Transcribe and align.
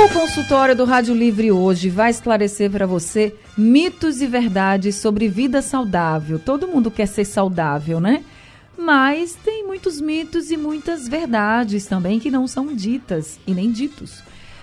O 0.00 0.08
consultório 0.10 0.76
do 0.76 0.84
Rádio 0.84 1.12
Livre 1.12 1.50
hoje 1.50 1.90
vai 1.90 2.12
esclarecer 2.12 2.70
para 2.70 2.86
você 2.86 3.34
mitos 3.56 4.22
e 4.22 4.28
verdades 4.28 4.94
sobre 4.94 5.26
vida 5.26 5.60
saudável. 5.60 6.38
Todo 6.38 6.68
mundo 6.68 6.88
quer 6.88 7.06
ser 7.06 7.24
saudável, 7.24 7.98
né? 7.98 8.22
Mas 8.78 9.34
tem 9.34 9.66
muitos 9.66 10.00
mitos 10.00 10.52
e 10.52 10.56
muitas 10.56 11.08
verdades 11.08 11.84
também 11.86 12.20
que 12.20 12.30
não 12.30 12.46
são 12.46 12.72
ditas 12.72 13.40
e 13.44 13.52
nem 13.52 13.72
ditos 13.72 14.22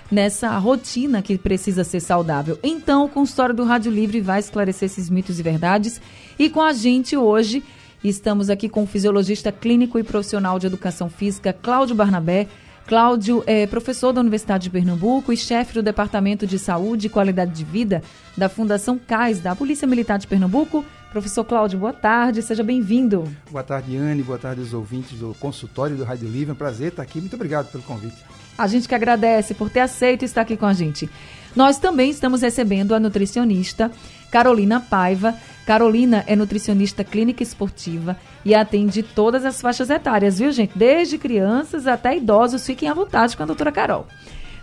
nessa 0.10 0.58
rotina 0.58 1.22
que 1.22 1.38
precisa 1.38 1.84
ser 1.84 2.00
saudável. 2.00 2.58
Então, 2.64 3.04
o 3.04 3.10
consultório 3.10 3.54
do 3.54 3.66
Rádio 3.66 3.92
Livre 3.92 4.22
vai 4.22 4.40
esclarecer 4.40 4.86
esses 4.86 5.10
mitos 5.10 5.38
e 5.38 5.44
verdades. 5.44 6.00
E 6.40 6.50
com 6.50 6.62
a 6.62 6.72
gente 6.72 7.18
hoje, 7.18 7.62
estamos 8.02 8.50
aqui 8.50 8.70
com 8.70 8.84
o 8.84 8.88
fisiologista 8.88 9.52
clínico 9.52 10.00
e 10.00 10.04
profissional 10.04 10.58
de 10.60 10.68
educação 10.68 11.10
física, 11.10 11.52
Cláudio 11.52 11.94
Barnabé 11.94 12.48
Cláudio 12.88 13.44
é 13.48 13.66
professor 13.66 14.14
da 14.14 14.22
Universidade 14.22 14.66
de 14.66 14.70
Pernambuco 14.70 15.34
e 15.34 15.38
chefe 15.38 15.74
do 15.74 15.82
Departamento 15.82 16.46
de 16.46 16.60
Saúde 16.60 17.08
e 17.08 17.10
Qualidade 17.10 17.52
de 17.52 17.64
Vida 17.64 18.04
da 18.38 18.48
Fundação 18.48 19.00
CAIS, 19.00 19.40
da 19.40 19.56
Polícia 19.56 19.88
Militar 19.88 20.20
de 20.20 20.28
Pernambuco. 20.28 20.86
Professor 21.12 21.44
Cláudio, 21.44 21.80
boa 21.80 21.94
tarde, 21.94 22.44
seja 22.44 22.64
bem-vindo. 22.64 23.24
Boa 23.50 23.64
tarde, 23.64 23.98
Anne, 23.98 24.22
boa 24.22 24.38
tarde 24.38 24.62
aos 24.62 24.72
ouvintes 24.72 25.18
do 25.18 25.36
consultório 25.40 25.96
do 25.96 26.04
Rádio 26.04 26.30
Livre. 26.30 26.52
É 26.52 26.54
um 26.54 26.58
prazer 26.58 26.90
estar 26.90 27.02
aqui, 27.02 27.20
muito 27.20 27.36
obrigado 27.36 27.72
pelo 27.72 27.84
convite. 27.84 28.18
A 28.56 28.68
gente 28.68 28.88
que 28.88 28.94
agradece 28.94 29.56
por 29.56 29.72
ter 29.72 29.80
aceito 29.80 30.24
estar 30.24 30.42
aqui 30.42 30.56
com 30.56 30.68
a 30.68 30.74
gente. 30.74 31.10
Nós 31.56 31.80
também 31.80 32.12
estamos 32.12 32.44
recebendo 32.44 32.94
a 32.94 33.00
nutricionista 33.00 33.92
Carolina 34.30 34.80
Paiva. 34.80 35.34
Carolina 35.66 36.24
é 36.28 36.36
nutricionista 36.36 37.04
clínica 37.04 37.42
esportiva 37.42 38.16
e 38.46 38.54
atende 38.54 39.02
todas 39.02 39.44
as 39.44 39.60
faixas 39.60 39.90
etárias, 39.90 40.38
viu, 40.38 40.52
gente? 40.52 40.78
Desde 40.78 41.18
crianças 41.18 41.88
até 41.88 42.16
idosos. 42.16 42.66
Fiquem 42.66 42.88
à 42.88 42.94
vontade 42.94 43.36
com 43.36 43.42
a 43.42 43.48
doutora 43.48 43.72
Carol. 43.72 44.06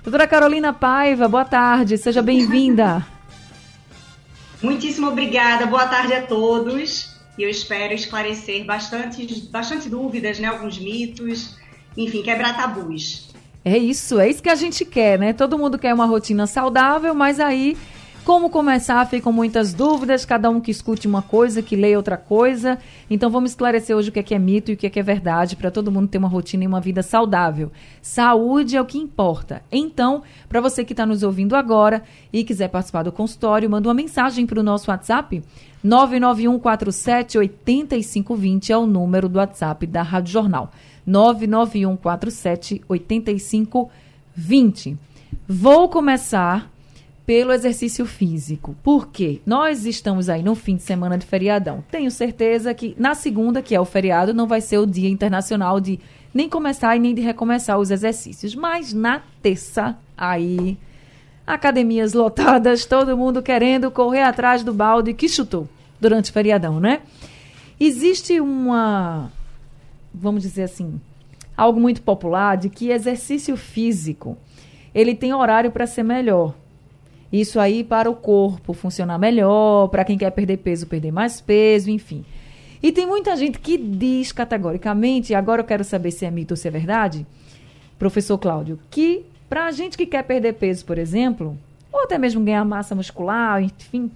Doutora 0.04 0.28
Carolina 0.28 0.72
Paiva, 0.72 1.28
boa 1.28 1.44
tarde, 1.44 1.98
seja 1.98 2.22
bem-vinda. 2.22 3.04
Muitíssimo 4.62 5.08
obrigada, 5.08 5.66
boa 5.66 5.86
tarde 5.86 6.12
a 6.12 6.22
todos. 6.22 7.10
E 7.36 7.42
eu 7.42 7.50
espero 7.50 7.92
esclarecer 7.92 8.64
bastante, 8.64 9.48
bastante 9.50 9.88
dúvidas, 9.88 10.38
né? 10.38 10.46
Alguns 10.46 10.78
mitos, 10.78 11.56
enfim, 11.96 12.22
quebrar 12.22 12.56
tabus. 12.56 13.28
É 13.64 13.76
isso, 13.76 14.20
é 14.20 14.28
isso 14.28 14.42
que 14.42 14.50
a 14.50 14.54
gente 14.54 14.84
quer, 14.84 15.18
né? 15.18 15.32
Todo 15.32 15.58
mundo 15.58 15.78
quer 15.78 15.94
uma 15.94 16.04
rotina 16.04 16.46
saudável, 16.46 17.14
mas 17.14 17.40
aí 17.40 17.76
como 18.24 18.48
começar? 18.48 19.04
Ficam 19.06 19.32
muitas 19.32 19.74
dúvidas, 19.74 20.24
cada 20.24 20.48
um 20.48 20.60
que 20.60 20.70
escute 20.70 21.06
uma 21.06 21.22
coisa, 21.22 21.60
que 21.60 21.76
leia 21.76 21.96
outra 21.96 22.16
coisa. 22.16 22.78
Então 23.10 23.30
vamos 23.30 23.50
esclarecer 23.50 23.96
hoje 23.96 24.08
o 24.08 24.12
que 24.12 24.20
é, 24.20 24.22
que 24.22 24.34
é 24.34 24.38
mito 24.38 24.70
e 24.70 24.74
o 24.74 24.76
que 24.76 24.86
é, 24.86 24.90
que 24.90 24.98
é 24.98 25.02
verdade 25.02 25.56
para 25.56 25.70
todo 25.70 25.92
mundo 25.92 26.08
ter 26.08 26.18
uma 26.18 26.28
rotina 26.28 26.64
e 26.64 26.66
uma 26.66 26.80
vida 26.80 27.02
saudável. 27.02 27.70
Saúde 28.00 28.76
é 28.76 28.80
o 28.80 28.86
que 28.86 28.98
importa. 28.98 29.62
Então, 29.70 30.22
para 30.48 30.60
você 30.60 30.84
que 30.84 30.92
está 30.92 31.04
nos 31.04 31.22
ouvindo 31.22 31.54
agora 31.54 32.02
e 32.32 32.44
quiser 32.44 32.68
participar 32.68 33.02
do 33.02 33.12
consultório, 33.12 33.68
manda 33.68 33.88
uma 33.88 33.94
mensagem 33.94 34.46
para 34.46 34.60
o 34.60 34.62
nosso 34.62 34.90
WhatsApp. 34.90 35.42
99147 35.84 37.38
8520 37.38 38.72
é 38.72 38.78
o 38.78 38.86
número 38.86 39.28
do 39.28 39.38
WhatsApp 39.38 39.86
da 39.86 40.02
Rádio 40.02 40.32
Jornal. 40.32 40.70
99147 41.06 42.82
8520. 42.88 44.96
Vou 45.48 45.88
começar 45.88 46.71
pelo 47.32 47.50
exercício 47.50 48.04
físico. 48.04 48.76
Por 48.82 49.08
quê? 49.08 49.40
Nós 49.46 49.86
estamos 49.86 50.28
aí 50.28 50.42
no 50.42 50.54
fim 50.54 50.76
de 50.76 50.82
semana 50.82 51.16
de 51.16 51.24
feriadão. 51.24 51.82
Tenho 51.90 52.10
certeza 52.10 52.74
que 52.74 52.94
na 52.98 53.14
segunda, 53.14 53.62
que 53.62 53.74
é 53.74 53.80
o 53.80 53.86
feriado, 53.86 54.34
não 54.34 54.46
vai 54.46 54.60
ser 54.60 54.76
o 54.76 54.86
dia 54.86 55.08
internacional 55.08 55.80
de 55.80 55.98
nem 56.34 56.46
começar 56.46 56.94
e 56.94 56.98
nem 56.98 57.14
de 57.14 57.22
recomeçar 57.22 57.78
os 57.78 57.90
exercícios. 57.90 58.54
Mas 58.54 58.92
na 58.92 59.22
terça, 59.40 59.96
aí, 60.14 60.76
academias 61.46 62.12
lotadas, 62.12 62.84
todo 62.84 63.16
mundo 63.16 63.42
querendo 63.42 63.90
correr 63.90 64.24
atrás 64.24 64.62
do 64.62 64.74
balde 64.74 65.14
que 65.14 65.26
chutou 65.26 65.66
durante 65.98 66.28
o 66.28 66.34
feriadão, 66.34 66.78
né? 66.80 67.00
Existe 67.80 68.42
uma, 68.42 69.32
vamos 70.12 70.42
dizer 70.42 70.64
assim, 70.64 71.00
algo 71.56 71.80
muito 71.80 72.02
popular 72.02 72.58
de 72.58 72.68
que 72.68 72.90
exercício 72.90 73.56
físico 73.56 74.36
ele 74.94 75.14
tem 75.14 75.32
horário 75.32 75.70
para 75.70 75.86
ser 75.86 76.02
melhor. 76.02 76.60
Isso 77.32 77.58
aí 77.58 77.82
para 77.82 78.10
o 78.10 78.14
corpo 78.14 78.72
funcionar 78.74 79.18
melhor, 79.18 79.88
para 79.88 80.04
quem 80.04 80.18
quer 80.18 80.30
perder 80.30 80.58
peso, 80.58 80.86
perder 80.86 81.10
mais 81.10 81.40
peso, 81.40 81.90
enfim. 81.90 82.24
E 82.82 82.92
tem 82.92 83.06
muita 83.06 83.34
gente 83.36 83.58
que 83.58 83.78
diz 83.78 84.32
categoricamente, 84.32 85.34
agora 85.34 85.62
eu 85.62 85.66
quero 85.66 85.84
saber 85.84 86.10
se 86.10 86.26
é 86.26 86.30
mito 86.30 86.52
ou 86.52 86.56
se 86.56 86.68
é 86.68 86.70
verdade, 86.70 87.26
professor 87.98 88.36
Cláudio, 88.36 88.78
que 88.90 89.24
para 89.48 89.66
a 89.66 89.70
gente 89.70 89.96
que 89.96 90.04
quer 90.04 90.24
perder 90.24 90.54
peso, 90.54 90.84
por 90.84 90.98
exemplo, 90.98 91.56
ou 91.92 92.02
até 92.02 92.18
mesmo 92.18 92.44
ganhar 92.44 92.64
massa 92.64 92.94
muscular, 92.94 93.62
enfim, 93.62 94.10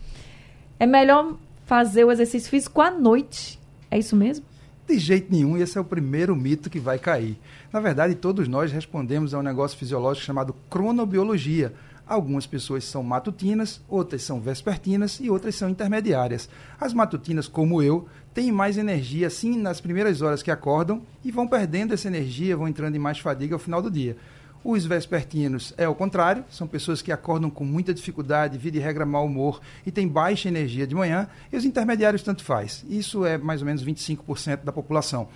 é 0.79 0.87
melhor 0.87 1.37
fazer 1.65 2.05
o 2.05 2.11
exercício 2.11 2.51
físico 2.51 2.81
à 2.81 2.91
noite. 2.91 3.59
É 3.91 3.99
isso 3.99 4.17
mesmo? 4.17 4.45
De 4.89 4.99
jeito 4.99 5.33
nenhum, 5.33 5.57
esse 5.57 5.77
é 5.77 5.81
o 5.81 5.85
primeiro 5.85 6.35
mito 6.35 6.71
que 6.71 6.79
vai 6.79 6.99
cair. 6.99 7.37
Na 7.73 7.81
verdade, 7.81 8.15
todos 8.15 8.47
nós 8.47 8.71
respondemos 8.73 9.35
a 9.35 9.39
um 9.39 9.43
negócio 9.43 9.77
fisiológico 9.77 10.25
chamado 10.25 10.55
cronobiologia, 10.71 11.73
Algumas 12.07 12.47
pessoas 12.47 12.85
são 12.85 13.03
matutinas, 13.03 13.81
outras 13.89 14.23
são 14.23 14.41
vespertinas 14.41 15.19
e 15.21 15.29
outras 15.29 15.57
são 15.57 15.69
intermediárias. 15.69 16.49
As 16.81 16.95
matutinas, 16.95 17.49
como 17.49 17.83
eu, 17.83 18.07
têm 18.33 18.53
mais 18.53 18.79
energia 18.79 19.27
assim 19.27 19.59
nas 19.59 19.81
primeiras 19.81 20.23
horas 20.23 20.41
que 20.41 20.51
acordam 20.51 21.03
e 21.25 21.33
vão 21.33 21.49
perdendo 21.49 21.95
essa 21.95 22.07
energia, 22.07 22.57
vão 22.57 22.69
entrando 22.69 22.95
em 22.95 23.01
mais 23.01 23.19
fadiga 23.19 23.57
ao 23.57 23.59
final 23.59 23.83
do 23.83 23.91
dia. 23.91 24.17
Os 24.63 24.85
vespertinos 24.85 25.75
é 25.77 25.89
o 25.89 25.95
contrário, 25.95 26.45
são 26.49 26.67
pessoas 26.67 27.03
que 27.03 27.11
acordam 27.11 27.51
com 27.51 27.65
muita 27.65 27.93
dificuldade, 27.93 28.59
vida 28.59 28.77
e 28.77 28.81
regra 28.81 29.05
mau 29.05 29.27
humor 29.27 29.61
e 29.85 29.91
têm 29.91 30.07
baixa 30.07 30.49
energia 30.49 30.87
de 30.87 30.95
manhã, 30.95 31.29
e 31.53 31.57
os 31.57 31.65
intermediários 31.65 32.23
tanto 32.23 32.45
faz. 32.45 32.85
Isso 32.89 33.25
é 33.25 33.37
mais 33.37 33.63
ou 33.63 33.67
menos 33.67 33.85
25% 33.85 34.65
da 34.65 34.73
população 34.73 35.29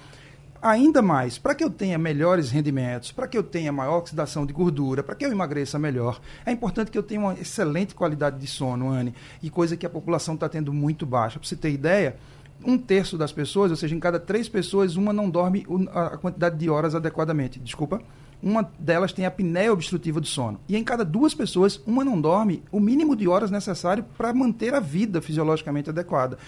ainda 0.63 1.01
mais, 1.03 1.39
para 1.39 1.55
que 1.55 1.65
eu 1.65 1.71
tenha 1.71 1.99
melhores 1.99 2.51
rendimentos, 2.51 3.13
para 3.13 3.27
que 3.27 3.37
eu 3.37 3.43
tenha 3.43 3.73
maior 3.73 3.99
oxidação 3.99 4.45
de 4.45 4.53
gordura, 4.53 5.03
para 5.03 5.15
que 5.15 5.25
eu 5.25 5.33
emagreça 5.33 5.79
melhor, 5.79 6.21
é 6.45 6.53
importante 6.53 6.91
que 6.91 6.99
eu 6.99 7.03
tenha 7.03 7.21
uma 7.21 7.35
excelente 7.35 7.95
qualidade 7.95 8.39
de 8.39 8.47
sono, 8.47 8.91
Anne, 8.91 9.15
e 9.43 9.51
coisa 9.51 9.77
que 9.77 9.87
a 9.87 9.91
população 9.91 10.35
está 10.35 10.49
tendo 10.49 10.73
muito 10.73 11.07
baixa. 11.07 11.39
Para 11.39 11.49
você 11.49 11.57
ter 11.57 11.71
ideia, 11.71 12.17
um 12.65 12.77
terço 12.77 13.17
das 13.17 13.33
pessoas, 13.33 13.71
ou 13.71 13.77
seja, 13.77 13.95
em 13.95 14.01
cada 14.01 14.21
três 14.21 14.49
pessoas, 14.49 14.97
uma 14.97 15.13
não 15.13 15.31
dorme 15.31 15.67
a 15.93 16.17
quantidade 16.17 16.57
de 16.57 16.69
horas 16.69 16.95
adequadamente. 16.95 17.59
Desculpa. 17.59 18.03
Uma 18.43 18.71
delas 18.79 19.13
tem 19.13 19.27
apneia 19.27 19.73
obstrutiva 19.73 20.21
do 20.21 20.27
sono. 20.27 20.61
E 20.69 20.77
em 20.77 20.85
cada 20.85 21.05
duas 21.05 21.35
pessoas, 21.35 21.81
uma 21.87 22.05
não 22.05 22.21
dorme 22.21 22.63
o 22.73 22.81
mínimo 22.81 23.15
de 23.15 23.29
horas 23.29 23.51
necessário 23.51 24.05
para 24.17 24.33
manter 24.33 24.75
a 24.75 24.81
vida 24.81 25.21
fisiologicamente 25.21 25.91
adequada. 25.91 26.39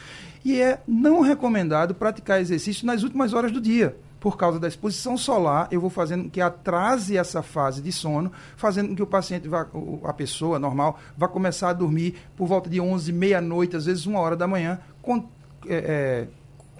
E 0.45 0.61
é 0.61 0.81
não 0.87 1.21
recomendado 1.21 1.95
praticar 1.95 2.41
exercício 2.41 2.87
nas 2.87 3.03
últimas 3.03 3.33
horas 3.33 3.53
do 3.53 3.61
dia 3.61 3.97
por 4.23 4.37
causa 4.37 4.61
da 4.61 4.69
exposição 4.69 5.19
solar, 5.19 5.67
eu 5.73 5.81
vou 5.81 5.91
fazendo 5.91 6.31
que 6.31 6.41
atrase 6.41 7.17
essa 7.17 7.43
fase 7.43 7.83
de 7.83 7.91
sono, 7.91 8.31
fazendo 8.57 8.91
com 8.91 8.95
que 8.95 9.03
o 9.03 9.07
paciente, 9.07 9.49
vá, 9.49 9.67
a 10.05 10.13
pessoa 10.13 10.61
normal, 10.61 10.97
vá 11.19 11.27
começar 11.27 11.71
a 11.71 11.73
dormir 11.73 12.15
por 12.37 12.47
volta 12.47 12.71
de 12.71 12.81
11, 12.81 13.11
meia-noite, 13.13 13.75
às 13.75 13.87
vezes 13.87 14.07
uma 14.07 14.21
hora 14.21 14.37
da 14.37 14.47
manhã, 14.47 14.79
com, 15.03 15.29
é, 15.67 15.75
é, 15.75 16.29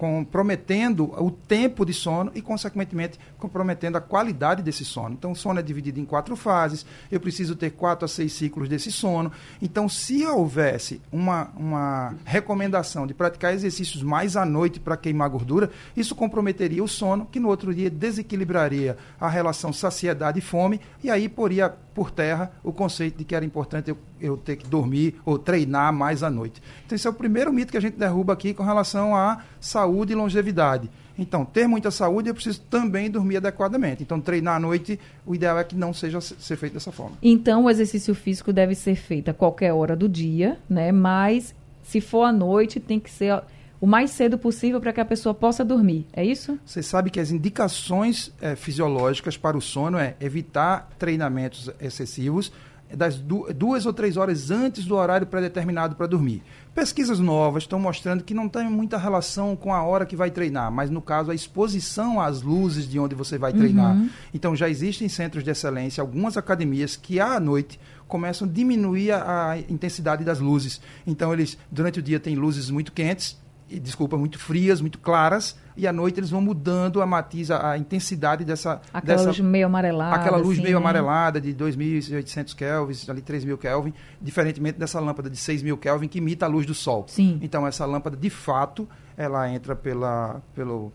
comprometendo 0.03 1.13
o 1.17 1.31
tempo 1.31 1.85
de 1.85 1.93
sono 1.93 2.29
e, 2.35 2.41
consequentemente, 2.41 3.17
comprometendo 3.37 3.95
a 3.95 4.01
qualidade 4.01 4.61
desse 4.61 4.83
sono. 4.83 5.13
Então, 5.13 5.31
o 5.31 5.35
sono 5.35 5.61
é 5.61 5.63
dividido 5.63 5.97
em 5.97 6.03
quatro 6.03 6.35
fases, 6.35 6.85
eu 7.09 7.21
preciso 7.21 7.55
ter 7.55 7.69
quatro 7.69 8.03
a 8.03 8.07
seis 8.09 8.33
ciclos 8.33 8.67
desse 8.67 8.91
sono. 8.91 9.31
Então, 9.61 9.87
se 9.87 10.25
houvesse 10.25 11.01
uma, 11.09 11.53
uma 11.55 12.15
recomendação 12.25 13.07
de 13.07 13.13
praticar 13.13 13.53
exercícios 13.53 14.03
mais 14.03 14.35
à 14.35 14.45
noite 14.45 14.77
para 14.77 14.97
queimar 14.97 15.29
gordura, 15.29 15.71
isso 15.95 16.13
comprometeria 16.13 16.83
o 16.83 16.87
sono, 16.87 17.25
que 17.25 17.39
no 17.39 17.47
outro 17.47 17.73
dia 17.73 17.89
desequilibraria 17.89 18.97
a 19.17 19.29
relação 19.29 19.71
saciedade 19.71 20.39
e 20.39 20.41
fome, 20.41 20.81
e 21.01 21.09
aí 21.09 21.29
poria 21.29 21.73
por 21.93 22.11
terra 22.11 22.51
o 22.63 22.73
conceito 22.73 23.19
de 23.19 23.23
que 23.23 23.35
era 23.35 23.45
importante 23.45 23.89
eu, 23.89 23.97
eu, 24.19 24.35
ter 24.35 24.55
que 24.55 24.67
dormir 24.67 25.15
ou 25.23 25.37
treinar 25.37 25.93
mais 25.93 26.23
à 26.23 26.29
noite. 26.29 26.61
Então, 26.85 26.95
esse 26.95 27.05
é 27.07 27.09
o 27.09 27.13
primeiro 27.13 27.53
mito 27.53 27.71
que 27.71 27.77
a 27.77 27.81
gente 27.81 27.97
derruba 27.97 28.33
aqui 28.33 28.53
com 28.53 28.63
relação 28.63 29.15
à 29.15 29.43
saúde 29.61 29.92
saúde 29.93 30.13
e 30.13 30.15
longevidade. 30.15 30.89
Então, 31.17 31.45
ter 31.45 31.67
muita 31.67 31.91
saúde, 31.91 32.29
eu 32.29 32.33
preciso 32.33 32.59
também 32.61 33.09
dormir 33.09 33.37
adequadamente. 33.37 34.01
Então, 34.01 34.19
treinar 34.19 34.55
à 34.55 34.59
noite, 34.59 34.99
o 35.25 35.35
ideal 35.35 35.59
é 35.59 35.63
que 35.63 35.75
não 35.75 35.93
seja 35.93 36.19
ser 36.19 36.55
feito 36.57 36.73
dessa 36.73 36.91
forma. 36.91 37.15
Então, 37.21 37.65
o 37.65 37.69
exercício 37.69 38.15
físico 38.15 38.51
deve 38.51 38.73
ser 38.73 38.95
feito 38.95 39.29
a 39.29 39.33
qualquer 39.33 39.71
hora 39.73 39.95
do 39.95 40.09
dia, 40.09 40.57
né? 40.67 40.91
Mas, 40.91 41.53
se 41.83 42.01
for 42.01 42.23
à 42.23 42.31
noite, 42.31 42.79
tem 42.79 42.99
que 42.99 43.11
ser 43.11 43.43
o 43.79 43.85
mais 43.85 44.09
cedo 44.09 44.37
possível 44.37 44.81
para 44.81 44.91
que 44.91 45.01
a 45.01 45.05
pessoa 45.05 45.35
possa 45.35 45.63
dormir. 45.63 46.07
É 46.11 46.25
isso? 46.25 46.57
Você 46.65 46.81
sabe 46.81 47.11
que 47.11 47.19
as 47.19 47.29
indicações 47.29 48.31
é, 48.41 48.55
fisiológicas 48.55 49.37
para 49.37 49.55
o 49.55 49.61
sono 49.61 49.99
é 49.99 50.15
evitar 50.19 50.89
treinamentos 50.97 51.69
excessivos 51.79 52.51
das 52.95 53.17
duas 53.17 53.85
ou 53.85 53.93
três 53.93 54.17
horas 54.17 54.51
antes 54.51 54.85
do 54.85 54.95
horário 54.95 55.25
pré-determinado 55.25 55.95
para 55.95 56.05
dormir. 56.05 56.43
Pesquisas 56.75 57.19
novas 57.19 57.63
estão 57.63 57.79
mostrando 57.79 58.23
que 58.23 58.33
não 58.33 58.49
tem 58.49 58.69
muita 58.69 58.97
relação 58.97 59.55
com 59.55 59.73
a 59.73 59.83
hora 59.83 60.05
que 60.05 60.15
vai 60.15 60.31
treinar, 60.31 60.71
mas 60.71 60.89
no 60.89 61.01
caso 61.01 61.31
a 61.31 61.35
exposição 61.35 62.19
às 62.19 62.41
luzes 62.41 62.87
de 62.87 62.99
onde 62.99 63.15
você 63.15 63.37
vai 63.37 63.53
treinar. 63.53 63.95
Uhum. 63.95 64.09
Então 64.33 64.55
já 64.55 64.69
existem 64.69 65.07
centros 65.07 65.43
de 65.43 65.51
excelência, 65.51 66.01
algumas 66.01 66.37
academias 66.37 66.95
que 66.95 67.19
à 67.19 67.39
noite 67.39 67.79
começam 68.07 68.47
a 68.47 68.51
diminuir 68.51 69.11
a, 69.11 69.51
a 69.51 69.59
intensidade 69.59 70.23
das 70.23 70.39
luzes. 70.39 70.81
Então 71.05 71.33
eles 71.33 71.57
durante 71.71 71.99
o 71.99 72.01
dia 72.01 72.19
têm 72.19 72.35
luzes 72.35 72.69
muito 72.69 72.91
quentes 72.91 73.41
desculpa, 73.69 74.17
muito 74.17 74.37
frias, 74.37 74.81
muito 74.81 74.99
claras, 74.99 75.57
e 75.75 75.87
à 75.87 75.93
noite 75.93 76.19
eles 76.19 76.29
vão 76.29 76.41
mudando 76.41 77.01
a 77.01 77.05
matiz, 77.05 77.49
a, 77.49 77.71
a 77.71 77.77
intensidade 77.77 78.45
dessa... 78.45 78.81
Aquela 78.93 79.17
dessa, 79.17 79.27
luz 79.29 79.39
meio 79.39 79.65
amarelada. 79.65 80.15
Aquela 80.15 80.37
luz 80.37 80.53
assim, 80.53 80.63
meio 80.63 80.79
né? 80.79 80.83
amarelada 80.83 81.41
de 81.41 81.53
2.800 81.53 82.55
kelvins, 82.55 83.09
ali 83.09 83.21
3.000 83.21 83.57
kelvin, 83.57 83.93
diferentemente 84.21 84.77
dessa 84.77 84.99
lâmpada 84.99 85.29
de 85.29 85.37
6.000 85.37 85.77
kelvin 85.77 86.07
que 86.07 86.19
imita 86.19 86.45
a 86.45 86.49
luz 86.49 86.65
do 86.65 86.73
sol. 86.73 87.05
Sim. 87.07 87.39
Então 87.41 87.65
essa 87.65 87.85
lâmpada, 87.85 88.15
de 88.15 88.29
fato, 88.29 88.87
ela 89.17 89.49
entra 89.49 89.75
pela, 89.75 90.41
pelo, 90.53 90.91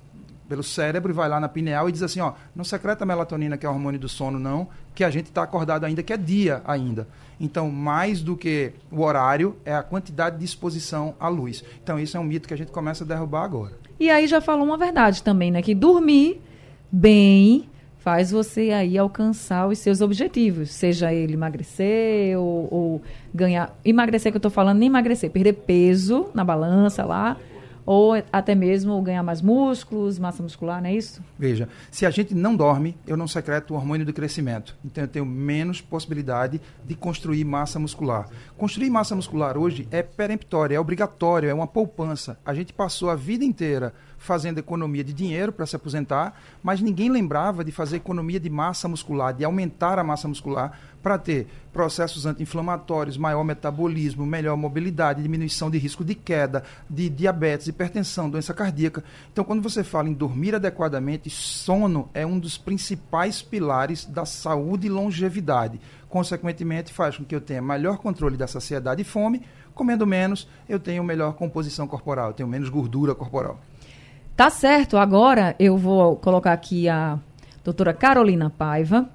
pelo 0.49 0.63
cérebro 0.63 1.13
e 1.13 1.15
vai 1.15 1.29
lá 1.29 1.39
na 1.39 1.49
pineal 1.49 1.89
e 1.89 1.93
diz 1.93 2.03
assim, 2.03 2.21
ó, 2.21 2.33
não 2.57 2.65
secreta 2.65 3.05
melatonina, 3.05 3.57
que 3.57 3.67
é 3.67 3.69
o 3.69 3.73
hormônio 3.73 4.01
do 4.01 4.09
sono, 4.09 4.39
não, 4.39 4.69
que 4.95 5.05
a 5.05 5.11
gente 5.11 5.27
está 5.27 5.43
acordado 5.43 5.85
ainda, 5.85 6.03
que 6.03 6.13
é 6.13 6.17
dia 6.17 6.63
ainda. 6.65 7.07
Então, 7.39 7.71
mais 7.71 8.23
do 8.23 8.37
que 8.37 8.73
o 8.91 9.03
horário, 9.03 9.57
é 9.65 9.75
a 9.75 9.83
quantidade 9.83 10.39
de 10.39 10.45
exposição 10.45 11.15
à 11.21 11.29
luz. 11.29 11.63
Então, 11.83 11.99
isso 11.99 12.17
é 12.17 12.21
um 12.21 12.25
mito 12.25 12.49
que 12.49 12.55
a 12.55 12.57
gente 12.57 12.73
começa 12.73 13.05
a 13.05 13.07
derrubar 13.07 13.45
agora. 13.45 13.79
E 14.01 14.11
aí 14.11 14.27
já 14.27 14.41
falou 14.41 14.65
uma 14.65 14.79
verdade 14.79 15.23
também, 15.23 15.51
né? 15.51 15.63
Que 15.63 15.75
dormir 15.75 16.41
bem 16.91 17.69
faz 17.99 18.31
você 18.31 18.71
aí 18.71 18.97
alcançar 18.97 19.67
os 19.67 19.79
seus 19.79 20.01
objetivos, 20.01 20.71
seja 20.71 21.13
ele 21.13 21.35
emagrecer 21.35 22.39
ou, 22.39 22.69
ou 22.71 23.03
ganhar. 23.35 23.77
Emagrecer 23.85 24.33
que 24.33 24.37
eu 24.37 24.39
estou 24.39 24.51
falando, 24.51 24.79
nem 24.79 24.87
emagrecer, 24.87 25.31
perder 25.31 25.53
peso 25.53 26.29
na 26.33 26.43
balança 26.45 27.05
lá 27.05 27.37
ou 27.89 28.23
até 28.31 28.55
mesmo 28.55 29.01
ganhar 29.01 29.23
mais 29.23 29.41
músculos, 29.41 30.19
massa 30.19 30.43
muscular, 30.43 30.83
não 30.83 30.91
é 30.91 30.95
isso? 30.95 31.23
Veja, 31.39 31.71
se 31.91 32.05
a 32.05 32.11
gente 32.11 32.35
não 32.35 32.55
dorme, 32.55 32.95
eu 33.07 33.17
não 33.17 33.27
secreto 33.27 33.73
o 33.73 33.77
hormônio 33.79 34.05
do 34.05 34.13
crescimento. 34.13 34.77
Então 34.85 35.05
eu 35.05 35.09
tenho 35.09 35.25
menos 35.25 35.81
possibilidade 35.81 36.61
de 36.85 36.95
construir 36.95 37.43
massa 37.47 37.79
muscular. 37.79 38.29
Construir 38.59 38.91
massa 38.91 39.17
muscular 39.17 39.57
hoje 39.57 39.89
é 39.91 40.03
peremptório, 40.03 40.77
é 40.77 40.79
obrigatório, 40.79 41.49
é 41.49 41.55
uma 41.55 41.67
poupança. 41.67 42.39
A 42.45 42.53
gente 42.53 42.75
passou 42.75 43.09
a 43.09 43.15
vida 43.15 43.43
inteira 43.43 43.95
fazendo 44.19 44.59
economia 44.59 45.03
de 45.03 45.15
dinheiro 45.15 45.51
para 45.51 45.65
se 45.65 45.77
aposentar, 45.77 46.39
mas 46.63 46.83
ninguém 46.83 47.09
lembrava 47.09 47.65
de 47.65 47.73
fazer 47.73 47.97
economia 47.97 48.39
de 48.39 48.51
massa 48.51 48.87
muscular, 48.87 49.33
de 49.33 49.45
aumentar 49.45 49.99
a 49.99 50.05
massa 50.05 50.29
muscular 50.29 50.79
para 51.03 51.19
ter 51.19 51.47
processos 51.73 52.27
anti-inflamatórios, 52.27 53.17
maior 53.17 53.45
metabolismo, 53.45 54.27
melhor 54.27 54.57
mobilidade, 54.57 55.23
diminuição 55.23 55.71
de 55.71 55.79
risco 55.79 56.05
de 56.05 56.15
queda, 56.15 56.65
de 56.89 57.09
diabetes, 57.09 57.69
hipertensão, 57.69 58.29
doença 58.29 58.53
cardíaca. 58.53 59.05
Então, 59.33 59.45
quando 59.45 59.63
você 59.63 59.85
fala 59.85 60.09
em 60.09 60.13
dormir 60.13 60.55
adequadamente, 60.55 61.31
sono 61.31 62.09
é 62.13 62.27
um 62.27 62.39
dos 62.39 62.59
principais 62.59 63.43
pilares 63.43 64.05
da 64.05 64.25
saúde 64.25 64.87
e 64.87 64.91
longevidade. 64.91 65.81
Consequentemente, 66.09 66.93
faz 66.93 67.17
com 67.17 67.25
que 67.25 67.35
eu 67.35 67.41
tenha 67.41 67.63
melhor 67.63 67.99
controle 67.99 68.37
da 68.37 68.47
saciedade 68.47 69.03
e 69.03 69.05
fome. 69.05 69.43
Comendo 69.75 70.07
menos, 70.07 70.49
eu 70.69 70.81
tenho 70.81 71.05
melhor 71.05 71.35
composição 71.35 71.87
corporal, 71.87 72.29
eu 72.29 72.35
tenho 72.35 72.49
menos 72.49 72.69
gordura 72.69 73.15
corporal. 73.15 73.61
Tá 74.35 74.51
certo. 74.51 74.97
Agora 74.97 75.55
eu 75.59 75.77
vou 75.77 76.17
colocar 76.17 76.53
aqui 76.53 76.89
a 76.89 77.19
doutora 77.63 77.93
Carolina 77.93 78.51
Paiva, 78.51 79.09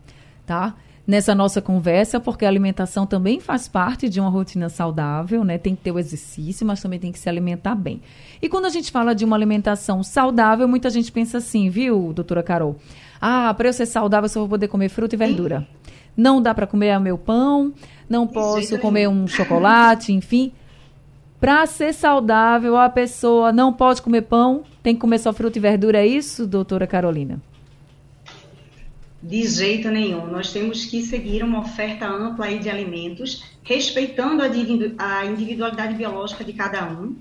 tá? 0.45 0.75
Nessa 1.05 1.35
nossa 1.35 1.61
conversa, 1.61 2.17
porque 2.17 2.45
a 2.45 2.47
alimentação 2.47 3.05
também 3.05 3.41
faz 3.41 3.67
parte 3.67 4.07
de 4.07 4.21
uma 4.21 4.29
rotina 4.29 4.69
saudável, 4.69 5.43
né? 5.43 5.57
Tem 5.57 5.75
que 5.75 5.81
ter 5.81 5.91
o 5.91 5.99
exercício, 5.99 6.65
mas 6.65 6.81
também 6.81 6.97
tem 6.97 7.11
que 7.11 7.19
se 7.19 7.27
alimentar 7.27 7.75
bem. 7.75 8.01
E 8.41 8.47
quando 8.47 8.65
a 8.65 8.69
gente 8.69 8.89
fala 8.89 9.13
de 9.13 9.25
uma 9.25 9.35
alimentação 9.35 10.01
saudável, 10.01 10.65
muita 10.65 10.89
gente 10.89 11.11
pensa 11.11 11.39
assim, 11.39 11.69
viu, 11.69 12.13
doutora 12.13 12.41
Carol? 12.41 12.77
Ah, 13.19 13.53
para 13.53 13.67
eu 13.67 13.73
ser 13.73 13.85
saudável, 13.85 14.25
eu 14.25 14.29
só 14.29 14.39
vou 14.39 14.49
poder 14.49 14.69
comer 14.69 14.87
fruta 14.87 15.15
e 15.15 15.17
verdura. 15.17 15.67
Não 16.15 16.41
dá 16.41 16.53
para 16.53 16.67
comer 16.67 16.97
meu 16.99 17.17
pão, 17.17 17.73
não 18.07 18.25
posso 18.25 18.77
comer 18.79 19.09
um 19.09 19.27
chocolate, 19.27 20.13
enfim. 20.13 20.53
Para 21.37 21.65
ser 21.65 21.93
saudável, 21.93 22.77
a 22.77 22.89
pessoa 22.89 23.51
não 23.51 23.73
pode 23.73 24.01
comer 24.01 24.21
pão, 24.21 24.63
tem 24.81 24.95
que 24.95 25.01
comer 25.01 25.17
só 25.17 25.33
fruta 25.33 25.57
e 25.57 25.61
verdura, 25.61 25.97
é 25.97 26.07
isso, 26.07 26.47
doutora 26.47 26.87
Carolina? 26.87 27.41
De 29.23 29.47
jeito 29.47 29.89
nenhum. 29.89 30.27
Nós 30.27 30.51
temos 30.51 30.83
que 30.83 31.01
seguir 31.01 31.43
uma 31.43 31.61
oferta 31.61 32.05
ampla 32.05 32.53
de 32.59 32.69
alimentos, 32.69 33.41
respeitando 33.63 34.43
a 34.43 35.25
individualidade 35.25 35.95
biológica 35.95 36.43
de 36.43 36.51
cada 36.51 36.85
um. 36.85 37.15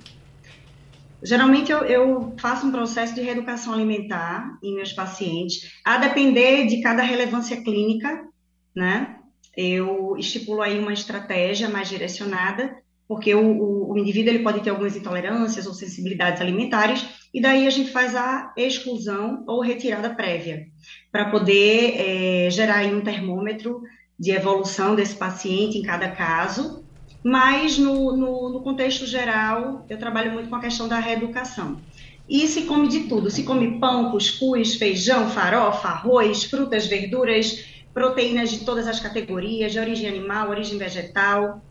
Geralmente 1.23 1.71
eu, 1.71 1.85
eu, 1.85 2.35
faço 2.41 2.67
um 2.67 2.73
processo 2.73 3.15
de 3.15 3.21
reeducação 3.21 3.73
alimentar 3.73 4.59
em 4.61 4.75
meus 4.75 4.93
pacientes, 4.93 5.81
a 5.85 5.97
depender 5.97 6.67
de 6.67 6.81
cada 6.81 7.05
relevância 7.05 7.63
clínica, 7.63 8.27
né? 8.75 9.19
Eu 9.57 10.17
estipulo 10.19 10.61
aí 10.61 10.81
uma 10.81 10.93
estratégia 10.93 11.69
mais 11.69 11.89
direcionada 11.89 12.83
porque 13.07 13.35
o, 13.35 13.47
o, 13.47 13.93
o, 13.93 13.99
indivíduo 13.99 14.33
ele 14.33 14.43
pode 14.43 14.61
ter 14.63 14.71
algumas 14.71 14.97
intolerâncias 14.97 15.67
ou 15.67 15.75
sensibilidades 15.75 16.41
alimentares, 16.41 17.05
e 17.33 17.41
daí 17.41 17.67
a 17.67 17.71
gente 17.71 17.91
faz 17.91 18.15
a 18.15 18.53
exclusão 18.57 19.43
ou 19.47 19.61
retirada 19.61 20.15
prévia, 20.15 20.67
para 21.11 21.31
poder 21.31 21.95
é, 21.97 22.51
gerar 22.51 22.85
um 22.87 23.01
termômetro 23.01 23.83
de 24.19 24.31
evolução 24.31 24.95
desse 24.95 25.15
paciente 25.15 25.79
em 25.79 25.83
cada 25.83 26.11
caso, 26.11 26.85
mas 27.25 27.79
no, 27.79 28.17
no, 28.17 28.49
no 28.51 28.61
contexto 28.63 29.07
geral, 29.07 29.87
eu 29.89 29.99
trabalho 29.99 30.33
muito 30.33 30.49
com 30.49 30.57
a 30.57 30.61
questão 30.61 30.89
da 30.89 30.99
reeducação. 30.99 31.81
E 32.29 32.47
se 32.47 32.63
come 32.63 32.89
de 32.89 33.01
tudo, 33.01 33.31
se 33.31 33.43
come 33.43 33.79
pão, 33.79 34.11
cuscuz, 34.11 34.75
feijão, 34.75 35.29
farofa, 35.29 35.89
arroz, 35.89 36.45
frutas, 36.45 36.87
verduras, 36.87 37.65
proteínas 37.93 38.51
de 38.51 38.65
todas 38.65 38.87
as 38.87 39.01
categorias, 39.01 39.73
de 39.73 39.79
origem 39.79 40.09
animal, 40.09 40.51
origem 40.51 40.79
vegetal, 40.79 41.63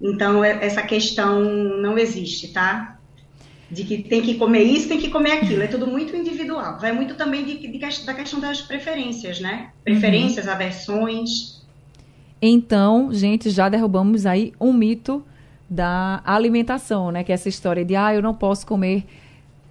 então, 0.00 0.44
é, 0.44 0.64
essa 0.64 0.82
questão 0.82 1.42
não 1.42 1.98
existe, 1.98 2.48
tá? 2.48 2.95
De 3.70 3.84
que 3.84 4.02
tem 4.02 4.22
que 4.22 4.34
comer 4.34 4.62
isso, 4.62 4.88
tem 4.88 5.00
que 5.00 5.10
comer 5.10 5.32
aquilo. 5.32 5.62
É 5.62 5.66
tudo 5.66 5.86
muito 5.86 6.14
individual. 6.14 6.78
Vai 6.78 6.92
muito 6.92 7.14
também 7.16 7.44
de, 7.44 7.58
de, 7.58 8.04
da 8.04 8.14
questão 8.14 8.38
das 8.38 8.60
preferências, 8.60 9.40
né? 9.40 9.70
Preferências, 9.82 10.46
uhum. 10.46 10.52
aversões. 10.52 11.62
Então, 12.40 13.12
gente, 13.12 13.50
já 13.50 13.68
derrubamos 13.68 14.24
aí 14.24 14.52
um 14.60 14.72
mito 14.72 15.24
da 15.68 16.22
alimentação, 16.24 17.10
né? 17.10 17.24
Que 17.24 17.32
é 17.32 17.34
essa 17.34 17.48
história 17.48 17.84
de, 17.84 17.96
ah, 17.96 18.14
eu 18.14 18.22
não 18.22 18.34
posso 18.34 18.66
comer 18.66 19.04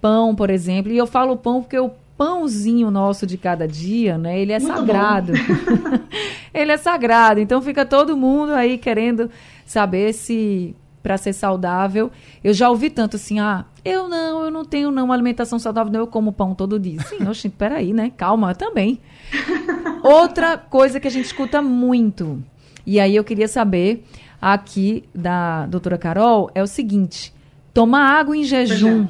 pão, 0.00 0.34
por 0.34 0.50
exemplo. 0.50 0.92
E 0.92 0.96
eu 0.98 1.06
falo 1.06 1.36
pão 1.36 1.62
porque 1.62 1.78
o 1.78 1.90
pãozinho 2.16 2.90
nosso 2.90 3.26
de 3.26 3.36
cada 3.36 3.66
dia, 3.68 4.16
né? 4.16 4.38
Ele 4.38 4.52
é 4.52 4.58
Muito 4.58 4.74
sagrado. 4.74 5.32
ele 6.52 6.72
é 6.72 6.76
sagrado. 6.76 7.40
Então 7.40 7.60
fica 7.60 7.84
todo 7.84 8.16
mundo 8.16 8.52
aí 8.52 8.78
querendo 8.78 9.30
saber 9.64 10.12
se 10.12 10.74
para 11.06 11.16
ser 11.16 11.32
saudável. 11.32 12.10
Eu 12.42 12.52
já 12.52 12.68
ouvi 12.68 12.90
tanto 12.90 13.14
assim, 13.14 13.38
ah, 13.38 13.64
eu 13.84 14.08
não, 14.08 14.44
eu 14.46 14.50
não 14.50 14.64
tenho 14.64 14.90
não 14.90 15.04
uma 15.04 15.14
alimentação 15.14 15.56
saudável, 15.56 15.92
não, 15.92 16.00
eu 16.00 16.06
como 16.08 16.32
pão 16.32 16.52
todo 16.52 16.80
dia. 16.80 17.00
Sim, 17.02 17.18
oxe, 17.30 17.48
peraí, 17.48 17.92
né? 17.92 18.10
Calma, 18.16 18.56
também. 18.56 18.98
Outra 20.02 20.58
coisa 20.58 20.98
que 20.98 21.06
a 21.06 21.10
gente 21.10 21.26
escuta 21.26 21.62
muito, 21.62 22.42
e 22.84 22.98
aí 22.98 23.14
eu 23.14 23.22
queria 23.22 23.46
saber 23.46 24.04
aqui 24.42 25.04
da 25.14 25.66
doutora 25.66 25.96
Carol, 25.96 26.50
é 26.56 26.60
o 26.60 26.66
seguinte, 26.66 27.32
tomar 27.72 28.18
água 28.18 28.36
em 28.36 28.42
jejum 28.42 29.04
é. 29.04 29.08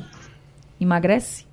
emagrece? 0.79 1.47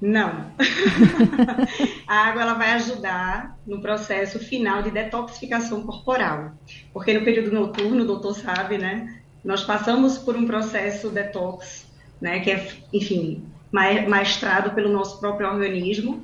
Não. 0.00 0.52
a 2.06 2.14
água 2.14 2.42
ela 2.42 2.54
vai 2.54 2.72
ajudar 2.72 3.58
no 3.66 3.80
processo 3.80 4.38
final 4.38 4.82
de 4.82 4.90
detoxificação 4.90 5.82
corporal. 5.82 6.52
Porque 6.92 7.12
no 7.12 7.24
período 7.24 7.52
noturno, 7.52 8.04
o 8.04 8.06
doutor 8.06 8.34
sabe, 8.34 8.78
né? 8.78 9.20
Nós 9.44 9.64
passamos 9.64 10.18
por 10.18 10.36
um 10.36 10.46
processo 10.46 11.10
detox, 11.10 11.86
né? 12.20 12.40
Que 12.40 12.52
é, 12.52 12.68
enfim, 12.92 13.44
maestrado 13.72 14.70
pelo 14.70 14.92
nosso 14.92 15.18
próprio 15.18 15.48
organismo. 15.48 16.22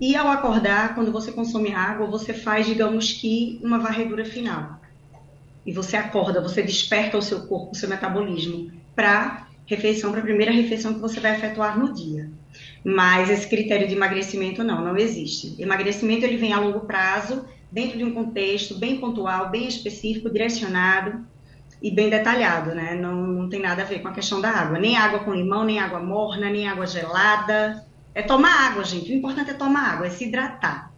E 0.00 0.14
ao 0.16 0.28
acordar, 0.28 0.94
quando 0.94 1.12
você 1.12 1.32
consome 1.32 1.72
água, 1.72 2.06
você 2.06 2.34
faz, 2.34 2.66
digamos 2.66 3.12
que, 3.12 3.58
uma 3.62 3.78
varredura 3.78 4.24
final. 4.24 4.80
E 5.64 5.72
você 5.72 5.96
acorda, 5.96 6.42
você 6.42 6.62
desperta 6.62 7.16
o 7.16 7.22
seu 7.22 7.46
corpo, 7.46 7.72
o 7.72 7.74
seu 7.74 7.88
metabolismo, 7.88 8.70
para 8.94 9.46
refeição 9.66 10.10
para 10.10 10.20
a 10.20 10.24
primeira 10.24 10.52
refeição 10.52 10.92
que 10.92 11.00
você 11.00 11.20
vai 11.20 11.36
efetuar 11.36 11.78
no 11.78 11.94
dia. 11.94 12.28
Mas 12.84 13.30
esse 13.30 13.48
critério 13.48 13.88
de 13.88 13.94
emagrecimento 13.94 14.62
não, 14.62 14.84
não 14.84 14.96
existe. 14.96 15.54
Emagrecimento 15.58 16.26
ele 16.26 16.36
vem 16.36 16.52
a 16.52 16.60
longo 16.60 16.80
prazo, 16.80 17.46
dentro 17.72 17.96
de 17.96 18.04
um 18.04 18.12
contexto 18.12 18.78
bem 18.78 19.00
pontual, 19.00 19.50
bem 19.50 19.66
específico, 19.66 20.30
direcionado 20.30 21.24
e 21.82 21.90
bem 21.90 22.10
detalhado, 22.10 22.74
né? 22.74 22.94
Não, 22.94 23.14
não 23.14 23.48
tem 23.48 23.60
nada 23.60 23.82
a 23.82 23.84
ver 23.86 24.00
com 24.00 24.08
a 24.08 24.12
questão 24.12 24.40
da 24.40 24.50
água. 24.50 24.78
Nem 24.78 24.96
água 24.96 25.20
com 25.20 25.34
limão, 25.34 25.64
nem 25.64 25.78
água 25.78 25.98
morna, 25.98 26.50
nem 26.50 26.68
água 26.68 26.86
gelada. 26.86 27.84
É 28.14 28.22
tomar 28.22 28.70
água, 28.70 28.84
gente. 28.84 29.10
O 29.10 29.14
importante 29.14 29.50
é 29.50 29.54
tomar 29.54 29.94
água, 29.94 30.06
é 30.06 30.10
se 30.10 30.24
hidratar. 30.24 30.92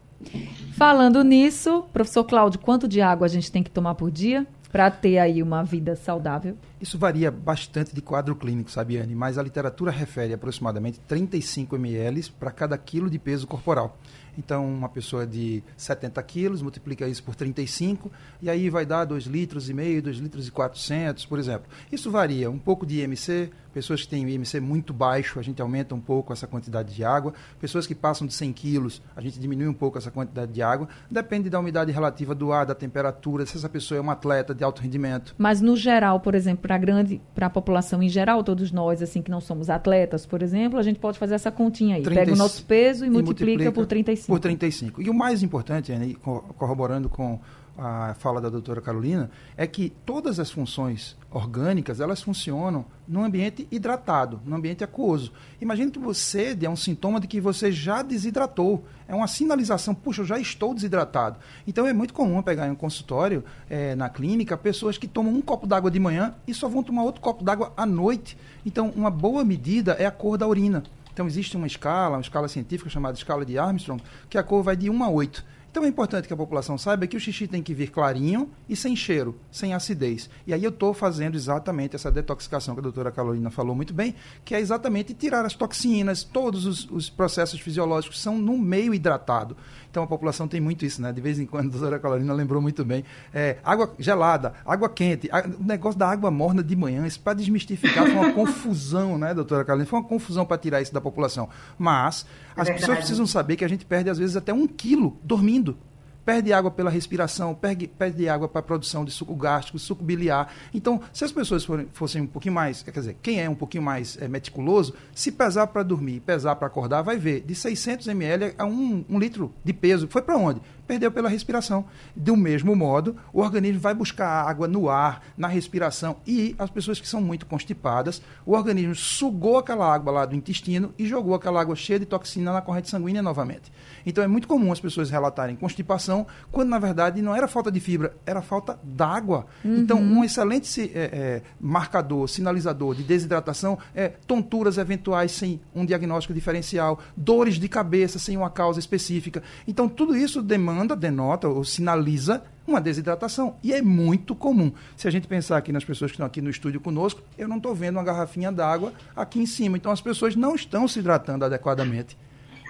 Falando 0.72 1.24
nisso, 1.24 1.84
professor 1.92 2.24
Cláudio, 2.24 2.60
quanto 2.60 2.86
de 2.86 3.00
água 3.00 3.26
a 3.26 3.28
gente 3.28 3.50
tem 3.50 3.62
que 3.62 3.70
tomar 3.70 3.94
por 3.94 4.10
dia 4.10 4.46
para 4.70 4.90
ter 4.90 5.18
aí 5.18 5.42
uma 5.42 5.62
vida 5.62 5.96
saudável? 5.96 6.56
Isso 6.80 6.98
varia 6.98 7.30
bastante 7.30 7.94
de 7.94 8.02
quadro 8.02 8.36
clínico, 8.36 8.70
sabe, 8.70 8.98
Anne? 8.98 9.14
Mas 9.14 9.38
a 9.38 9.42
literatura 9.42 9.90
refere 9.90 10.34
aproximadamente 10.34 11.00
35 11.00 11.74
ml 11.76 12.30
para 12.38 12.50
cada 12.50 12.76
quilo 12.76 13.08
de 13.08 13.18
peso 13.18 13.46
corporal. 13.46 13.96
Então, 14.38 14.66
uma 14.66 14.88
pessoa 14.88 15.26
de 15.26 15.62
70 15.76 16.22
quilos, 16.24 16.60
multiplica 16.60 17.08
isso 17.08 17.22
por 17.22 17.34
35, 17.34 18.10
e 18.42 18.50
aí 18.50 18.68
vai 18.68 18.84
dar 18.84 19.04
2 19.04 19.24
litros 19.24 19.70
e 19.70 19.74
meio, 19.74 20.02
2 20.02 20.18
litros 20.18 20.46
e 20.46 20.50
400, 20.50 21.24
por 21.24 21.38
exemplo. 21.38 21.66
Isso 21.90 22.10
varia, 22.10 22.50
um 22.50 22.58
pouco 22.58 22.84
de 22.84 23.00
IMC, 23.00 23.50
pessoas 23.72 24.02
que 24.02 24.08
têm 24.08 24.28
IMC 24.28 24.60
muito 24.60 24.92
baixo, 24.92 25.38
a 25.38 25.42
gente 25.42 25.60
aumenta 25.60 25.94
um 25.94 26.00
pouco 26.00 26.32
essa 26.32 26.46
quantidade 26.46 26.94
de 26.94 27.04
água, 27.04 27.32
pessoas 27.60 27.86
que 27.86 27.94
passam 27.94 28.26
de 28.26 28.34
100 28.34 28.52
quilos, 28.52 29.02
a 29.14 29.20
gente 29.20 29.38
diminui 29.38 29.68
um 29.68 29.74
pouco 29.74 29.98
essa 29.98 30.10
quantidade 30.10 30.52
de 30.52 30.62
água, 30.62 30.88
depende 31.10 31.48
da 31.48 31.58
umidade 31.58 31.92
relativa 31.92 32.34
do 32.34 32.52
ar, 32.52 32.66
da 32.66 32.74
temperatura, 32.74 33.46
se 33.46 33.56
essa 33.56 33.68
pessoa 33.68 33.98
é 33.98 34.00
um 34.02 34.10
atleta 34.10 34.54
de 34.54 34.64
alto 34.64 34.82
rendimento. 34.82 35.34
Mas 35.38 35.60
no 35.60 35.76
geral, 35.76 36.20
por 36.20 36.34
exemplo, 36.34 36.65
para 36.66 36.74
a 36.74 36.78
grande, 36.78 37.20
para 37.32 37.46
a 37.46 37.50
população 37.50 38.02
em 38.02 38.08
geral, 38.08 38.42
todos 38.42 38.72
nós, 38.72 39.00
assim, 39.00 39.22
que 39.22 39.30
não 39.30 39.40
somos 39.40 39.70
atletas, 39.70 40.26
por 40.26 40.42
exemplo, 40.42 40.80
a 40.80 40.82
gente 40.82 40.98
pode 40.98 41.16
fazer 41.16 41.36
essa 41.36 41.50
continha 41.52 41.94
aí, 41.94 42.02
30, 42.02 42.20
pega 42.20 42.32
o 42.32 42.36
nosso 42.36 42.64
peso 42.64 43.04
e, 43.04 43.06
e 43.06 43.10
multiplica, 43.10 43.44
multiplica 43.44 43.72
por 43.72 43.86
35. 43.86 44.26
Por 44.26 44.40
35. 44.40 45.02
E 45.02 45.08
o 45.08 45.14
mais 45.14 45.44
importante, 45.44 45.92
Anne, 45.92 46.16
corroborando 46.58 47.08
com 47.08 47.38
a 47.78 48.14
fala 48.14 48.40
da 48.40 48.48
doutora 48.48 48.80
Carolina, 48.80 49.30
é 49.56 49.66
que 49.66 49.90
todas 50.04 50.40
as 50.40 50.50
funções 50.50 51.16
orgânicas, 51.30 52.00
elas 52.00 52.22
funcionam 52.22 52.84
num 53.06 53.22
ambiente 53.22 53.68
hidratado, 53.70 54.40
num 54.44 54.56
ambiente 54.56 54.82
aquoso. 54.82 55.32
Imagine 55.60 55.90
que 55.90 55.98
você 55.98 56.56
é 56.60 56.70
um 56.70 56.76
sintoma 56.76 57.20
de 57.20 57.26
que 57.26 57.40
você 57.40 57.70
já 57.70 58.02
desidratou. 58.02 58.84
É 59.06 59.14
uma 59.14 59.26
sinalização, 59.26 59.94
puxa, 59.94 60.22
eu 60.22 60.26
já 60.26 60.38
estou 60.38 60.74
desidratado. 60.74 61.38
Então 61.66 61.86
é 61.86 61.92
muito 61.92 62.14
comum 62.14 62.42
pegar 62.42 62.66
em 62.66 62.70
um 62.70 62.74
consultório, 62.74 63.44
é, 63.68 63.94
na 63.94 64.08
clínica, 64.08 64.56
pessoas 64.56 64.96
que 64.96 65.06
tomam 65.06 65.32
um 65.32 65.42
copo 65.42 65.66
d'água 65.66 65.90
de 65.90 66.00
manhã 66.00 66.34
e 66.46 66.54
só 66.54 66.68
vão 66.68 66.82
tomar 66.82 67.02
outro 67.02 67.20
copo 67.20 67.44
d'água 67.44 67.72
à 67.76 67.84
noite. 67.84 68.36
Então, 68.64 68.92
uma 68.96 69.10
boa 69.10 69.44
medida 69.44 69.92
é 69.92 70.06
a 70.06 70.10
cor 70.10 70.36
da 70.36 70.46
urina. 70.46 70.82
Então, 71.12 71.26
existe 71.26 71.56
uma 71.56 71.66
escala, 71.66 72.16
uma 72.16 72.20
escala 72.20 72.48
científica 72.48 72.90
chamada 72.90 73.16
escala 73.16 73.44
de 73.44 73.56
Armstrong, 73.56 74.02
que 74.28 74.36
a 74.36 74.42
cor 74.42 74.62
vai 74.62 74.76
de 74.76 74.90
1 74.90 75.04
a 75.04 75.08
8. 75.08 75.44
Então 75.76 75.84
é 75.84 75.88
importante 75.88 76.26
que 76.26 76.32
a 76.32 76.36
população 76.38 76.78
saiba 76.78 77.06
que 77.06 77.18
o 77.18 77.20
xixi 77.20 77.46
tem 77.46 77.62
que 77.62 77.74
vir 77.74 77.90
clarinho 77.90 78.50
e 78.66 78.74
sem 78.74 78.96
cheiro, 78.96 79.38
sem 79.52 79.74
acidez. 79.74 80.30
E 80.46 80.54
aí 80.54 80.64
eu 80.64 80.70
estou 80.70 80.94
fazendo 80.94 81.34
exatamente 81.34 81.94
essa 81.94 82.10
detoxificação 82.10 82.74
que 82.74 82.80
a 82.80 82.82
doutora 82.82 83.12
Carolina 83.12 83.50
falou 83.50 83.76
muito 83.76 83.92
bem, 83.92 84.14
que 84.42 84.54
é 84.54 84.58
exatamente 84.58 85.12
tirar 85.12 85.44
as 85.44 85.52
toxinas, 85.52 86.24
todos 86.24 86.64
os, 86.64 86.90
os 86.90 87.10
processos 87.10 87.60
fisiológicos 87.60 88.22
são 88.22 88.38
no 88.38 88.56
meio 88.56 88.94
hidratado. 88.94 89.54
Então 89.96 90.04
a 90.04 90.06
população 90.06 90.46
tem 90.46 90.60
muito 90.60 90.84
isso, 90.84 91.00
né? 91.00 91.10
De 91.10 91.22
vez 91.22 91.38
em 91.38 91.46
quando 91.46 91.68
a 91.68 91.70
doutora 91.70 91.98
Carolina 91.98 92.34
lembrou 92.34 92.60
muito 92.60 92.84
bem. 92.84 93.02
É, 93.32 93.56
água 93.64 93.94
gelada, 93.98 94.52
água 94.62 94.90
quente, 94.90 95.26
a, 95.32 95.40
o 95.58 95.64
negócio 95.64 95.98
da 95.98 96.06
água 96.06 96.30
morna 96.30 96.62
de 96.62 96.76
manhã, 96.76 97.06
isso 97.06 97.18
para 97.18 97.32
desmistificar 97.32 98.04
foi 98.04 98.14
uma 98.14 98.32
confusão, 98.36 99.16
né, 99.16 99.32
doutora 99.32 99.64
Carolina? 99.64 99.88
Foi 99.88 99.98
uma 99.98 100.06
confusão 100.06 100.44
para 100.44 100.58
tirar 100.58 100.82
isso 100.82 100.92
da 100.92 101.00
população. 101.00 101.48
Mas 101.78 102.26
as 102.54 102.68
é 102.68 102.74
pessoas 102.74 102.98
precisam 102.98 103.26
saber 103.26 103.56
que 103.56 103.64
a 103.64 103.68
gente 103.68 103.86
perde, 103.86 104.10
às 104.10 104.18
vezes, 104.18 104.36
até 104.36 104.52
um 104.52 104.66
quilo 104.66 105.18
dormindo 105.22 105.78
perde 106.26 106.52
água 106.52 106.72
pela 106.72 106.90
respiração, 106.90 107.54
perde, 107.54 107.86
perde 107.86 108.28
água 108.28 108.48
para 108.48 108.58
a 108.58 108.62
produção 108.62 109.04
de 109.04 109.12
suco 109.12 109.36
gástrico, 109.36 109.78
suco 109.78 110.02
biliar. 110.02 110.52
Então, 110.74 111.00
se 111.12 111.24
as 111.24 111.30
pessoas 111.30 111.64
forem, 111.64 111.86
fossem 111.92 112.22
um 112.22 112.26
pouquinho 112.26 112.54
mais, 112.54 112.82
quer 112.82 112.90
dizer, 112.90 113.16
quem 113.22 113.40
é 113.40 113.48
um 113.48 113.54
pouquinho 113.54 113.84
mais 113.84 114.18
é, 114.20 114.26
meticuloso, 114.26 114.92
se 115.14 115.30
pesar 115.30 115.68
para 115.68 115.84
dormir, 115.84 116.18
pesar 116.20 116.56
para 116.56 116.66
acordar, 116.66 117.02
vai 117.02 117.16
ver 117.16 117.42
de 117.42 117.54
600 117.54 118.08
ml 118.08 118.54
a 118.58 118.64
um, 118.66 119.04
um 119.08 119.18
litro 119.20 119.54
de 119.64 119.72
peso. 119.72 120.08
Foi 120.08 120.20
para 120.20 120.36
onde? 120.36 120.60
Perdeu 120.86 121.10
pela 121.10 121.28
respiração. 121.28 121.84
Do 122.14 122.36
mesmo 122.36 122.74
modo, 122.74 123.16
o 123.32 123.40
organismo 123.40 123.80
vai 123.80 123.94
buscar 123.94 124.48
água 124.48 124.68
no 124.68 124.88
ar, 124.88 125.22
na 125.36 125.48
respiração, 125.48 126.16
e 126.26 126.54
as 126.58 126.70
pessoas 126.70 127.00
que 127.00 127.08
são 127.08 127.20
muito 127.20 127.46
constipadas, 127.46 128.22
o 128.44 128.52
organismo 128.52 128.94
sugou 128.94 129.58
aquela 129.58 129.92
água 129.92 130.12
lá 130.12 130.26
do 130.26 130.34
intestino 130.34 130.94
e 130.98 131.06
jogou 131.06 131.34
aquela 131.34 131.60
água 131.60 131.74
cheia 131.74 131.98
de 131.98 132.06
toxina 132.06 132.52
na 132.52 132.62
corrente 132.62 132.88
sanguínea 132.88 133.22
novamente. 133.22 133.72
Então 134.04 134.22
é 134.22 134.26
muito 134.26 134.46
comum 134.46 134.70
as 134.70 134.80
pessoas 134.80 135.10
relatarem 135.10 135.56
constipação, 135.56 136.26
quando 136.52 136.68
na 136.68 136.78
verdade 136.78 137.20
não 137.20 137.34
era 137.34 137.48
falta 137.48 137.70
de 137.70 137.80
fibra, 137.80 138.16
era 138.24 138.40
falta 138.40 138.78
d'água. 138.82 139.46
Uhum. 139.64 139.78
Então, 139.78 139.98
um 140.00 140.22
excelente 140.22 140.90
é, 140.94 141.10
é, 141.12 141.42
marcador, 141.60 142.28
sinalizador 142.28 142.94
de 142.94 143.02
desidratação 143.02 143.78
é 143.94 144.08
tonturas 144.26 144.78
eventuais 144.78 145.32
sem 145.32 145.60
um 145.74 145.84
diagnóstico 145.84 146.32
diferencial, 146.32 147.00
dores 147.16 147.56
de 147.56 147.68
cabeça 147.68 148.18
sem 148.18 148.36
uma 148.36 148.50
causa 148.50 148.78
específica. 148.78 149.42
Então, 149.66 149.88
tudo 149.88 150.16
isso 150.16 150.42
demanda 150.42 150.75
demanda, 150.76 150.94
denota 150.94 151.48
ou 151.48 151.64
sinaliza 151.64 152.42
uma 152.66 152.80
desidratação. 152.80 153.54
E 153.62 153.72
é 153.72 153.80
muito 153.80 154.34
comum. 154.34 154.72
Se 154.96 155.08
a 155.08 155.10
gente 155.10 155.26
pensar 155.26 155.56
aqui 155.56 155.72
nas 155.72 155.84
pessoas 155.84 156.10
que 156.10 156.16
estão 156.16 156.26
aqui 156.26 156.42
no 156.42 156.50
estúdio 156.50 156.80
conosco, 156.80 157.22
eu 157.38 157.48
não 157.48 157.56
estou 157.56 157.74
vendo 157.74 157.96
uma 157.96 158.04
garrafinha 158.04 158.52
d'água 158.52 158.92
aqui 159.14 159.40
em 159.40 159.46
cima. 159.46 159.76
Então 159.76 159.90
as 159.90 160.00
pessoas 160.00 160.36
não 160.36 160.54
estão 160.54 160.86
se 160.86 160.98
hidratando 160.98 161.44
adequadamente. 161.44 162.16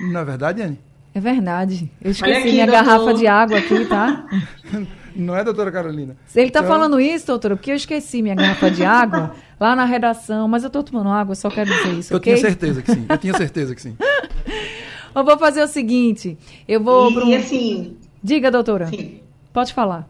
Não 0.00 0.20
é 0.20 0.24
verdade, 0.24 0.62
Anne? 0.62 0.78
É 1.14 1.20
verdade. 1.20 1.90
Eu 2.00 2.10
esqueci 2.10 2.36
aqui, 2.36 2.52
minha 2.52 2.66
doutor. 2.66 2.84
garrafa 2.84 3.14
de 3.14 3.26
água 3.26 3.58
aqui, 3.58 3.84
tá? 3.86 4.26
Não 5.16 5.34
é, 5.34 5.42
doutora 5.42 5.72
Carolina? 5.72 6.14
Ele 6.34 6.48
está 6.48 6.58
então... 6.58 6.70
falando 6.70 7.00
isso, 7.00 7.26
doutora, 7.26 7.56
porque 7.56 7.70
eu 7.70 7.74
esqueci 7.74 8.20
minha 8.20 8.34
garrafa 8.34 8.70
de 8.70 8.84
água 8.84 9.34
lá 9.58 9.74
na 9.74 9.86
redação, 9.86 10.46
mas 10.46 10.62
eu 10.62 10.66
estou 10.66 10.82
tomando 10.82 11.08
água, 11.08 11.34
só 11.34 11.48
quero 11.48 11.70
dizer 11.70 11.94
isso. 11.94 12.12
Eu 12.12 12.18
okay? 12.18 12.34
tinha 12.34 12.46
certeza 12.50 12.82
que 12.82 12.92
sim. 12.92 13.06
Eu 13.08 13.16
tinha 13.16 13.32
certeza 13.32 13.74
que 13.74 13.80
sim. 13.80 13.96
Eu 15.16 15.24
vou 15.24 15.38
fazer 15.38 15.62
o 15.62 15.66
seguinte, 15.66 16.36
eu 16.68 16.78
vou... 16.78 17.10
E, 17.10 17.14
pro... 17.14 17.34
assim... 17.34 17.96
Diga, 18.22 18.50
doutora. 18.50 18.88
Sim. 18.88 19.20
Pode 19.50 19.72
falar. 19.72 20.06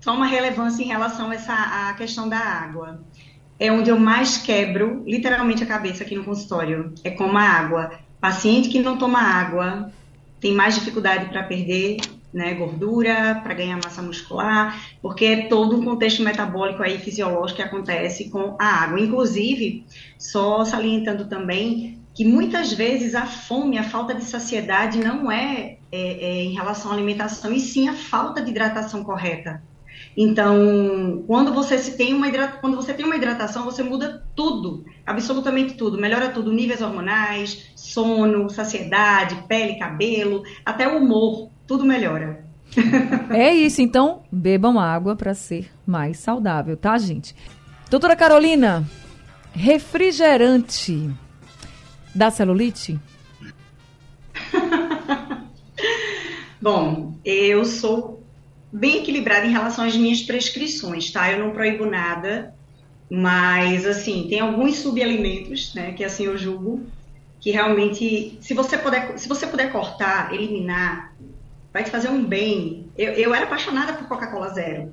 Só 0.00 0.14
uma 0.14 0.24
relevância 0.24 0.82
em 0.82 0.86
relação 0.86 1.30
a 1.30 1.34
essa 1.34 1.52
a 1.52 1.92
questão 1.92 2.26
da 2.26 2.38
água. 2.38 2.98
É 3.60 3.70
onde 3.70 3.90
eu 3.90 3.98
mais 3.98 4.38
quebro, 4.38 5.02
literalmente, 5.06 5.62
a 5.62 5.66
cabeça 5.66 6.04
aqui 6.04 6.14
no 6.16 6.24
consultório. 6.24 6.94
É 7.04 7.10
como 7.10 7.36
a 7.36 7.42
água. 7.42 7.92
Paciente 8.18 8.70
que 8.70 8.80
não 8.80 8.96
toma 8.96 9.20
água 9.20 9.92
tem 10.40 10.52
mais 10.52 10.74
dificuldade 10.74 11.26
para 11.26 11.42
perder 11.42 11.98
né, 12.32 12.54
gordura, 12.54 13.40
para 13.42 13.52
ganhar 13.52 13.76
massa 13.76 14.00
muscular, 14.00 14.80
porque 15.02 15.24
é 15.24 15.46
todo 15.48 15.78
um 15.78 15.84
contexto 15.84 16.22
metabólico 16.22 16.82
aí 16.82 16.98
fisiológico 16.98 17.56
que 17.56 17.62
acontece 17.62 18.30
com 18.30 18.56
a 18.58 18.84
água. 18.84 19.00
Inclusive, 19.00 19.84
só 20.18 20.64
salientando 20.64 21.26
também 21.26 21.98
que 22.16 22.24
muitas 22.24 22.72
vezes 22.72 23.14
a 23.14 23.26
fome, 23.26 23.76
a 23.76 23.82
falta 23.82 24.14
de 24.14 24.24
saciedade 24.24 24.98
não 24.98 25.30
é, 25.30 25.76
é, 25.92 26.00
é, 26.00 26.44
em 26.44 26.54
relação 26.54 26.90
à 26.90 26.94
alimentação, 26.94 27.52
e 27.52 27.60
sim 27.60 27.90
a 27.90 27.92
falta 27.92 28.40
de 28.40 28.50
hidratação 28.50 29.04
correta. 29.04 29.62
Então, 30.16 31.22
quando 31.26 31.52
você 31.52 31.76
se 31.76 31.94
tem 31.94 32.14
uma 32.14 32.30
quando 32.58 32.74
você 32.74 32.94
tem 32.94 33.04
uma 33.04 33.16
hidratação, 33.16 33.64
você 33.64 33.82
muda 33.82 34.26
tudo, 34.34 34.86
absolutamente 35.04 35.74
tudo, 35.74 36.00
melhora 36.00 36.30
tudo, 36.30 36.50
níveis 36.50 36.80
hormonais, 36.80 37.70
sono, 37.76 38.48
saciedade, 38.48 39.44
pele, 39.46 39.78
cabelo, 39.78 40.42
até 40.64 40.88
o 40.88 40.96
humor, 40.96 41.50
tudo 41.66 41.84
melhora. 41.84 42.46
é 43.30 43.54
isso, 43.54 43.82
então 43.82 44.22
bebam 44.32 44.80
água 44.80 45.14
para 45.14 45.34
ser 45.34 45.70
mais 45.86 46.18
saudável, 46.18 46.78
tá, 46.78 46.96
gente? 46.96 47.36
Doutora 47.90 48.16
Carolina, 48.16 48.84
refrigerante 49.52 51.14
da 52.16 52.30
celulite? 52.30 52.98
Bom, 56.60 57.14
eu 57.24 57.64
sou 57.64 58.24
bem 58.72 58.98
equilibrada 58.98 59.46
em 59.46 59.52
relação 59.52 59.84
às 59.84 59.94
minhas 59.94 60.22
prescrições, 60.22 61.10
tá? 61.10 61.30
Eu 61.30 61.38
não 61.38 61.52
proíbo 61.52 61.86
nada, 61.86 62.54
mas 63.10 63.86
assim, 63.86 64.26
tem 64.28 64.40
alguns 64.40 64.78
subalimentos, 64.78 65.74
né, 65.74 65.92
que 65.92 66.02
assim 66.02 66.24
eu 66.24 66.36
julgo 66.36 66.84
que 67.38 67.50
realmente, 67.50 68.38
se 68.40 68.54
você 68.54 68.78
puder, 68.78 69.18
se 69.18 69.28
você 69.28 69.46
puder 69.46 69.70
cortar, 69.70 70.34
eliminar, 70.34 71.14
vai 71.72 71.84
te 71.84 71.90
fazer 71.90 72.08
um 72.08 72.24
bem. 72.24 72.88
Eu, 72.96 73.12
eu 73.12 73.34
era 73.34 73.44
apaixonada 73.44 73.92
por 73.92 74.08
Coca-Cola 74.08 74.48
zero. 74.48 74.92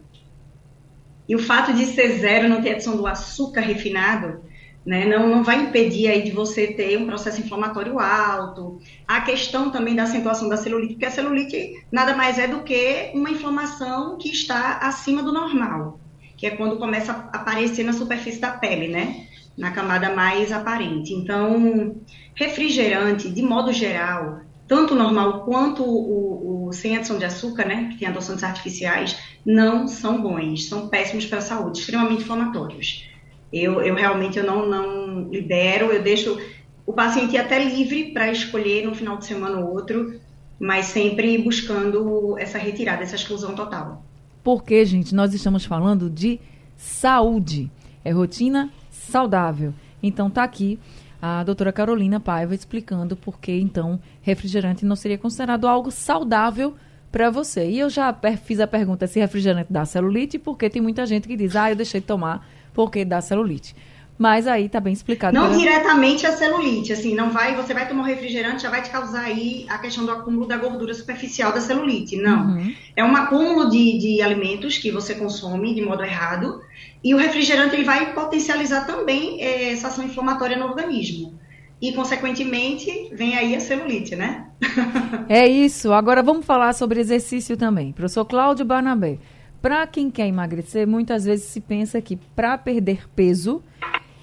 E 1.27 1.35
o 1.35 1.39
fato 1.39 1.73
de 1.73 1.85
ser 1.85 2.19
zero, 2.19 2.49
não 2.49 2.61
ter 2.61 2.71
adição 2.71 2.97
do 2.97 3.07
açúcar 3.07 3.61
refinado, 3.61 4.41
né? 4.85 5.05
Não, 5.05 5.27
não 5.27 5.43
vai 5.43 5.61
impedir 5.61 6.07
aí 6.07 6.23
de 6.23 6.31
você 6.31 6.67
ter 6.67 6.97
um 6.97 7.05
processo 7.05 7.41
inflamatório 7.41 7.99
alto. 7.99 8.79
A 9.07 9.21
questão 9.21 9.69
também 9.69 9.95
da 9.95 10.03
acentuação 10.03 10.49
da 10.49 10.57
celulite, 10.57 10.93
porque 10.93 11.05
a 11.05 11.11
celulite 11.11 11.85
nada 11.91 12.15
mais 12.15 12.37
é 12.37 12.47
do 12.47 12.63
que 12.63 13.11
uma 13.13 13.29
inflamação 13.29 14.17
que 14.17 14.29
está 14.29 14.77
acima 14.79 15.23
do 15.23 15.31
normal, 15.31 15.99
que 16.37 16.47
é 16.47 16.51
quando 16.51 16.77
começa 16.77 17.11
a 17.11 17.37
aparecer 17.37 17.83
na 17.83 17.93
superfície 17.93 18.39
da 18.39 18.51
pele, 18.51 18.87
né? 18.87 19.27
na 19.57 19.71
camada 19.71 20.13
mais 20.13 20.51
aparente. 20.51 21.13
Então, 21.13 22.01
refrigerante, 22.35 23.29
de 23.29 23.41
modo 23.41 23.71
geral, 23.71 24.41
tanto 24.67 24.93
o 24.93 24.97
normal 24.97 25.45
quanto 25.45 25.83
o, 25.83 26.67
o, 26.67 26.73
sem 26.73 26.97
adição 26.97 27.17
de 27.17 27.25
açúcar, 27.25 27.65
né, 27.65 27.89
que 27.91 27.99
tem 27.99 28.07
adoçantes 28.07 28.43
artificiais, 28.43 29.17
não 29.45 29.87
são 29.87 30.21
bons, 30.21 30.67
são 30.67 30.87
péssimos 30.87 31.25
para 31.25 31.39
a 31.39 31.41
saúde, 31.41 31.79
extremamente 31.79 32.23
inflamatórios. 32.23 33.12
Eu, 33.53 33.81
eu 33.81 33.93
realmente 33.93 34.39
eu 34.39 34.43
não, 34.43 34.67
não 34.67 35.29
libero, 35.29 35.91
eu 35.91 36.01
deixo 36.01 36.37
o 36.85 36.91
paciente 36.91 37.37
até 37.37 37.63
livre 37.63 38.11
para 38.11 38.31
escolher 38.31 38.85
no 38.85 38.95
final 38.95 39.17
de 39.17 39.25
semana 39.25 39.59
ou 39.59 39.71
outro, 39.71 40.19
mas 40.59 40.87
sempre 40.87 41.37
buscando 41.37 42.37
essa 42.37 42.57
retirada, 42.57 43.03
essa 43.03 43.15
exclusão 43.15 43.53
total. 43.53 44.03
Porque, 44.43 44.83
gente, 44.83 45.15
nós 45.15 45.33
estamos 45.33 45.63
falando 45.65 46.09
de 46.09 46.39
saúde. 46.75 47.71
É 48.03 48.11
rotina 48.11 48.69
saudável. 48.89 49.73
Então 50.01 50.29
tá 50.29 50.43
aqui 50.43 50.77
a 51.21 51.41
doutora 51.43 51.71
Carolina 51.71 52.19
Paiva 52.19 52.53
explicando 52.53 53.15
por 53.15 53.39
que 53.39 53.53
então 53.53 53.97
refrigerante 54.21 54.83
não 54.83 54.95
seria 54.95 55.17
considerado 55.17 55.65
algo 55.65 55.89
saudável 55.89 56.75
para 57.09 57.29
você. 57.29 57.69
E 57.69 57.79
eu 57.79 57.89
já 57.89 58.13
fiz 58.43 58.59
a 58.59 58.67
pergunta 58.67 59.07
se 59.07 59.21
refrigerante 59.21 59.71
dá 59.71 59.85
celulite, 59.85 60.37
porque 60.37 60.69
tem 60.69 60.81
muita 60.81 61.05
gente 61.05 61.25
que 61.25 61.37
diz: 61.37 61.55
"Ah, 61.55 61.71
eu 61.71 61.77
deixei 61.77 62.01
de 62.01 62.07
tomar 62.07 62.45
porque 62.73 63.05
dá 63.05 63.21
celulite". 63.21 63.75
Mas 64.17 64.47
aí 64.47 64.69
tá 64.69 64.79
bem 64.79 64.93
explicado. 64.93 65.35
Não 65.35 65.47
pela... 65.49 65.57
diretamente 65.57 66.25
a 66.25 66.31
celulite, 66.31 66.93
assim, 66.93 67.15
não 67.15 67.31
vai, 67.31 67.55
você 67.55 67.73
vai 67.73 67.87
tomar 67.87 68.03
um 68.03 68.05
refrigerante, 68.05 68.63
já 68.63 68.69
vai 68.69 68.81
te 68.81 68.89
causar 68.89 69.23
aí 69.23 69.65
a 69.67 69.77
questão 69.79 70.05
do 70.05 70.11
acúmulo 70.11 70.45
da 70.45 70.55
gordura 70.55 70.93
superficial 70.93 71.51
da 71.51 71.59
celulite. 71.59 72.15
Não. 72.15 72.47
Uhum. 72.47 72.73
É 72.95 73.03
um 73.03 73.15
acúmulo 73.15 73.69
de, 73.69 73.97
de 73.97 74.21
alimentos 74.21 74.77
que 74.77 74.91
você 74.91 75.15
consome 75.15 75.73
de 75.73 75.81
modo 75.81 76.03
errado, 76.03 76.61
e 77.03 77.13
o 77.13 77.17
refrigerante 77.17 77.75
ele 77.75 77.83
vai 77.83 78.13
potencializar 78.13 78.85
também 78.85 79.41
é, 79.41 79.71
essa 79.73 79.87
ação 79.87 80.05
inflamatória 80.05 80.57
no 80.57 80.65
organismo. 80.65 81.37
E, 81.81 81.91
consequentemente, 81.91 83.09
vem 83.11 83.35
aí 83.35 83.53
a 83.55 83.59
celulite, 83.59 84.15
né? 84.15 84.45
é 85.27 85.45
isso. 85.45 85.91
Agora 85.91 86.23
vamos 86.23 86.45
falar 86.45 86.71
sobre 86.71 87.01
exercício 87.01 87.57
também. 87.57 87.91
Professor 87.91 88.23
Cláudio 88.23 88.63
Barnabé. 88.63 89.17
Para 89.63 89.87
quem 89.87 90.11
quer 90.11 90.27
emagrecer, 90.27 90.85
muitas 90.85 91.23
vezes 91.23 91.45
se 91.45 91.61
pensa 91.61 92.01
que 92.01 92.17
para 92.17 92.57
perder 92.57 93.07
peso 93.15 93.63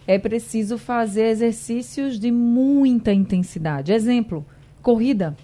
é 0.06 0.18
preciso 0.18 0.76
fazer 0.76 1.28
exercícios 1.28 2.20
de 2.20 2.30
muita 2.30 3.10
intensidade. 3.10 3.90
Exemplo, 3.90 4.44
corrida. 4.82 5.34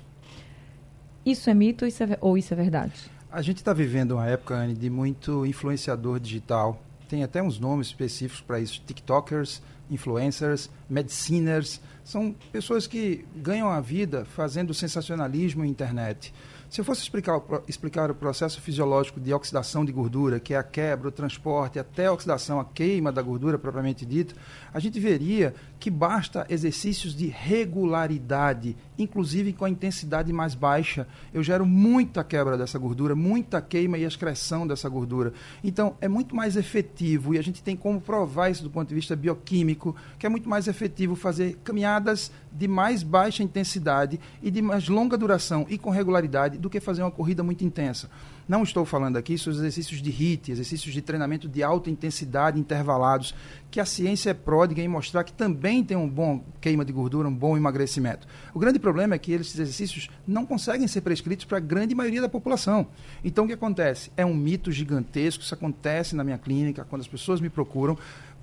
Isso 1.25 1.49
é 1.49 1.55
mito 1.55 1.87
isso 1.87 2.03
é, 2.03 2.19
ou 2.21 2.37
isso 2.37 2.53
é 2.53 2.57
verdade? 2.59 2.93
A 3.33 3.41
gente 3.41 3.57
está 3.57 3.73
vivendo 3.73 4.13
uma 4.13 4.27
época, 4.27 4.55
Anne, 4.55 4.75
de 4.75 4.91
muito 4.91 5.47
influenciador 5.47 6.21
digital. 6.21 6.79
Tem 7.09 7.23
até 7.23 7.43
uns 7.43 7.59
nomes 7.59 7.87
específicos 7.87 8.43
para 8.43 8.61
isso: 8.61 8.83
TikTokers, 8.87 9.63
influencers, 9.91 10.69
mediciners. 10.91 11.81
São 12.05 12.35
pessoas 12.53 12.87
que 12.87 13.25
ganham 13.35 13.71
a 13.71 13.81
vida 13.81 14.27
fazendo 14.27 14.75
sensacionalismo 14.75 15.63
na 15.63 15.69
internet. 15.69 16.35
Se 16.77 16.83
eu 16.83 16.85
fosse 16.85 17.01
explicar, 17.01 17.41
explicar 17.67 18.11
o 18.11 18.15
processo 18.15 18.61
fisiológico 18.61 19.19
de 19.19 19.33
oxidação 19.33 19.83
de 19.83 19.91
gordura, 19.91 20.39
que 20.39 20.53
é 20.53 20.59
a 20.59 20.63
quebra, 20.63 21.09
o 21.09 21.11
transporte, 21.11 21.79
até 21.79 22.05
a 22.05 22.13
oxidação, 22.13 22.61
a 22.61 22.67
queima 22.67 23.11
da 23.11 23.23
gordura 23.23 23.59
propriamente 23.59 24.05
dita, 24.05 24.35
a 24.75 24.79
gente 24.79 25.01
veria 25.01 25.55
que 25.79 25.91
basta 25.91 26.47
exercícios 26.49 27.15
de 27.15 27.27
regularidade, 27.27 28.77
inclusive 28.99 29.53
com 29.53 29.65
a 29.65 29.71
intensidade 29.71 30.33
mais 30.33 30.55
baixa. 30.55 31.07
Eu 31.33 31.43
gero 31.43 31.67
muita 31.67 32.25
quebra 32.25 32.57
dessa 32.57 32.79
gordura, 32.79 33.15
muita 33.15 33.61
queima 33.61 33.99
e 33.99 34.05
excreção 34.05 34.67
dessa 34.67 34.89
gordura. 34.89 35.33
Então, 35.63 35.97
é 36.01 36.09
muito 36.09 36.35
mais 36.35 36.57
efetivo, 36.57 37.35
e 37.35 37.39
a 37.39 37.43
gente 37.43 37.63
tem 37.63 37.77
como 37.77 38.01
provar 38.01 38.51
isso 38.51 38.63
do 38.63 38.71
ponto 38.71 38.89
de 38.89 38.95
vista 38.95 39.15
bioquímico, 39.15 39.95
que 40.19 40.27
é 40.27 40.29
muito 40.29 40.49
mais 40.49 40.67
efetivo 40.67 41.15
fazer 41.15 41.59
caminhadas 41.63 42.31
de 42.51 42.67
mais 42.67 43.03
baixa 43.03 43.43
intensidade 43.43 44.19
e 44.43 44.51
de 44.51 44.63
mais 44.63 44.89
longa 44.89 45.19
duração 45.19 45.67
e 45.69 45.77
com 45.77 45.91
regularidade 45.91 46.57
do 46.57 46.71
que 46.71 46.81
fazer 46.81 47.03
uma 47.03 47.11
corrida 47.11 47.43
muito 47.43 47.65
intensa. 47.65 48.09
Não 48.49 48.63
estou 48.63 48.85
falando 48.85 49.17
aqui 49.17 49.37
sobre 49.37 49.59
exercícios 49.59 50.01
de 50.01 50.09
HIIT, 50.09 50.53
exercícios 50.53 50.95
de 50.95 51.03
treinamento 51.03 51.49
de 51.49 51.65
alta 51.65 51.91
intensidade 51.91 52.61
intervalados, 52.61 53.35
que 53.73 53.81
a 53.81 53.85
ciência 53.85 54.31
é 54.31 54.35
pródiga 54.35 54.81
em 54.81 54.87
mostrar 54.87 55.25
que 55.25 55.33
também 55.33 55.66
tem 55.85 55.97
um 55.97 56.09
bom 56.09 56.45
queima 56.61 56.85
de 56.85 56.93
gordura, 56.93 57.29
um 57.29 57.35
bom 57.35 57.57
emagrecimento. 57.57 58.27
O 58.55 58.59
grande 58.59 58.79
problema 58.79 59.15
é 59.15 59.19
que 59.19 59.33
esses 59.33 59.59
exercícios 59.59 60.09
não 60.27 60.47
conseguem 60.47 60.87
ser 60.87 61.01
prescritos 61.01 61.45
para 61.45 61.59
a 61.59 61.61
grande 61.61 61.95
maioria 61.95 62.21
da 62.21 62.29
população. 62.29 62.87
Então 63.25 63.45
o 63.45 63.47
que 63.49 63.55
acontece? 63.55 64.11
É 64.17 64.25
um 64.25 64.35
mito 64.35 64.71
gigantesco, 64.71 65.43
isso 65.43 65.55
acontece 65.55 66.15
na 66.15 66.23
minha 66.23 66.39
clínica, 66.39 66.87
quando 66.89 67.03
as 67.03 67.09
pessoas 67.09 67.41
me 67.41 67.49
procuram, 67.49 67.99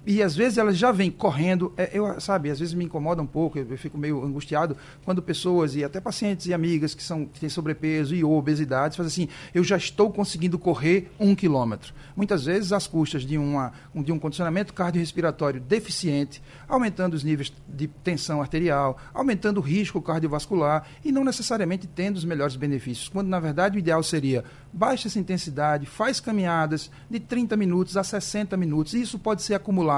e 0.06 0.22
às 0.22 0.36
vezes 0.36 0.58
elas 0.58 0.78
já 0.78 0.92
vêm 0.92 1.10
correndo, 1.10 1.74
é, 1.78 1.90
eu, 1.94 2.20
sabe, 2.20 2.50
às 2.50 2.60
vezes 2.60 2.74
me 2.74 2.84
incomoda 2.84 3.22
um 3.22 3.26
pouco, 3.26 3.58
eu, 3.58 3.66
eu, 3.70 3.78
fico 3.78 3.98
meio 3.98 4.24
angustiado 4.24 4.76
quando 5.06 5.22
pessoas 5.22 5.76
e 5.76 5.84
até 5.84 6.02
pacientes 6.02 6.46
e 6.46 6.54
amigas 6.54 6.94
que, 6.94 7.02
são, 7.02 7.26
que 7.26 7.40
têm 7.40 7.48
sobrepeso 7.48 8.14
e 8.14 8.24
obesidade 8.24 8.98
fazem 8.98 9.26
assim, 9.26 9.34
eu 9.54 9.64
já 9.64 9.78
estou 9.78 10.12
conseguindo 10.12 10.60
correr 10.60 11.10
um 11.20 11.34
quilômetro. 11.34 11.94
Muitas 12.16 12.46
vezes 12.46 12.74
às 12.74 12.86
custas 12.86 13.26
de, 13.26 13.38
uma, 13.38 13.72
de 13.96 14.12
um 14.12 14.20
condicionamento 14.20 14.74
cardiorrespiratório 14.74 15.62
deficiente, 15.62 16.42
aumentando 16.68 17.14
os 17.14 17.24
níveis 17.24 17.54
de 17.68 17.88
tensão 17.88 18.42
arterial, 18.42 18.98
aumentando 19.14 19.60
o 19.60 19.62
risco 19.62 20.02
cardiovascular 20.02 20.86
e 21.04 21.12
não 21.12 21.24
necessariamente 21.24 21.88
tendo 21.88 22.18
os 22.18 22.26
melhores 22.26 22.56
benefícios, 22.58 23.08
quando 23.08 23.30
na 23.30 23.40
verdade 23.40 23.78
o 23.78 23.80
ideal 23.80 24.04
seria 24.04 24.44
baixa 24.74 25.08
essa 25.08 25.20
intensidade, 25.20 25.86
faz 25.86 26.20
caminhadas 26.20 26.90
de 27.10 27.20
30 27.20 27.56
minutos 27.56 27.96
a 27.96 28.04
60 28.04 28.58
minutos, 28.58 28.94
e 28.94 29.02
isso 29.02 29.20
pode 29.20 29.44
ser 29.44 29.54
acumulado. 29.54 29.93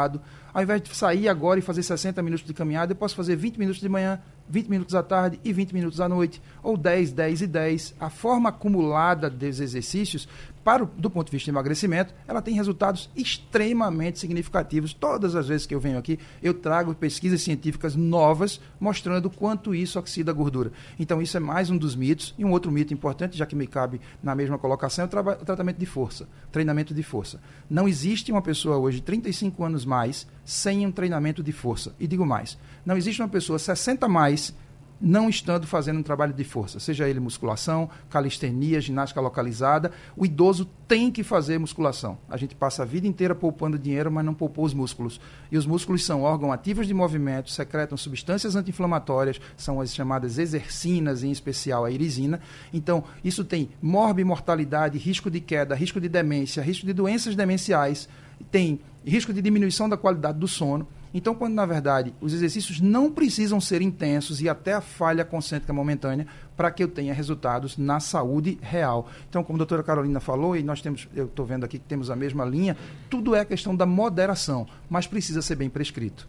Ao 0.54 0.62
invés 0.62 0.82
de 0.82 0.96
sair 0.96 1.28
agora 1.28 1.60
e 1.60 1.62
fazer 1.62 1.84
60 1.84 2.22
minutos 2.22 2.46
de 2.46 2.54
caminhada, 2.54 2.92
eu 2.92 2.96
posso 2.96 3.16
fazer 3.16 3.36
20 3.36 3.58
minutos 3.58 3.82
de 3.82 3.90
manhã, 3.90 4.20
20 4.48 4.68
minutos 4.70 4.96
à 4.96 5.04
tarde 5.04 5.40
e 5.44 5.52
20 5.52 5.74
minutos 5.74 6.00
à 6.00 6.08
noite, 6.08 6.42
ou 6.64 6.78
10, 6.78 7.12
10 7.12 7.42
e 7.42 7.48
10. 7.48 7.96
A 8.00 8.10
forma 8.10 8.50
acumulada 8.50 9.30
dos 9.30 9.60
exercícios, 9.60 10.28
para 10.66 10.84
o, 10.84 10.88
do 10.98 11.12
ponto 11.12 11.28
de 11.28 11.32
vista 11.32 11.46
de 11.46 11.52
emagrecimento, 11.52 12.12
ela 12.28 12.42
tem 12.42 12.56
resultados 12.56 13.08
extremamente 13.16 14.18
significativos. 14.18 14.96
Todas 14.96 15.36
as 15.36 15.48
vezes 15.48 15.68
que 15.68 15.76
eu 15.76 15.80
venho 15.80 16.00
aqui, 16.00 16.18
eu 16.42 16.56
trago 16.56 16.96
pesquisas 16.96 17.44
científicas 17.44 17.96
novas 17.96 18.60
mostrando 18.80 19.30
quanto 19.30 19.76
isso 19.76 20.00
oxida 20.00 20.32
a 20.32 20.34
gordura. 20.34 20.72
Então, 20.98 21.22
isso 21.22 21.38
é 21.38 21.40
mais 21.40 21.70
um 21.70 21.78
dos 21.78 21.96
mitos. 21.96 22.34
E 22.36 22.44
um 22.44 22.50
outro 22.50 22.72
mito 22.72 22.92
importante, 22.96 23.38
já 23.38 23.46
que 23.46 23.56
me 23.56 23.68
cabe 23.68 24.02
na 24.24 24.34
mesma 24.34 24.58
colocação, 24.58 25.06
é 25.06 25.08
o, 25.08 25.30
o 25.30 25.46
tratamento 25.46 25.78
de 25.78 25.86
força, 25.86 26.28
treinamento 26.52 26.96
de 26.96 27.04
força. 27.04 27.40
Não 27.70 27.88
existe 27.88 28.32
uma 28.32 28.42
pessoa 28.42 28.78
hoje, 28.78 29.02
35 29.02 29.64
anos 29.64 29.86
mais, 29.86 30.26
sem 30.44 30.84
um 30.84 30.92
treinamento 30.92 31.44
de 31.44 31.52
força. 31.52 31.94
E 32.00 32.08
digo 32.08 32.26
mais, 32.26 32.58
não 32.84 32.98
existe 32.98 33.22
uma 33.22 33.30
pessoa 33.30 33.60
60 33.60 34.08
mais 34.08 34.52
não 35.00 35.30
estando 35.30 35.68
fazendo 35.68 36.00
um 36.00 36.04
trabalho 36.04 36.34
de 36.34 36.44
força, 36.44 36.80
seja 36.80 37.08
ele 37.08 37.20
musculação, 37.20 37.90
calistenia, 38.10 38.80
ginástica 38.80 39.20
localizada, 39.22 39.92
o 40.16 40.26
idoso 40.26 40.66
tem 40.88 41.12
que 41.12 41.24
fazer 41.24 41.60
musculação. 41.60 42.18
A 42.30 42.38
gente 42.38 42.56
passa 42.56 42.84
a 42.84 42.86
vida 42.86 43.08
inteira 43.08 43.36
poupando 43.36 43.78
dinheiro, 43.78 44.12
mas 44.12 44.26
não 44.26 44.34
poupou 44.34 44.66
os 44.66 44.74
músculos. 44.74 45.20
E 45.52 45.58
os 45.58 45.66
músculos 45.66 46.06
são 46.06 46.22
órgãos 46.22 46.54
ativos 46.54 46.88
de 46.88 46.94
movimento, 46.94 47.50
secretam 47.50 47.98
substâncias 47.98 48.56
anti-inflamatórias, 48.56 49.40
são 49.58 49.82
as 49.82 49.94
chamadas 49.94 50.38
exercinas, 50.38 51.24
em 51.24 51.32
especial 51.32 51.86
a 51.86 51.92
irisina. 51.92 52.40
Então, 52.74 53.04
isso 53.24 53.44
tem 53.44 53.70
morbimortalidade, 53.82 54.98
risco 54.98 55.30
de 55.30 55.40
queda, 55.40 55.76
risco 55.76 56.00
de 56.00 56.08
demência, 56.08 56.64
risco 56.64 56.86
de 56.86 56.94
doenças 56.94 57.36
demenciais, 57.36 58.08
tem 58.52 58.80
risco 59.06 59.34
de 59.34 59.42
diminuição 59.42 59.88
da 59.88 59.98
qualidade 59.98 60.40
do 60.40 60.48
sono. 60.48 60.88
Então, 61.18 61.34
quando 61.34 61.54
na 61.54 61.66
verdade 61.66 62.14
os 62.20 62.34
exercícios 62.34 62.82
não 62.82 63.10
precisam 63.10 63.62
ser 63.62 63.82
intensos 63.82 64.42
e 64.42 64.50
até 64.50 64.74
a 64.74 64.82
falha 64.82 65.24
concêntrica 65.24 65.72
momentânea 65.72 66.28
para 66.58 66.70
que 66.70 66.84
eu 66.84 66.90
tenha 66.90 67.14
resultados 67.14 67.78
na 67.78 68.02
saúde 68.02 68.60
real. 68.62 69.08
Então, 69.30 69.42
como 69.42 69.56
a 69.56 69.60
doutora 69.60 69.82
Carolina 69.82 70.20
falou, 70.20 70.58
e 70.58 70.62
nós 70.62 70.82
temos, 70.82 71.08
eu 71.16 71.28
estou 71.28 71.46
vendo 71.46 71.64
aqui 71.64 71.80
que 71.80 71.86
temos 71.86 72.12
a 72.12 72.18
mesma 72.18 72.44
linha, 72.44 72.76
tudo 73.10 73.34
é 73.34 73.46
questão 73.46 73.74
da 73.74 73.86
moderação, 73.86 74.68
mas 74.90 75.08
precisa 75.08 75.42
ser 75.42 75.56
bem 75.56 75.70
prescrito. 75.70 76.28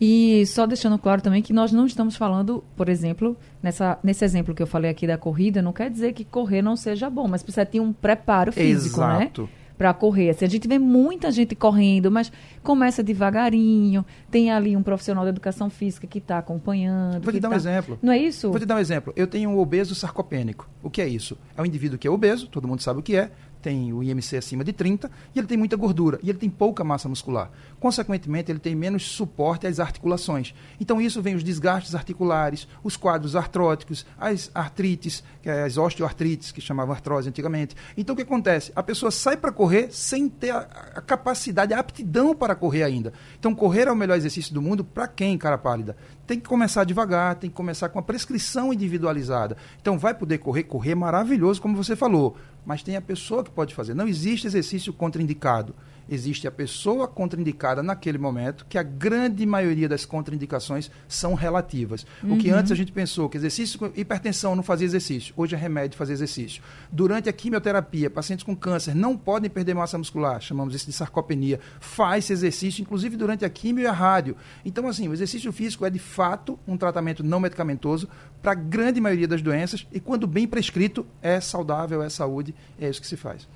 E 0.00 0.46
só 0.46 0.66
deixando 0.66 0.98
claro 0.98 1.20
também 1.20 1.42
que 1.42 1.52
nós 1.52 1.70
não 1.70 1.84
estamos 1.84 2.16
falando, 2.16 2.64
por 2.74 2.88
exemplo, 2.88 3.36
nessa, 3.62 3.98
nesse 4.02 4.24
exemplo 4.24 4.54
que 4.54 4.62
eu 4.62 4.66
falei 4.66 4.90
aqui 4.90 5.06
da 5.06 5.18
corrida, 5.18 5.60
não 5.60 5.74
quer 5.74 5.90
dizer 5.90 6.14
que 6.14 6.24
correr 6.24 6.62
não 6.62 6.74
seja 6.74 7.10
bom, 7.10 7.28
mas 7.28 7.42
precisa 7.42 7.66
ter 7.66 7.80
um 7.80 7.92
preparo 7.92 8.50
físico, 8.50 9.00
né? 9.00 9.24
Exato. 9.24 9.48
Para 9.76 9.92
correr. 9.92 10.30
Assim, 10.30 10.44
a 10.44 10.48
gente 10.48 10.66
vê 10.66 10.78
muita 10.78 11.30
gente 11.30 11.54
correndo, 11.54 12.10
mas 12.10 12.32
começa 12.62 13.02
devagarinho. 13.02 14.04
Tem 14.30 14.50
ali 14.50 14.76
um 14.76 14.82
profissional 14.82 15.24
da 15.24 15.30
educação 15.30 15.70
física 15.70 16.06
que 16.06 16.18
está 16.18 16.38
acompanhando. 16.38 17.22
Vou 17.22 17.32
te 17.32 17.40
dar 17.40 17.48
tá... 17.48 17.54
um 17.54 17.58
exemplo. 17.58 17.98
Não 18.02 18.12
é 18.12 18.18
isso? 18.18 18.50
Vou 18.50 18.58
te 18.58 18.66
dar 18.66 18.76
um 18.76 18.80
exemplo. 18.80 19.12
Eu 19.16 19.26
tenho 19.26 19.50
um 19.50 19.58
obeso 19.58 19.94
sarcopênico. 19.94 20.68
O 20.82 20.90
que 20.90 21.00
é 21.00 21.08
isso? 21.08 21.36
É 21.56 21.62
um 21.62 21.66
indivíduo 21.66 21.98
que 21.98 22.06
é 22.06 22.10
obeso, 22.10 22.48
todo 22.48 22.66
mundo 22.66 22.82
sabe 22.82 23.00
o 23.00 23.02
que 23.02 23.16
é, 23.16 23.30
tem 23.66 23.92
o 23.92 24.00
IMC 24.00 24.36
acima 24.36 24.62
de 24.62 24.72
30 24.72 25.10
e 25.34 25.40
ele 25.40 25.48
tem 25.48 25.58
muita 25.58 25.74
gordura 25.74 26.20
e 26.22 26.30
ele 26.30 26.38
tem 26.38 26.48
pouca 26.48 26.84
massa 26.84 27.08
muscular. 27.08 27.50
Consequentemente, 27.80 28.48
ele 28.48 28.60
tem 28.60 28.76
menos 28.76 29.02
suporte 29.02 29.66
às 29.66 29.80
articulações. 29.80 30.54
Então, 30.80 31.00
isso 31.00 31.20
vem 31.20 31.34
os 31.34 31.42
desgastes 31.42 31.92
articulares, 31.92 32.68
os 32.84 32.96
quadros 32.96 33.34
artróticos, 33.34 34.06
as 34.16 34.52
artrites, 34.54 35.24
que 35.42 35.50
é 35.50 35.64
as 35.64 35.76
osteoartrites, 35.76 36.52
que 36.52 36.60
chamavam 36.60 36.94
artrose 36.94 37.28
antigamente. 37.28 37.74
Então, 37.96 38.12
o 38.12 38.16
que 38.16 38.22
acontece? 38.22 38.70
A 38.76 38.84
pessoa 38.84 39.10
sai 39.10 39.36
para 39.36 39.50
correr 39.50 39.88
sem 39.90 40.28
ter 40.28 40.50
a, 40.50 40.58
a, 40.94 41.00
capacidade, 41.00 41.74
a 41.74 41.80
aptidão 41.80 42.36
para 42.36 42.54
correr 42.54 42.84
ainda. 42.84 43.12
Então, 43.36 43.52
correr 43.52 43.88
é 43.88 43.90
o 43.90 43.96
melhor 43.96 44.16
exercício 44.16 44.54
do 44.54 44.62
mundo 44.62 44.84
para 44.84 45.08
quem, 45.08 45.36
cara 45.36 45.58
pálida? 45.58 45.96
Tem 46.24 46.38
que 46.38 46.48
começar 46.48 46.84
devagar, 46.84 47.34
tem 47.34 47.50
que 47.50 47.56
começar 47.56 47.88
com 47.88 47.98
a 47.98 48.02
prescrição 48.02 48.72
individualizada. 48.72 49.56
Então, 49.80 49.98
vai 49.98 50.14
poder 50.14 50.38
correr, 50.38 50.62
correr 50.62 50.92
é 50.92 50.94
maravilhoso, 50.94 51.60
como 51.60 51.76
você 51.76 51.96
falou, 51.96 52.36
mas 52.66 52.82
tem 52.82 52.96
a 52.96 53.00
pessoa 53.00 53.44
que 53.44 53.50
pode 53.50 53.74
fazer. 53.74 53.94
Não 53.94 54.08
existe 54.08 54.46
exercício 54.46 54.92
contraindicado 54.92 55.72
existe 56.08 56.46
a 56.46 56.50
pessoa 56.50 57.08
contraindicada 57.08 57.82
naquele 57.82 58.18
momento, 58.18 58.66
que 58.68 58.78
a 58.78 58.82
grande 58.82 59.44
maioria 59.44 59.88
das 59.88 60.04
contraindicações 60.04 60.90
são 61.08 61.34
relativas. 61.34 62.06
Uhum. 62.22 62.34
O 62.34 62.38
que 62.38 62.50
uhum. 62.50 62.58
antes 62.58 62.72
a 62.72 62.74
gente 62.74 62.92
pensou 62.92 63.28
que 63.28 63.36
exercício, 63.36 63.92
hipertensão 63.96 64.54
não 64.54 64.62
fazia 64.62 64.86
exercício, 64.86 65.34
hoje 65.36 65.54
é 65.54 65.58
remédio 65.58 65.98
fazer 65.98 66.12
exercício. 66.12 66.62
Durante 66.90 67.28
a 67.28 67.32
quimioterapia, 67.32 68.10
pacientes 68.10 68.44
com 68.44 68.54
câncer 68.54 68.94
não 68.94 69.16
podem 69.16 69.50
perder 69.50 69.74
massa 69.74 69.98
muscular, 69.98 70.40
chamamos 70.40 70.74
isso 70.74 70.86
de 70.86 70.92
sarcopenia, 70.92 71.60
faz 71.80 72.30
exercício, 72.30 72.82
inclusive 72.82 73.16
durante 73.16 73.44
a 73.44 73.50
quimio 73.50 73.84
e 73.84 73.86
a 73.86 73.92
rádio. 73.92 74.36
Então, 74.64 74.88
assim, 74.88 75.08
o 75.08 75.12
exercício 75.12 75.52
físico 75.52 75.84
é 75.84 75.90
de 75.90 75.98
fato 75.98 76.58
um 76.66 76.76
tratamento 76.76 77.22
não 77.22 77.40
medicamentoso 77.40 78.08
para 78.42 78.52
a 78.52 78.54
grande 78.54 79.00
maioria 79.00 79.26
das 79.26 79.42
doenças 79.42 79.86
e 79.92 79.98
quando 79.98 80.26
bem 80.26 80.46
prescrito 80.46 81.06
é 81.20 81.40
saudável, 81.40 82.02
é 82.02 82.08
saúde, 82.08 82.54
é 82.80 82.88
isso 82.88 83.00
que 83.00 83.06
se 83.06 83.16
faz. 83.16 83.48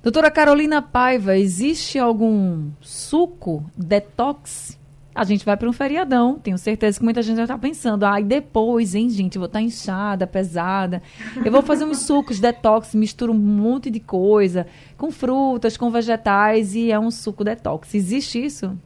Doutora 0.00 0.30
Carolina 0.30 0.80
Paiva, 0.80 1.36
existe 1.36 1.98
algum 1.98 2.70
suco 2.80 3.68
detox? 3.76 4.78
A 5.12 5.24
gente 5.24 5.44
vai 5.44 5.56
para 5.56 5.68
um 5.68 5.72
feriadão, 5.72 6.38
tenho 6.38 6.56
certeza 6.56 7.00
que 7.00 7.04
muita 7.04 7.20
gente 7.20 7.38
já 7.38 7.42
está 7.42 7.58
pensando, 7.58 8.04
ai, 8.04 8.22
ah, 8.22 8.24
depois, 8.24 8.94
hein, 8.94 9.10
gente, 9.10 9.34
eu 9.34 9.40
vou 9.40 9.46
estar 9.46 9.58
tá 9.58 9.64
inchada, 9.64 10.24
pesada. 10.24 11.02
Eu 11.44 11.50
vou 11.50 11.62
fazer 11.62 11.84
uns 11.84 11.98
sucos 11.98 12.38
detox, 12.38 12.94
misturo 12.94 13.32
um 13.32 13.36
monte 13.36 13.90
de 13.90 13.98
coisa, 13.98 14.68
com 14.96 15.10
frutas, 15.10 15.76
com 15.76 15.90
vegetais, 15.90 16.76
e 16.76 16.92
é 16.92 16.98
um 16.98 17.10
suco 17.10 17.42
detox. 17.42 17.92
Existe 17.92 18.44
isso? 18.44 18.78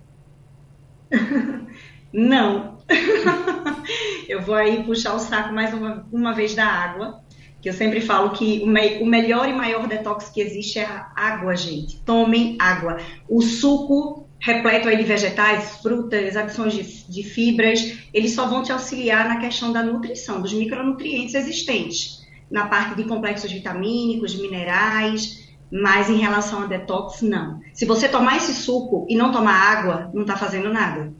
Não. 2.10 2.78
eu 4.26 4.40
vou 4.40 4.54
aí 4.54 4.82
puxar 4.84 5.12
o 5.14 5.18
saco 5.18 5.52
mais 5.52 5.74
uma, 5.74 6.06
uma 6.10 6.32
vez 6.32 6.54
da 6.54 6.64
água 6.64 7.21
que 7.62 7.68
eu 7.68 7.72
sempre 7.72 8.00
falo 8.00 8.30
que 8.30 8.60
o, 8.64 8.66
me, 8.66 8.98
o, 9.00 9.06
melhor 9.06 9.48
e 9.48 9.52
maior 9.52 9.86
detox 9.86 10.28
que 10.28 10.40
existe 10.40 10.80
é 10.80 10.84
a 10.84 11.12
água, 11.14 11.54
gente. 11.54 12.00
Tomem 12.00 12.56
água. 12.58 12.98
O 13.28 13.40
suco 13.40 14.26
repleto 14.40 14.88
aí 14.88 14.96
de 14.96 15.04
vegetais, 15.04 15.76
frutas, 15.76 16.36
adições 16.36 16.74
de, 16.74 17.04
de 17.08 17.22
fibras, 17.22 18.00
eles 18.12 18.34
só 18.34 18.48
vão 18.48 18.64
te 18.64 18.72
auxiliar 18.72 19.28
na 19.28 19.36
questão 19.36 19.72
da 19.72 19.80
nutrição, 19.80 20.42
dos 20.42 20.52
micronutrientes 20.52 21.36
existentes, 21.36 22.26
na 22.50 22.66
parte 22.66 22.96
de 22.96 23.04
complexos 23.04 23.52
vitamínicos, 23.52 24.34
minerais, 24.34 25.48
mas 25.70 26.10
em 26.10 26.16
relação 26.16 26.64
a 26.64 26.66
detox, 26.66 27.22
não. 27.22 27.60
Se 27.72 27.86
você 27.86 28.08
tomar 28.08 28.38
esse 28.38 28.52
suco 28.52 29.06
e 29.08 29.14
não 29.14 29.30
tomar 29.30 29.54
água, 29.54 30.10
não 30.12 30.22
está 30.22 30.36
fazendo 30.36 30.72
nada. 30.72 31.12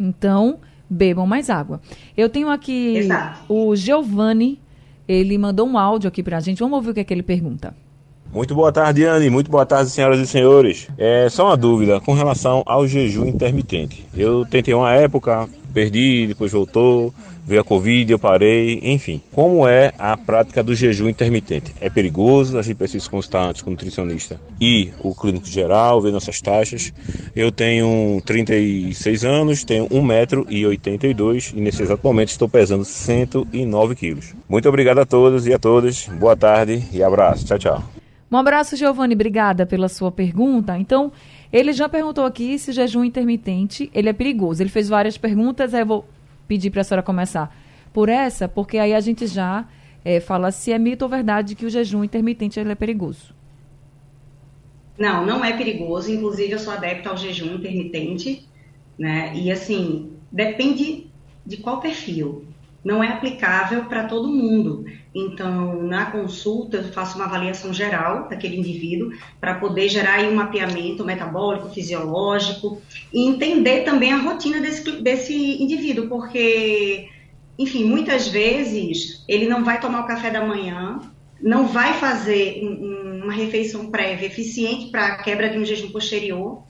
Então, 0.00 0.58
bebam 0.88 1.26
mais 1.26 1.50
água. 1.50 1.82
Eu 2.16 2.30
tenho 2.30 2.48
aqui 2.48 2.96
Exato. 2.96 3.40
o 3.46 3.76
Giovanni 3.76 4.58
ele 5.08 5.38
mandou 5.38 5.66
um 5.66 5.78
áudio 5.78 6.06
aqui 6.06 6.22
para 6.22 6.36
a 6.36 6.40
gente. 6.40 6.58
Vamos 6.58 6.76
ouvir 6.76 6.90
o 6.90 6.94
que, 6.94 7.00
é 7.00 7.04
que 7.04 7.14
ele 7.14 7.22
pergunta. 7.22 7.74
Muito 8.32 8.54
boa 8.54 8.70
tarde, 8.70 9.04
Anne. 9.04 9.30
Muito 9.30 9.50
boa 9.50 9.64
tarde, 9.64 9.90
senhoras 9.90 10.20
e 10.20 10.26
senhores. 10.26 10.86
É 10.98 11.28
só 11.30 11.46
uma 11.46 11.56
dúvida 11.56 11.98
com 11.98 12.12
relação 12.12 12.62
ao 12.66 12.86
jejum 12.86 13.24
intermitente. 13.24 14.06
Eu 14.14 14.44
tentei 14.44 14.74
uma 14.74 14.92
época, 14.92 15.48
perdi, 15.78 16.26
depois 16.26 16.50
voltou, 16.50 17.14
veio 17.46 17.60
a 17.60 17.64
Covid, 17.64 18.10
eu 18.10 18.18
parei, 18.18 18.80
enfim. 18.82 19.22
Como 19.30 19.66
é 19.66 19.92
a 19.96 20.16
prática 20.16 20.60
do 20.60 20.74
jejum 20.74 21.08
intermitente? 21.08 21.72
É 21.80 21.88
perigoso? 21.88 22.58
A 22.58 22.62
gente 22.62 22.76
precisa 22.76 23.08
consultar 23.08 23.48
antes 23.48 23.62
com 23.62 23.70
o 23.70 23.72
nutricionista 23.74 24.40
e 24.60 24.90
o 24.98 25.14
clínico 25.14 25.46
geral, 25.46 26.00
ver 26.00 26.10
nossas 26.10 26.40
taxas. 26.40 26.92
Eu 27.34 27.52
tenho 27.52 28.20
36 28.26 29.24
anos, 29.24 29.62
tenho 29.62 29.88
1,82m 29.88 31.54
e 31.54 31.60
nesse 31.60 31.80
exato 31.80 32.04
momento 32.04 32.30
estou 32.30 32.48
pesando 32.48 32.84
109 32.84 33.94
quilos. 33.94 34.34
Muito 34.48 34.68
obrigado 34.68 34.98
a 34.98 35.06
todos 35.06 35.46
e 35.46 35.54
a 35.54 35.60
todas. 35.60 36.08
Boa 36.08 36.36
tarde 36.36 36.82
e 36.92 37.04
abraço. 37.04 37.46
Tchau, 37.46 37.58
tchau. 37.58 37.84
Um 38.30 38.36
abraço, 38.36 38.76
Giovanni. 38.76 39.14
Obrigada 39.14 39.64
pela 39.64 39.88
sua 39.88 40.10
pergunta. 40.10 40.76
Então, 40.76 41.12
ele 41.52 41.72
já 41.72 41.88
perguntou 41.88 42.24
aqui 42.24 42.58
se 42.58 42.72
jejum 42.72 43.04
intermitente 43.04 43.90
ele 43.94 44.08
é 44.08 44.12
perigoso. 44.12 44.62
Ele 44.62 44.70
fez 44.70 44.88
várias 44.88 45.16
perguntas, 45.16 45.74
aí 45.74 45.82
eu 45.82 45.86
vou 45.86 46.08
pedir 46.46 46.70
para 46.70 46.82
a 46.82 46.84
senhora 46.84 47.02
começar 47.02 47.54
por 47.92 48.08
essa, 48.08 48.48
porque 48.48 48.78
aí 48.78 48.94
a 48.94 49.00
gente 49.00 49.26
já 49.26 49.66
é, 50.04 50.20
fala 50.20 50.50
se 50.50 50.72
é 50.72 50.78
mito 50.78 51.04
ou 51.04 51.08
verdade 51.08 51.54
que 51.54 51.66
o 51.66 51.70
jejum 51.70 52.04
intermitente 52.04 52.60
ele 52.60 52.72
é 52.72 52.74
perigoso. 52.74 53.34
Não, 54.98 55.24
não 55.24 55.44
é 55.44 55.56
perigoso. 55.56 56.10
Inclusive, 56.10 56.52
eu 56.52 56.58
sou 56.58 56.72
adepta 56.72 57.08
ao 57.08 57.16
jejum 57.16 57.54
intermitente, 57.54 58.46
né? 58.98 59.32
E 59.34 59.50
assim, 59.50 60.12
depende 60.30 61.06
de 61.46 61.56
qual 61.58 61.80
perfil. 61.80 62.44
Não 62.88 63.04
é 63.04 63.08
aplicável 63.08 63.84
para 63.84 64.04
todo 64.04 64.32
mundo. 64.32 64.86
Então, 65.14 65.82
na 65.82 66.10
consulta, 66.10 66.78
eu 66.78 66.84
faço 66.84 67.16
uma 67.16 67.26
avaliação 67.26 67.70
geral 67.70 68.30
daquele 68.30 68.56
indivíduo 68.56 69.12
para 69.38 69.56
poder 69.56 69.90
gerar 69.90 70.20
um 70.24 70.34
mapeamento 70.34 71.04
metabólico, 71.04 71.68
fisiológico 71.68 72.80
e 73.12 73.28
entender 73.28 73.84
também 73.84 74.10
a 74.10 74.16
rotina 74.16 74.58
desse, 74.62 75.02
desse 75.02 75.62
indivíduo, 75.62 76.08
porque, 76.08 77.10
enfim, 77.58 77.84
muitas 77.84 78.26
vezes 78.26 79.22
ele 79.28 79.46
não 79.46 79.62
vai 79.62 79.78
tomar 79.78 80.00
o 80.00 80.06
café 80.06 80.30
da 80.30 80.46
manhã, 80.46 80.98
não 81.42 81.66
vai 81.66 81.92
fazer 81.92 82.62
um, 82.64 83.24
uma 83.24 83.34
refeição 83.34 83.90
prévia 83.90 84.28
eficiente 84.28 84.90
para 84.90 85.08
a 85.08 85.22
quebra 85.22 85.50
de 85.50 85.58
um 85.58 85.64
jejum 85.66 85.90
posterior. 85.90 86.62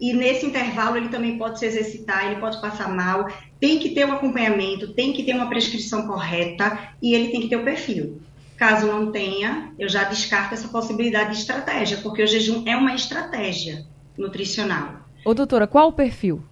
E 0.00 0.14
nesse 0.14 0.46
intervalo 0.46 0.96
ele 0.96 1.10
também 1.10 1.38
pode 1.38 1.60
se 1.60 1.66
exercitar, 1.66 2.26
ele 2.26 2.40
pode 2.40 2.60
passar 2.60 2.88
mal, 2.92 3.28
tem 3.60 3.78
que 3.78 3.90
ter 3.90 4.06
um 4.06 4.12
acompanhamento, 4.12 4.94
tem 4.94 5.12
que 5.12 5.22
ter 5.22 5.34
uma 5.34 5.48
prescrição 5.48 6.06
correta 6.06 6.94
e 7.00 7.14
ele 7.14 7.28
tem 7.28 7.42
que 7.42 7.48
ter 7.48 7.56
o 7.56 7.64
perfil. 7.64 8.20
Caso 8.56 8.86
não 8.86 9.12
tenha, 9.12 9.72
eu 9.78 9.88
já 9.88 10.04
descarto 10.04 10.54
essa 10.54 10.68
possibilidade 10.68 11.32
de 11.32 11.38
estratégia, 11.38 11.98
porque 11.98 12.22
o 12.22 12.26
jejum 12.26 12.64
é 12.66 12.76
uma 12.76 12.94
estratégia 12.94 13.86
nutricional. 14.16 15.00
Ô, 15.24 15.34
doutora, 15.34 15.66
qual 15.66 15.88
o 15.88 15.92
perfil? 15.92 16.42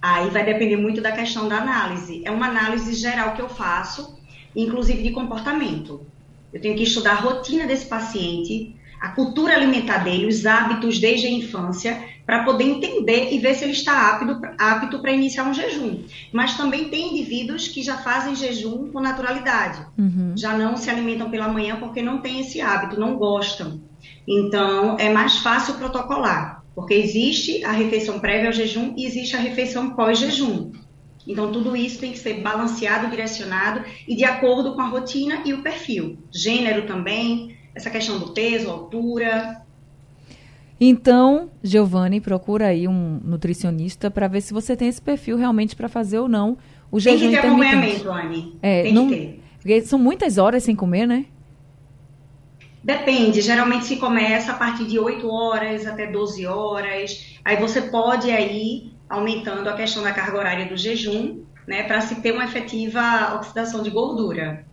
Aí 0.00 0.28
vai 0.30 0.44
depender 0.44 0.76
muito 0.76 1.00
da 1.00 1.12
questão 1.12 1.48
da 1.48 1.58
análise. 1.58 2.22
É 2.24 2.30
uma 2.30 2.48
análise 2.48 2.94
geral 2.94 3.34
que 3.34 3.42
eu 3.42 3.48
faço, 3.48 4.18
inclusive 4.56 5.02
de 5.02 5.10
comportamento. 5.10 6.04
Eu 6.52 6.60
tenho 6.60 6.76
que 6.76 6.82
estudar 6.82 7.12
a 7.12 7.20
rotina 7.20 7.66
desse 7.66 7.86
paciente, 7.86 8.74
a 9.02 9.08
cultura 9.08 9.56
alimentar 9.56 9.98
dele, 9.98 10.28
os 10.28 10.46
hábitos 10.46 11.00
desde 11.00 11.26
a 11.26 11.30
infância, 11.30 12.00
para 12.24 12.44
poder 12.44 12.62
entender 12.62 13.32
e 13.32 13.38
ver 13.40 13.56
se 13.56 13.64
ele 13.64 13.72
está 13.72 14.10
apto, 14.10 14.40
apto 14.56 15.00
para 15.00 15.10
iniciar 15.10 15.42
um 15.42 15.52
jejum. 15.52 16.04
Mas 16.32 16.56
também 16.56 16.88
tem 16.88 17.10
indivíduos 17.10 17.66
que 17.66 17.82
já 17.82 17.98
fazem 17.98 18.36
jejum 18.36 18.92
com 18.92 19.00
naturalidade, 19.00 19.84
uhum. 19.98 20.34
já 20.36 20.56
não 20.56 20.76
se 20.76 20.88
alimentam 20.88 21.28
pela 21.28 21.48
manhã 21.48 21.80
porque 21.80 22.00
não 22.00 22.18
têm 22.18 22.42
esse 22.42 22.60
hábito, 22.60 23.00
não 23.00 23.16
gostam. 23.16 23.80
Então, 24.26 24.96
é 25.00 25.12
mais 25.12 25.38
fácil 25.38 25.74
protocolar, 25.74 26.62
porque 26.72 26.94
existe 26.94 27.64
a 27.64 27.72
refeição 27.72 28.20
prévia 28.20 28.50
ao 28.50 28.52
jejum 28.52 28.94
e 28.96 29.04
existe 29.04 29.34
a 29.34 29.40
refeição 29.40 29.90
pós-jejum. 29.96 30.70
Então, 31.26 31.50
tudo 31.50 31.74
isso 31.74 31.98
tem 31.98 32.12
que 32.12 32.18
ser 32.18 32.40
balanceado, 32.40 33.10
direcionado 33.10 33.82
e 34.06 34.14
de 34.14 34.24
acordo 34.24 34.76
com 34.76 34.80
a 34.80 34.86
rotina 34.86 35.42
e 35.44 35.52
o 35.52 35.60
perfil. 35.60 36.18
Gênero 36.32 36.86
também, 36.86 37.56
essa 37.74 37.90
questão 37.90 38.18
do 38.18 38.32
peso, 38.32 38.70
altura. 38.70 39.62
Então, 40.80 41.50
Giovanni, 41.62 42.20
procura 42.20 42.66
aí 42.66 42.88
um 42.88 43.20
nutricionista 43.24 44.10
para 44.10 44.26
ver 44.26 44.40
se 44.40 44.52
você 44.52 44.76
tem 44.76 44.88
esse 44.88 45.00
perfil 45.00 45.36
realmente 45.36 45.76
para 45.76 45.88
fazer 45.88 46.18
ou 46.18 46.28
não 46.28 46.58
o 46.90 47.00
tem 47.00 47.16
jejum 47.16 47.30
intermitente. 47.30 47.40
Tem 47.40 47.40
que 47.40 47.40
ter 47.40 48.08
acompanhamento, 48.08 48.10
Anne. 48.10 48.58
É, 48.60 48.82
tem 48.82 48.92
não, 48.92 49.08
que 49.08 49.14
ter. 49.14 49.42
Porque 49.58 49.80
são 49.82 49.98
muitas 49.98 50.38
horas 50.38 50.64
sem 50.64 50.74
comer, 50.74 51.06
né? 51.06 51.26
Depende, 52.82 53.40
geralmente 53.40 53.84
se 53.84 53.96
começa 53.96 54.50
a 54.50 54.56
partir 54.56 54.86
de 54.86 54.98
8 54.98 55.28
horas 55.30 55.86
até 55.86 56.08
12 56.08 56.44
horas. 56.46 57.38
Aí 57.44 57.56
você 57.56 57.82
pode 57.82 58.28
aí 58.30 58.92
aumentando 59.08 59.68
a 59.68 59.74
questão 59.74 60.02
da 60.02 60.12
carga 60.12 60.36
horária 60.36 60.66
do 60.66 60.76
jejum, 60.76 61.44
né, 61.66 61.84
para 61.84 62.00
se 62.00 62.20
ter 62.20 62.32
uma 62.32 62.44
efetiva 62.44 63.36
oxidação 63.36 63.82
de 63.82 63.90
gordura. 63.90 64.66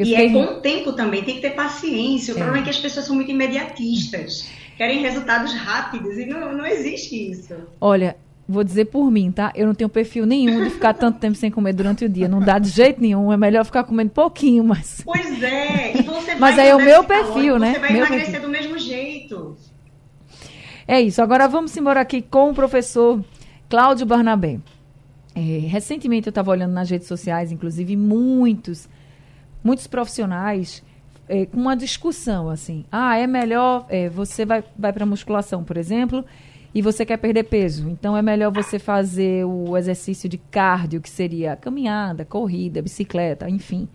Eu 0.00 0.06
e 0.06 0.14
é 0.14 0.20
fiquei... 0.20 0.40
é 0.40 0.46
com 0.46 0.52
o 0.52 0.60
tempo 0.60 0.92
também, 0.94 1.22
tem 1.22 1.34
que 1.34 1.42
ter 1.42 1.50
paciência. 1.50 2.32
O 2.32 2.38
é. 2.38 2.40
problema 2.40 2.62
é 2.62 2.64
que 2.64 2.70
as 2.70 2.78
pessoas 2.78 3.04
são 3.04 3.14
muito 3.14 3.30
imediatistas, 3.30 4.48
querem 4.78 5.02
resultados 5.02 5.52
rápidos 5.52 6.16
e 6.16 6.24
não, 6.24 6.56
não 6.56 6.66
existe 6.66 7.30
isso. 7.30 7.54
Olha, 7.78 8.16
vou 8.48 8.64
dizer 8.64 8.86
por 8.86 9.10
mim, 9.10 9.30
tá? 9.30 9.52
Eu 9.54 9.66
não 9.66 9.74
tenho 9.74 9.90
perfil 9.90 10.24
nenhum 10.24 10.64
de 10.64 10.70
ficar 10.70 10.94
tanto 10.94 11.18
tempo 11.18 11.36
sem 11.36 11.50
comer 11.50 11.74
durante 11.74 12.06
o 12.06 12.08
dia. 12.08 12.28
Não 12.28 12.40
dá 12.40 12.58
de 12.58 12.70
jeito 12.70 12.98
nenhum. 12.98 13.30
É 13.30 13.36
melhor 13.36 13.62
ficar 13.62 13.84
comendo 13.84 14.10
pouquinho, 14.10 14.64
mas. 14.64 15.02
Pois 15.04 15.42
é. 15.42 15.98
E 15.98 16.02
você 16.02 16.34
mas 16.40 16.58
aí 16.58 16.68
é 16.68 16.74
o 16.74 16.82
meu 16.82 17.04
perfil, 17.04 17.58
né? 17.58 17.74
Você 17.74 17.78
vai 17.78 17.92
meu 17.92 18.06
emagrecer 18.06 18.30
perfil. 18.30 18.48
do 18.48 18.48
mesmo 18.48 18.78
jeito. 18.78 19.54
É 20.88 20.98
isso. 20.98 21.20
Agora 21.20 21.46
vamos 21.46 21.76
embora 21.76 22.00
aqui 22.00 22.22
com 22.22 22.50
o 22.50 22.54
professor 22.54 23.22
Cláudio 23.68 24.06
Barnabé. 24.06 24.58
É, 25.34 25.40
recentemente 25.40 26.26
eu 26.26 26.30
estava 26.30 26.50
olhando 26.50 26.72
nas 26.72 26.88
redes 26.88 27.06
sociais, 27.06 27.52
inclusive, 27.52 27.96
muitos, 27.96 28.88
muitos 29.62 29.86
profissionais 29.86 30.82
é, 31.28 31.46
com 31.46 31.58
uma 31.58 31.76
discussão 31.76 32.50
assim. 32.50 32.84
Ah, 32.90 33.16
é 33.16 33.26
melhor 33.26 33.86
é, 33.88 34.08
você 34.08 34.44
vai, 34.44 34.64
vai 34.76 34.92
para 34.92 35.06
musculação, 35.06 35.62
por 35.62 35.76
exemplo, 35.76 36.24
e 36.74 36.82
você 36.82 37.06
quer 37.06 37.16
perder 37.16 37.44
peso. 37.44 37.88
Então 37.88 38.16
é 38.16 38.22
melhor 38.22 38.52
você 38.52 38.78
fazer 38.78 39.44
o 39.44 39.76
exercício 39.76 40.28
de 40.28 40.38
cardio, 40.38 41.00
que 41.00 41.10
seria 41.10 41.56
caminhada, 41.56 42.24
corrida, 42.24 42.82
bicicleta, 42.82 43.48
enfim, 43.48 43.88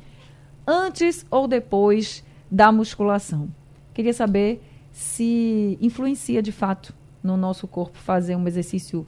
antes 0.65 1.25
ou 1.29 1.47
depois 1.47 2.23
da 2.49 2.71
musculação. 2.71 3.49
Queria 3.93 4.13
saber 4.13 4.61
se 4.91 5.77
influencia 5.81 6.41
de 6.41 6.51
fato 6.51 6.93
no 7.21 7.35
nosso 7.35 7.67
corpo 7.67 7.97
fazer 7.97 8.35
um 8.35 8.47
exercício 8.47 9.05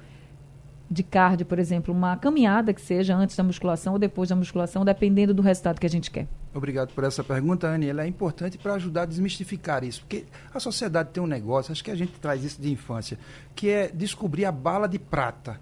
de 0.89 1.03
cardio, 1.03 1.45
por 1.45 1.59
exemplo, 1.59 1.93
uma 1.93 2.17
caminhada 2.17 2.73
que 2.73 2.81
seja 2.81 3.15
antes 3.15 3.35
da 3.35 3.43
musculação 3.43 3.93
ou 3.93 3.99
depois 3.99 4.29
da 4.29 4.35
musculação, 4.35 4.83
dependendo 4.83 5.33
do 5.33 5.41
resultado 5.41 5.79
que 5.79 5.85
a 5.85 5.89
gente 5.89 6.09
quer. 6.09 6.27
Obrigado 6.53 6.93
por 6.93 7.03
essa 7.03 7.23
pergunta, 7.23 7.67
Anne. 7.67 7.87
Ela 7.87 8.03
é 8.03 8.07
importante 8.07 8.57
para 8.57 8.73
ajudar 8.73 9.03
a 9.03 9.05
desmistificar 9.05 9.83
isso, 9.83 10.01
porque 10.01 10.25
a 10.53 10.59
sociedade 10.59 11.09
tem 11.11 11.21
um 11.21 11.27
negócio, 11.27 11.71
acho 11.71 11.83
que 11.83 11.91
a 11.91 11.95
gente 11.95 12.13
traz 12.19 12.43
isso 12.43 12.61
de 12.61 12.71
infância, 12.71 13.19
que 13.53 13.69
é 13.69 13.89
descobrir 13.89 14.45
a 14.45 14.51
bala 14.51 14.87
de 14.87 14.97
prata. 14.97 15.59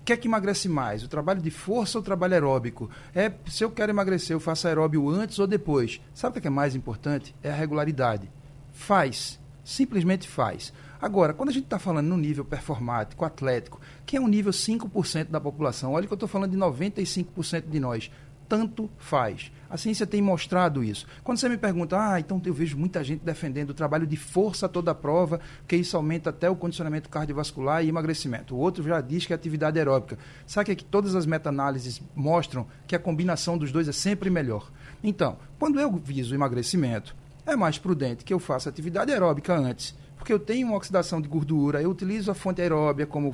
O 0.00 0.04
que 0.04 0.14
é 0.14 0.16
que 0.16 0.26
emagrece 0.26 0.68
mais? 0.68 1.04
O 1.04 1.08
trabalho 1.08 1.42
de 1.42 1.50
força 1.50 1.98
ou 1.98 2.02
o 2.02 2.04
trabalho 2.04 2.34
aeróbico? 2.34 2.90
É, 3.14 3.30
se 3.46 3.62
eu 3.62 3.70
quero 3.70 3.92
emagrecer, 3.92 4.34
eu 4.34 4.40
faço 4.40 4.66
aeróbio 4.66 5.08
antes 5.08 5.38
ou 5.38 5.46
depois. 5.46 6.00
Sabe 6.14 6.38
o 6.38 6.40
que 6.40 6.46
é 6.46 6.50
mais 6.50 6.74
importante? 6.74 7.34
É 7.42 7.50
a 7.50 7.54
regularidade. 7.54 8.30
Faz. 8.72 9.38
Simplesmente 9.62 10.26
faz. 10.26 10.72
Agora, 11.00 11.32
quando 11.32 11.50
a 11.50 11.52
gente 11.52 11.64
está 11.64 11.78
falando 11.78 12.08
no 12.08 12.16
nível 12.16 12.44
performático, 12.44 13.24
atlético, 13.24 13.80
que 14.04 14.16
é 14.16 14.20
um 14.20 14.28
nível 14.28 14.52
5% 14.52 15.28
da 15.28 15.40
população, 15.40 15.92
olha 15.92 16.06
que 16.06 16.12
eu 16.12 16.16
estou 16.16 16.28
falando 16.28 16.50
de 16.50 16.58
95% 16.58 17.68
de 17.68 17.80
nós, 17.80 18.10
tanto 18.50 18.90
faz. 18.98 19.52
A 19.70 19.76
ciência 19.76 20.04
tem 20.04 20.20
mostrado 20.20 20.82
isso. 20.82 21.06
Quando 21.22 21.38
você 21.38 21.48
me 21.48 21.56
pergunta, 21.56 21.96
ah, 21.96 22.18
então 22.18 22.42
eu 22.44 22.52
vejo 22.52 22.76
muita 22.76 23.04
gente 23.04 23.24
defendendo 23.24 23.70
o 23.70 23.74
trabalho 23.74 24.04
de 24.04 24.16
força 24.16 24.68
toda 24.68 24.90
a 24.90 24.94
prova, 24.94 25.38
que 25.68 25.76
isso 25.76 25.96
aumenta 25.96 26.30
até 26.30 26.50
o 26.50 26.56
condicionamento 26.56 27.08
cardiovascular 27.08 27.84
e 27.84 27.88
emagrecimento. 27.88 28.56
O 28.56 28.58
outro 28.58 28.82
já 28.82 29.00
diz 29.00 29.24
que 29.24 29.32
é 29.32 29.36
atividade 29.36 29.78
aeróbica. 29.78 30.18
Sabe 30.44 30.74
que 30.74 30.84
todas 30.84 31.14
as 31.14 31.26
meta-análises 31.26 32.02
mostram 32.16 32.66
que 32.88 32.96
a 32.96 32.98
combinação 32.98 33.56
dos 33.56 33.70
dois 33.70 33.86
é 33.86 33.92
sempre 33.92 34.28
melhor. 34.28 34.68
Então, 35.00 35.36
quando 35.56 35.78
eu 35.78 35.92
viso 35.92 36.34
emagrecimento, 36.34 37.14
é 37.46 37.54
mais 37.54 37.78
prudente 37.78 38.24
que 38.24 38.34
eu 38.34 38.40
faça 38.40 38.68
atividade 38.68 39.12
aeróbica 39.12 39.56
antes, 39.56 39.94
porque 40.16 40.32
eu 40.32 40.40
tenho 40.40 40.66
uma 40.66 40.76
oxidação 40.76 41.20
de 41.20 41.28
gordura, 41.28 41.80
eu 41.80 41.90
utilizo 41.90 42.32
a 42.32 42.34
fonte 42.34 42.60
aeróbia 42.60 43.06
como 43.06 43.32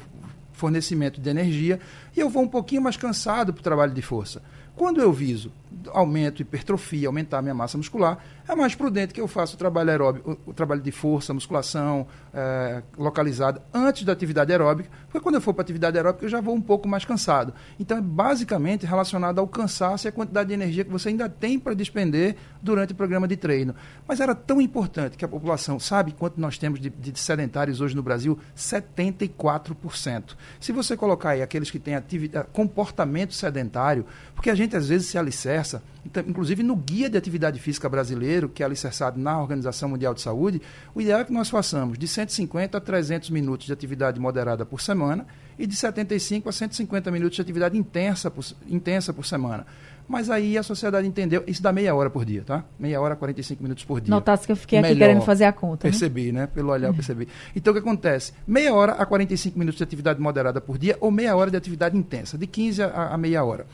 fornecimento 0.57 1.20
de 1.20 1.29
energia 1.29 1.79
e 2.16 2.20
eu 2.20 2.31
vou 2.31 2.42
um 2.42 2.48
pouquinho 2.48 2.83
mais 2.83 2.96
cansado 2.96 3.52
para 3.52 3.61
o 3.61 3.62
trabalho 3.62 3.92
de 3.92 4.02
força. 4.02 4.42
Quando 4.77 5.01
eu 5.01 5.11
viso 5.12 5.51
aumento, 5.93 6.43
hipertrofia, 6.43 7.09
aumentar 7.09 7.39
a 7.39 7.43
minha 7.43 7.55
massa 7.55 7.77
muscular, 7.77 8.19
é 8.49 8.55
mais 8.55 8.75
prudente 8.75 9.12
que 9.12 9.21
eu 9.21 9.29
faça 9.29 9.55
o 9.55 9.59
trabalho 9.59 9.91
aeróbico, 9.91 10.39
o, 10.47 10.53
trabalho 10.53 10.81
de 10.81 10.91
força, 10.91 11.35
musculação 11.35 12.07
é, 12.33 12.83
localizada 12.97 13.62
antes 13.75 14.05
da 14.05 14.12
atividade 14.12 14.53
aeróbica, 14.53 14.89
porque 15.07 15.21
quando 15.21 15.37
eu 15.37 15.41
for 15.41 15.53
para 15.53 15.62
a 15.62 15.65
atividade 15.65 15.97
aeróbica 15.97 16.25
eu 16.25 16.29
já 16.29 16.41
vou 16.41 16.55
um 16.55 16.61
pouco 16.61 16.89
mais 16.89 17.05
cansado. 17.05 17.53
Então 17.79 17.99
é 17.99 18.01
basicamente 18.01 18.87
relacionado 18.87 19.39
ao 19.39 19.49
cansaço 19.49 20.07
e 20.07 20.09
à 20.09 20.12
quantidade 20.12 20.49
de 20.49 20.55
energia 20.55 20.85
que 20.85 20.91
você 20.91 21.09
ainda 21.09 21.29
tem 21.29 21.59
para 21.59 21.75
despender 21.75 22.37
durante 22.62 22.93
o 22.93 22.97
programa 22.97 23.27
de 23.27 23.37
treino. 23.37 23.75
Mas 24.07 24.21
era 24.21 24.35
tão 24.35 24.61
importante 24.61 25.17
que 25.17 25.25
a 25.25 25.29
população 25.29 25.79
sabe 25.79 26.12
quanto 26.12 26.41
nós 26.41 26.59
temos 26.59 26.81
de, 26.81 26.91
de 26.91 27.19
sedentários 27.19 27.81
hoje 27.81 27.95
no 27.95 28.03
Brasil? 28.03 28.39
74%. 28.57 30.37
Se 30.61 30.73
você 30.73 30.97
colocar 30.97 31.31
aí 31.31 31.43
aqueles 31.43 31.71
que 31.71 31.79
têm 31.79 31.95
atividade, 31.95 32.49
comportamento 32.53 33.35
sedentário, 33.35 34.05
porque 34.35 34.51
a 34.51 34.55
gente 34.55 34.65
às 34.74 34.88
vezes 34.88 35.09
se 35.09 35.18
alicerça, 35.18 35.83
então, 36.07 36.22
inclusive 36.26 36.62
no 36.62 36.76
Guia 36.76 37.11
de 37.11 37.18
Atividade 37.18 37.61
Física 37.61 37.88
Brasileiro, 37.88 38.48
que 38.48 38.62
é 38.62 38.66
alicerçado 38.66 39.20
na 39.20 39.40
Organização 39.40 39.88
Mundial 39.88 40.14
de 40.14 40.20
Saúde, 40.22 40.62
o 40.94 41.00
ideal 41.00 41.20
é 41.20 41.24
que 41.24 41.33
nós 41.33 41.50
façamos 41.50 41.98
de 41.98 42.09
150 42.09 42.79
a 42.79 42.81
300 42.81 43.31
minutos 43.31 43.66
de 43.66 43.72
atividade 43.72 44.18
moderada 44.18 44.64
por 44.64 44.81
semana 44.81 45.26
e 45.59 45.66
de 45.66 45.74
75 45.74 46.48
a 46.48 46.52
150 46.52 47.11
minutos 47.11 47.37
de 47.37 47.42
atividade 47.42 47.76
intensa 47.76 48.31
por, 48.31 48.44
intensa 48.68 49.12
por 49.12 49.26
semana. 49.26 49.66
Mas 50.09 50.31
aí 50.31 50.57
a 50.57 50.62
sociedade 50.62 51.07
entendeu, 51.07 51.42
isso 51.48 51.61
dá 51.61 51.72
meia 51.72 51.92
hora 51.92 52.09
por 52.09 52.24
dia, 52.24 52.42
tá? 52.46 52.64
Meia 52.79 53.00
hora, 53.00 53.16
45 53.16 53.61
minutos 53.61 53.85
por 53.85 54.00
dia. 54.00 54.09
Notasse 54.09 54.46
que 54.46 54.52
eu 54.52 54.57
fiquei 54.57 54.81
Melhor, 54.81 54.92
aqui 54.92 55.00
querendo 55.00 55.22
fazer 55.22 55.44
a 55.44 55.52
conta. 55.52 55.83
Percebi, 55.83 56.31
né? 56.31 56.42
né? 56.42 56.46
Pelo 56.46 56.70
olhar 56.70 56.88
eu 56.88 56.94
percebi. 56.94 57.26
Então 57.57 57.72
o 57.72 57.74
que 57.74 57.81
acontece? 57.81 58.33
Meia 58.46 58.72
hora 58.72 58.92
a 58.92 59.05
45 59.05 59.59
minutos 59.59 59.79
de 59.79 59.83
atividade 59.83 60.20
moderada 60.20 60.61
por 60.61 60.79
dia 60.79 60.96
ou 61.00 61.11
meia 61.11 61.35
hora 61.35 61.50
de 61.50 61.57
atividade 61.57 61.96
intensa, 61.96 62.38
de 62.38 62.46
15 62.46 62.83
a, 62.85 63.14
a 63.14 63.18
meia 63.18 63.42
hora. 63.42 63.66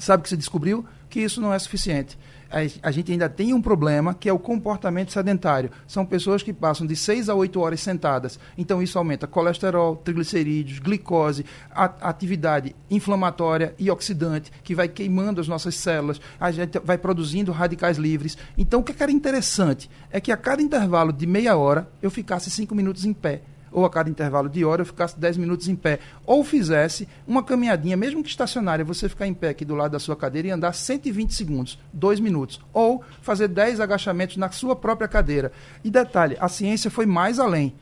Sabe 0.00 0.22
que 0.22 0.30
se 0.30 0.36
descobriu? 0.36 0.84
Que 1.10 1.20
isso 1.20 1.40
não 1.40 1.52
é 1.52 1.58
suficiente. 1.58 2.18
A, 2.82 2.90
gente 2.90 3.12
ainda 3.12 3.28
tem 3.28 3.54
um 3.54 3.62
problema 3.62 4.12
que 4.12 4.28
é 4.28 4.32
o 4.32 4.38
comportamento 4.38 5.12
sedentário. 5.12 5.70
São 5.86 6.04
pessoas 6.04 6.42
que 6.42 6.52
passam 6.52 6.84
de 6.84 6.96
6 6.96 7.28
a 7.28 7.34
8 7.34 7.60
horas 7.60 7.80
sentadas. 7.80 8.40
Então 8.58 8.82
isso 8.82 8.98
aumenta 8.98 9.26
colesterol, 9.26 9.94
triglicerídeos, 9.94 10.80
glicose, 10.80 11.44
atividade 11.70 12.74
inflamatória 12.90 13.72
e 13.78 13.88
oxidante, 13.88 14.50
que 14.64 14.74
vai 14.74 14.88
queimando 14.88 15.40
as 15.40 15.46
nossas 15.46 15.76
células, 15.76 16.20
a 16.40 16.50
gente 16.50 16.80
vai 16.80 16.98
produzindo 16.98 17.52
radicais 17.52 17.98
livres. 17.98 18.36
Então 18.58 18.80
o 18.80 18.82
que 18.82 19.00
era 19.00 19.12
interessante 19.12 19.88
é 20.10 20.20
que 20.20 20.32
a 20.32 20.36
cada 20.36 20.60
intervalo 20.60 21.12
de 21.12 21.26
meia 21.26 21.56
hora 21.56 21.88
eu 22.02 22.10
ficasse 22.10 22.50
5 22.50 22.74
minutos 22.74 23.04
em 23.04 23.12
pé 23.12 23.42
ou 23.72 23.84
a 23.84 23.90
cada 23.90 24.10
intervalo 24.10 24.48
de 24.48 24.64
hora 24.64 24.82
eu 24.82 24.86
ficasse 24.86 25.18
10 25.18 25.36
minutos 25.36 25.68
em 25.68 25.76
pé. 25.76 26.00
Ou 26.26 26.42
fizesse 26.44 27.08
uma 27.26 27.42
caminhadinha, 27.42 27.96
mesmo 27.96 28.22
que 28.22 28.28
estacionária, 28.28 28.84
você 28.84 29.08
ficar 29.08 29.26
em 29.26 29.34
pé 29.34 29.50
aqui 29.50 29.64
do 29.64 29.74
lado 29.74 29.92
da 29.92 29.98
sua 29.98 30.16
cadeira 30.16 30.48
e 30.48 30.50
andar 30.50 30.72
120 30.72 31.34
segundos, 31.34 31.78
2 31.92 32.20
minutos. 32.20 32.60
Ou 32.72 33.02
fazer 33.22 33.48
10 33.48 33.80
agachamentos 33.80 34.36
na 34.36 34.50
sua 34.50 34.74
própria 34.74 35.08
cadeira. 35.08 35.52
E 35.84 35.90
detalhe, 35.90 36.36
a 36.40 36.48
ciência 36.48 36.90
foi 36.90 37.06
mais 37.06 37.38
além. 37.38 37.74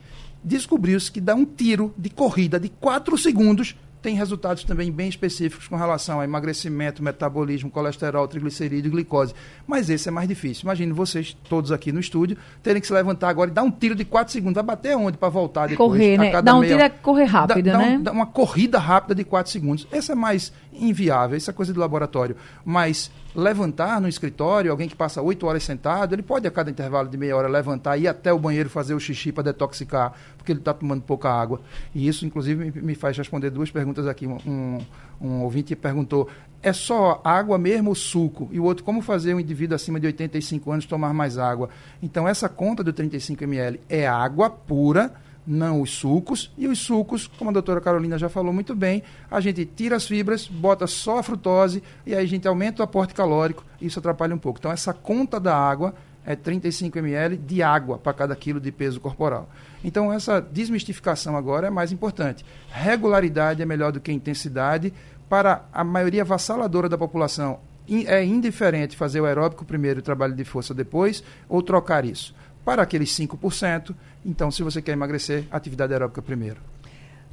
Descobriu-se 0.43 1.11
que 1.11 1.19
dá 1.19 1.35
um 1.35 1.45
tiro 1.45 1.93
de 1.97 2.09
corrida 2.09 2.59
de 2.59 2.69
4 2.69 3.17
segundos 3.17 3.75
tem 4.01 4.15
resultados 4.15 4.63
também 4.63 4.91
bem 4.91 5.09
específicos 5.09 5.67
com 5.67 5.75
relação 5.75 6.19
a 6.19 6.23
emagrecimento, 6.23 7.03
metabolismo, 7.03 7.69
colesterol, 7.69 8.27
triglicerídeo, 8.27 8.91
glicose. 8.91 9.33
Mas 9.67 9.89
esse 9.89 10.07
é 10.07 10.11
mais 10.11 10.27
difícil. 10.27 10.63
Imagine 10.63 10.93
vocês 10.93 11.35
todos 11.49 11.71
aqui 11.71 11.91
no 11.91 11.99
estúdio 11.99 12.37
terem 12.63 12.81
que 12.81 12.87
se 12.87 12.93
levantar 12.93 13.29
agora 13.29 13.49
e 13.49 13.53
dar 13.53 13.63
um 13.63 13.71
tiro 13.71 13.95
de 13.95 14.05
4 14.05 14.31
segundos. 14.31 14.55
Vai 14.55 14.63
bater 14.63 14.95
onde 14.95 15.17
para 15.17 15.29
voltar 15.29 15.67
depois? 15.67 15.91
Correr, 15.91 16.17
né? 16.17 16.41
Dar 16.41 16.55
um 16.55 16.59
meia... 16.59 16.71
tiro 16.71 16.83
é 16.83 16.89
correr 16.89 17.25
rápido, 17.25 17.63
dá, 17.63 17.77
né? 17.77 17.99
Dá, 18.01 18.11
um, 18.11 18.15
uma 18.15 18.25
corrida 18.25 18.79
rápida 18.79 19.15
de 19.15 19.23
4 19.23 19.51
segundos. 19.51 19.87
Essa 19.91 20.13
é 20.13 20.15
mais 20.15 20.53
inviável, 20.71 21.37
isso 21.37 21.49
é 21.49 21.53
coisa 21.53 21.73
de 21.73 21.79
laboratório. 21.79 22.35
Mas 22.63 23.11
levantar 23.39 23.99
no 23.99 24.07
escritório, 24.07 24.71
alguém 24.71 24.87
que 24.87 24.95
passa 24.95 25.21
8 25.21 25.45
horas 25.47 25.63
sentado, 25.63 26.13
ele 26.13 26.21
pode 26.21 26.47
a 26.47 26.51
cada 26.51 26.69
intervalo 26.69 27.09
de 27.09 27.17
meia 27.17 27.35
hora 27.35 27.47
levantar 27.47 27.97
e 27.97 28.03
ir 28.03 28.07
até 28.07 28.31
o 28.31 28.37
banheiro 28.37 28.69
fazer 28.69 28.93
o 28.93 28.99
xixi 28.99 29.31
para 29.31 29.45
detoxicar, 29.45 30.13
porque 30.37 30.51
ele 30.51 30.59
está 30.59 30.73
tomando 30.73 31.01
pouca 31.01 31.29
água. 31.29 31.61
E 31.95 32.07
isso, 32.07 32.25
inclusive, 32.25 32.71
me, 32.81 32.95
faz 32.95 33.17
responder 33.17 33.49
duas 33.49 33.71
perguntas 33.71 34.07
aqui. 34.07 34.27
Um, 34.27 34.79
um 35.19 35.41
ouvinte 35.41 35.75
perguntou: 35.75 36.29
é 36.61 36.73
só 36.73 37.21
água 37.23 37.57
mesmo 37.57 37.89
ou 37.89 37.95
suco? 37.95 38.49
E 38.51 38.59
o 38.59 38.63
outro, 38.63 38.83
como 38.83 39.01
fazer 39.01 39.33
um 39.33 39.39
indivíduo 39.39 39.75
acima 39.75 39.99
de 39.99 40.07
85 40.07 40.71
anos 40.71 40.85
tomar 40.85 41.13
mais 41.13 41.37
água? 41.37 41.69
Então, 42.01 42.27
essa 42.27 42.49
conta 42.49 42.83
do 42.83 42.93
35 42.93 43.43
ml 43.43 43.79
é 43.89 44.07
água 44.07 44.49
pura 44.49 45.13
não 45.49 45.81
os 45.81 45.89
sucos. 45.89 46.51
E 46.57 46.67
os 46.67 46.77
sucos, 46.79 47.25
como 47.25 47.49
a 47.49 47.53
doutora 47.53 47.81
Carolina 47.81 48.17
já 48.17 48.29
falou 48.29 48.53
muito 48.53 48.75
bem, 48.75 49.01
a 49.29 49.41
gente 49.41 49.65
tira 49.65 49.95
as 49.95 50.07
fibras, 50.07 50.47
bota 50.47 50.85
só 50.85 51.17
a 51.17 51.23
frutose 51.23 51.81
e 52.05 52.13
aí 52.13 52.23
a 52.23 52.27
gente 52.27 52.47
aumenta 52.47 52.83
o 52.83 52.85
aporte 52.85 53.15
calórico 53.15 53.65
e 53.81 53.87
isso 53.87 53.97
atrapalha 53.97 54.35
um 54.35 54.37
pouco. 54.37 54.59
Então, 54.59 54.71
essa 54.71 54.93
conta 54.93 55.39
da 55.39 55.57
água 55.57 55.95
é 56.23 56.35
35 56.35 56.99
ml 56.99 57.37
de 57.37 57.63
água 57.63 57.97
para 57.97 58.13
cada 58.13 58.35
quilo 58.35 58.59
de 58.59 58.71
peso 58.71 58.99
corporal. 58.99 59.49
Então, 59.83 60.13
essa 60.13 60.39
desmistificação 60.39 61.35
agora 61.35 61.67
é 61.67 61.71
mais 61.71 61.91
importante. 61.91 62.45
Regularidade 62.69 63.61
é 63.61 63.65
melhor 63.65 63.91
do 63.91 63.99
que 63.99 64.11
intensidade. 64.11 64.93
Para 65.27 65.65
a 65.73 65.83
maioria 65.83 66.21
avassaladora 66.21 66.87
da 66.87 66.97
população, 66.97 67.59
é 68.05 68.23
indiferente 68.23 68.95
fazer 68.95 69.19
o 69.21 69.25
aeróbico 69.25 69.65
primeiro 69.65 69.99
e 69.99 70.01
o 70.01 70.03
trabalho 70.03 70.35
de 70.35 70.43
força 70.43 70.73
depois, 70.73 71.23
ou 71.47 71.63
trocar 71.63 72.05
isso. 72.05 72.35
Para 72.63 72.83
aqueles 72.83 73.09
5%, 73.11 73.95
então, 74.25 74.51
se 74.51 74.61
você 74.63 74.81
quer 74.81 74.91
emagrecer, 74.91 75.45
atividade 75.51 75.93
aeróbica 75.93 76.21
primeiro. 76.21 76.57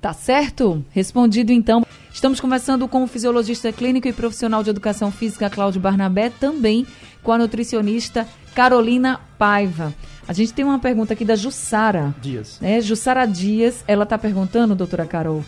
Tá 0.00 0.12
certo? 0.12 0.84
Respondido 0.90 1.52
então. 1.52 1.84
Estamos 2.12 2.40
conversando 2.40 2.86
com 2.86 3.02
o 3.02 3.06
fisiologista 3.06 3.72
clínico 3.72 4.08
e 4.08 4.12
profissional 4.12 4.62
de 4.62 4.70
educação 4.70 5.10
física 5.10 5.50
Cláudio 5.50 5.80
Barnabé, 5.80 6.30
também 6.30 6.86
com 7.22 7.32
a 7.32 7.38
nutricionista 7.38 8.26
Carolina 8.54 9.20
Paiva. 9.38 9.92
A 10.28 10.32
gente 10.32 10.52
tem 10.52 10.64
uma 10.64 10.78
pergunta 10.78 11.12
aqui 11.12 11.24
da 11.24 11.36
Jussara. 11.36 12.14
Dias. 12.20 12.58
Né? 12.60 12.80
Jussara 12.80 13.26
Dias, 13.26 13.84
ela 13.86 14.04
está 14.04 14.16
perguntando, 14.16 14.74
doutora 14.74 15.06
Carol, 15.06 15.44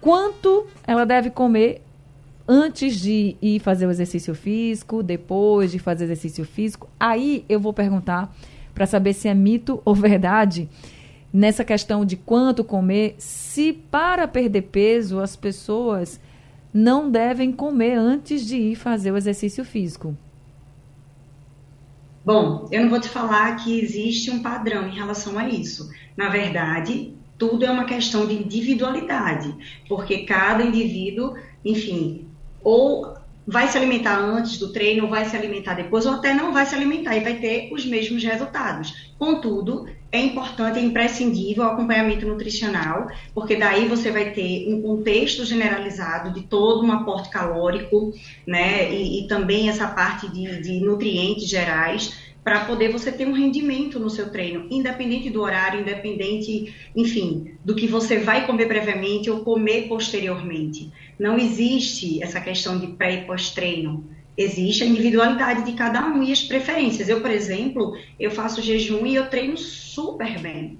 quanto 0.00 0.66
ela 0.86 1.04
deve 1.04 1.30
comer 1.30 1.82
antes 2.48 2.96
de 2.96 3.36
ir 3.42 3.60
fazer 3.60 3.86
o 3.86 3.90
exercício 3.90 4.34
físico, 4.34 5.02
depois 5.02 5.72
de 5.72 5.78
fazer 5.78 6.04
exercício 6.04 6.44
físico. 6.44 6.88
Aí 6.98 7.44
eu 7.48 7.58
vou 7.58 7.72
perguntar 7.72 8.34
para 8.76 8.86
saber 8.86 9.14
se 9.14 9.26
é 9.26 9.32
mito 9.32 9.80
ou 9.86 9.94
verdade 9.94 10.68
nessa 11.32 11.64
questão 11.64 12.04
de 12.04 12.14
quanto 12.14 12.62
comer, 12.62 13.14
se 13.16 13.72
para 13.72 14.28
perder 14.28 14.62
peso 14.62 15.18
as 15.18 15.34
pessoas 15.34 16.20
não 16.72 17.10
devem 17.10 17.52
comer 17.52 17.94
antes 17.94 18.46
de 18.46 18.56
ir 18.56 18.76
fazer 18.76 19.10
o 19.12 19.16
exercício 19.16 19.64
físico. 19.64 20.14
Bom, 22.22 22.68
eu 22.70 22.82
não 22.82 22.90
vou 22.90 23.00
te 23.00 23.08
falar 23.08 23.56
que 23.56 23.80
existe 23.80 24.30
um 24.30 24.42
padrão 24.42 24.86
em 24.86 24.94
relação 24.94 25.38
a 25.38 25.48
isso. 25.48 25.90
Na 26.14 26.28
verdade, 26.28 27.14
tudo 27.38 27.64
é 27.64 27.70
uma 27.70 27.86
questão 27.86 28.26
de 28.26 28.34
individualidade, 28.34 29.54
porque 29.88 30.24
cada 30.24 30.62
indivíduo, 30.62 31.34
enfim, 31.64 32.26
ou 32.62 33.15
vai 33.46 33.68
se 33.68 33.78
alimentar 33.78 34.18
antes 34.18 34.58
do 34.58 34.72
treino, 34.72 35.08
vai 35.08 35.24
se 35.24 35.36
alimentar 35.36 35.74
depois, 35.74 36.04
ou 36.04 36.14
até 36.14 36.34
não 36.34 36.52
vai 36.52 36.66
se 36.66 36.74
alimentar 36.74 37.16
e 37.16 37.20
vai 37.20 37.34
ter 37.34 37.68
os 37.72 37.86
mesmos 37.86 38.24
resultados. 38.24 39.12
Contudo, 39.18 39.86
é 40.10 40.18
importante, 40.18 40.78
é 40.78 40.82
imprescindível 40.82 41.64
o 41.64 41.68
acompanhamento 41.68 42.26
nutricional, 42.26 43.08
porque 43.32 43.54
daí 43.54 43.86
você 43.86 44.10
vai 44.10 44.30
ter 44.32 44.66
um 44.68 44.82
contexto 44.82 45.44
generalizado 45.44 46.32
de 46.32 46.42
todo 46.46 46.84
um 46.84 46.90
aporte 46.90 47.30
calórico, 47.30 48.12
né, 48.46 48.92
e, 48.92 49.24
e 49.24 49.28
também 49.28 49.68
essa 49.68 49.86
parte 49.86 50.28
de, 50.28 50.60
de 50.60 50.80
nutrientes 50.80 51.48
gerais 51.48 52.26
para 52.46 52.64
poder 52.64 52.92
você 52.92 53.10
ter 53.10 53.26
um 53.26 53.32
rendimento 53.32 53.98
no 53.98 54.08
seu 54.08 54.30
treino, 54.30 54.68
independente 54.70 55.28
do 55.28 55.42
horário, 55.42 55.80
independente, 55.80 56.72
enfim, 56.94 57.56
do 57.64 57.74
que 57.74 57.88
você 57.88 58.18
vai 58.18 58.46
comer 58.46 58.66
previamente 58.66 59.28
ou 59.28 59.40
comer 59.40 59.88
posteriormente. 59.88 60.92
Não 61.18 61.38
existe 61.38 62.22
essa 62.22 62.40
questão 62.40 62.78
de 62.78 62.88
pré 62.88 63.22
e 63.22 63.24
pós-treino. 63.24 64.04
Existe 64.36 64.84
a 64.84 64.86
individualidade 64.86 65.64
de 65.64 65.72
cada 65.72 66.06
um 66.06 66.22
e 66.22 66.30
as 66.30 66.42
preferências. 66.42 67.08
Eu, 67.08 67.20
por 67.20 67.30
exemplo, 67.30 67.96
eu 68.20 68.30
faço 68.30 68.60
jejum 68.60 69.06
e 69.06 69.14
eu 69.14 69.26
treino 69.30 69.56
super 69.56 70.38
bem. 70.38 70.78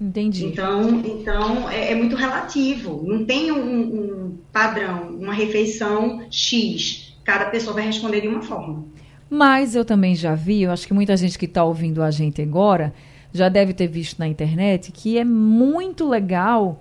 Entendi. 0.00 0.46
Então, 0.46 1.02
então 1.04 1.70
é, 1.70 1.92
é 1.92 1.94
muito 1.94 2.16
relativo. 2.16 3.02
Não 3.06 3.24
tem 3.24 3.52
um, 3.52 3.82
um 3.82 4.38
padrão, 4.52 5.10
uma 5.10 5.34
refeição 5.34 6.26
X. 6.30 7.14
Cada 7.24 7.46
pessoa 7.46 7.74
vai 7.74 7.86
responder 7.86 8.22
de 8.22 8.28
uma 8.28 8.42
forma. 8.42 8.84
Mas 9.28 9.74
eu 9.74 9.84
também 9.84 10.14
já 10.14 10.34
vi, 10.34 10.62
eu 10.62 10.70
acho 10.70 10.86
que 10.86 10.94
muita 10.94 11.16
gente 11.16 11.38
que 11.38 11.46
está 11.46 11.64
ouvindo 11.64 12.02
a 12.02 12.10
gente 12.10 12.40
agora 12.42 12.92
já 13.32 13.48
deve 13.48 13.72
ter 13.72 13.88
visto 13.88 14.18
na 14.18 14.28
internet 14.28 14.92
que 14.92 15.18
é 15.18 15.24
muito 15.24 16.08
legal 16.08 16.80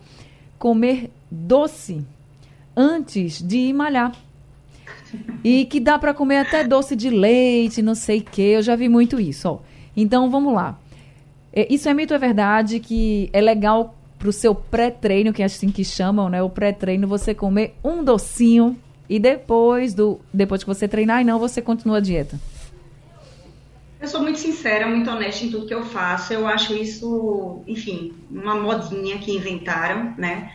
comer 0.60 1.10
doce 1.34 2.06
antes 2.76 3.42
de 3.42 3.58
ir 3.58 3.74
malhar. 3.74 4.14
E 5.44 5.66
que 5.66 5.80
dá 5.80 6.00
para 6.00 6.14
comer 6.14 6.38
até 6.38 6.64
doce 6.64 6.96
de 6.96 7.10
leite, 7.10 7.82
não 7.82 7.96
sei 7.96 8.20
o 8.20 8.24
quê. 8.24 8.54
Eu 8.56 8.62
já 8.62 8.76
vi 8.76 8.88
muito 8.88 9.20
isso. 9.20 9.50
Ó. 9.50 9.60
Então 9.96 10.30
vamos 10.30 10.54
lá. 10.54 10.80
É, 11.52 11.72
isso 11.72 11.88
é 11.88 11.94
mito, 11.94 12.14
é 12.14 12.18
verdade 12.18 12.80
que 12.80 13.30
é 13.32 13.40
legal 13.40 13.96
para 14.18 14.30
o 14.30 14.34
seu 14.34 14.56
pré-treino, 14.56 15.34
que 15.34 15.42
é 15.42 15.46
assim 15.46 15.70
que 15.70 15.84
chamam, 15.84 16.30
né? 16.30 16.42
O 16.42 16.50
pré-treino, 16.50 17.08
você 17.08 17.36
comer 17.36 17.76
um 17.84 18.04
docinho 18.04 18.78
e 19.10 19.20
depois 19.20 19.94
do 19.94 20.20
depois 20.34 20.64
que 20.64 20.68
você 20.68 20.88
treinar, 20.88 21.22
e 21.22 21.26
não, 21.26 21.38
você 21.38 21.62
continua 21.62 21.98
a 21.98 22.00
dieta? 22.00 22.40
Eu 24.00 24.08
sou 24.08 24.22
muito 24.22 24.40
sincera, 24.40 24.88
muito 24.88 25.10
honesta 25.10 25.46
em 25.46 25.52
tudo 25.52 25.66
que 25.66 25.74
eu 25.74 25.84
faço. 25.84 26.34
Eu 26.34 26.48
acho 26.48 26.74
isso, 26.74 27.62
enfim, 27.68 28.14
uma 28.30 28.56
modinha 28.56 29.18
que 29.18 29.32
inventaram, 29.32 30.14
né? 30.18 30.52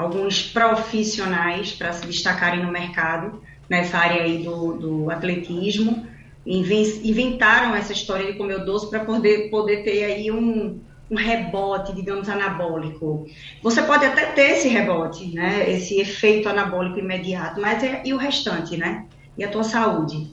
Alguns 0.00 0.42
profissionais 0.42 1.72
para 1.72 1.92
se 1.92 2.06
destacarem 2.06 2.64
no 2.64 2.72
mercado, 2.72 3.42
nessa 3.68 3.98
área 3.98 4.22
aí 4.22 4.42
do, 4.42 4.72
do 4.72 5.10
atletismo, 5.10 6.06
inventaram 6.46 7.74
essa 7.74 7.92
história 7.92 8.32
de 8.32 8.38
comer 8.38 8.62
o 8.62 8.64
doce 8.64 8.88
para 8.88 9.04
poder, 9.04 9.50
poder 9.50 9.84
ter 9.84 10.04
aí 10.04 10.30
um, 10.30 10.80
um 11.10 11.14
rebote, 11.14 11.94
digamos, 11.94 12.30
anabólico. 12.30 13.26
Você 13.62 13.82
pode 13.82 14.06
até 14.06 14.24
ter 14.32 14.52
esse 14.52 14.68
rebote, 14.68 15.34
né? 15.34 15.70
Esse 15.70 16.00
efeito 16.00 16.48
anabólico 16.48 16.98
imediato, 16.98 17.60
mas 17.60 17.84
é, 17.84 18.00
e 18.02 18.14
o 18.14 18.16
restante, 18.16 18.78
né? 18.78 19.04
E 19.36 19.44
a 19.44 19.50
tua 19.50 19.64
saúde? 19.64 20.30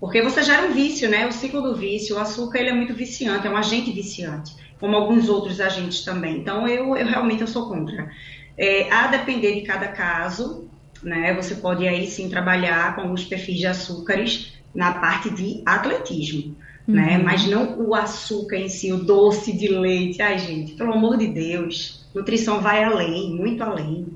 Porque 0.00 0.22
você 0.22 0.42
gera 0.42 0.66
um 0.68 0.72
vício, 0.72 1.06
né? 1.10 1.26
O 1.26 1.32
ciclo 1.32 1.60
do 1.60 1.76
vício, 1.76 2.16
o 2.16 2.18
açúcar 2.18 2.60
ele 2.60 2.70
é 2.70 2.74
muito 2.74 2.94
viciante, 2.94 3.46
é 3.46 3.50
um 3.50 3.58
agente 3.58 3.92
viciante, 3.92 4.56
como 4.80 4.96
alguns 4.96 5.28
outros 5.28 5.60
agentes 5.60 6.02
também. 6.02 6.38
Então 6.38 6.66
eu, 6.66 6.96
eu 6.96 7.06
realmente 7.06 7.42
eu 7.42 7.46
sou 7.46 7.68
contra. 7.68 8.10
É, 8.56 8.90
a 8.90 9.08
depender 9.08 9.54
de 9.54 9.62
cada 9.62 9.88
caso, 9.88 10.68
né? 11.02 11.34
Você 11.34 11.56
pode 11.56 11.86
aí 11.86 12.06
sim 12.06 12.28
trabalhar 12.28 12.94
com 12.94 13.02
alguns 13.02 13.24
perfis 13.24 13.58
de 13.58 13.66
açúcares 13.66 14.52
na 14.74 14.92
parte 14.92 15.30
de 15.30 15.62
atletismo 15.64 16.56
né? 16.86 17.18
Uhum. 17.18 17.24
Mas 17.24 17.46
não 17.46 17.78
o 17.80 17.94
açúcar 17.94 18.56
em 18.56 18.68
si, 18.68 18.92
o 18.92 19.02
doce 19.02 19.52
de 19.52 19.68
leite. 19.68 20.22
Ai, 20.22 20.38
gente, 20.38 20.72
pelo 20.74 20.92
amor 20.92 21.16
de 21.16 21.26
Deus, 21.26 22.04
nutrição 22.14 22.60
vai 22.60 22.84
além, 22.84 23.34
muito 23.34 23.62
além. 23.62 24.06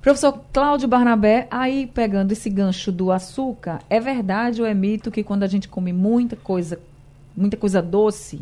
Professor 0.00 0.40
Cláudio 0.52 0.88
Barnabé, 0.88 1.46
aí 1.50 1.86
pegando 1.86 2.32
esse 2.32 2.48
gancho 2.48 2.90
do 2.90 3.12
açúcar, 3.12 3.80
é 3.90 4.00
verdade 4.00 4.60
ou 4.60 4.66
é 4.66 4.72
mito 4.72 5.10
que 5.10 5.22
quando 5.22 5.42
a 5.42 5.46
gente 5.46 5.68
come 5.68 5.92
muita 5.92 6.34
coisa, 6.34 6.80
muita 7.36 7.56
coisa 7.56 7.82
doce, 7.82 8.40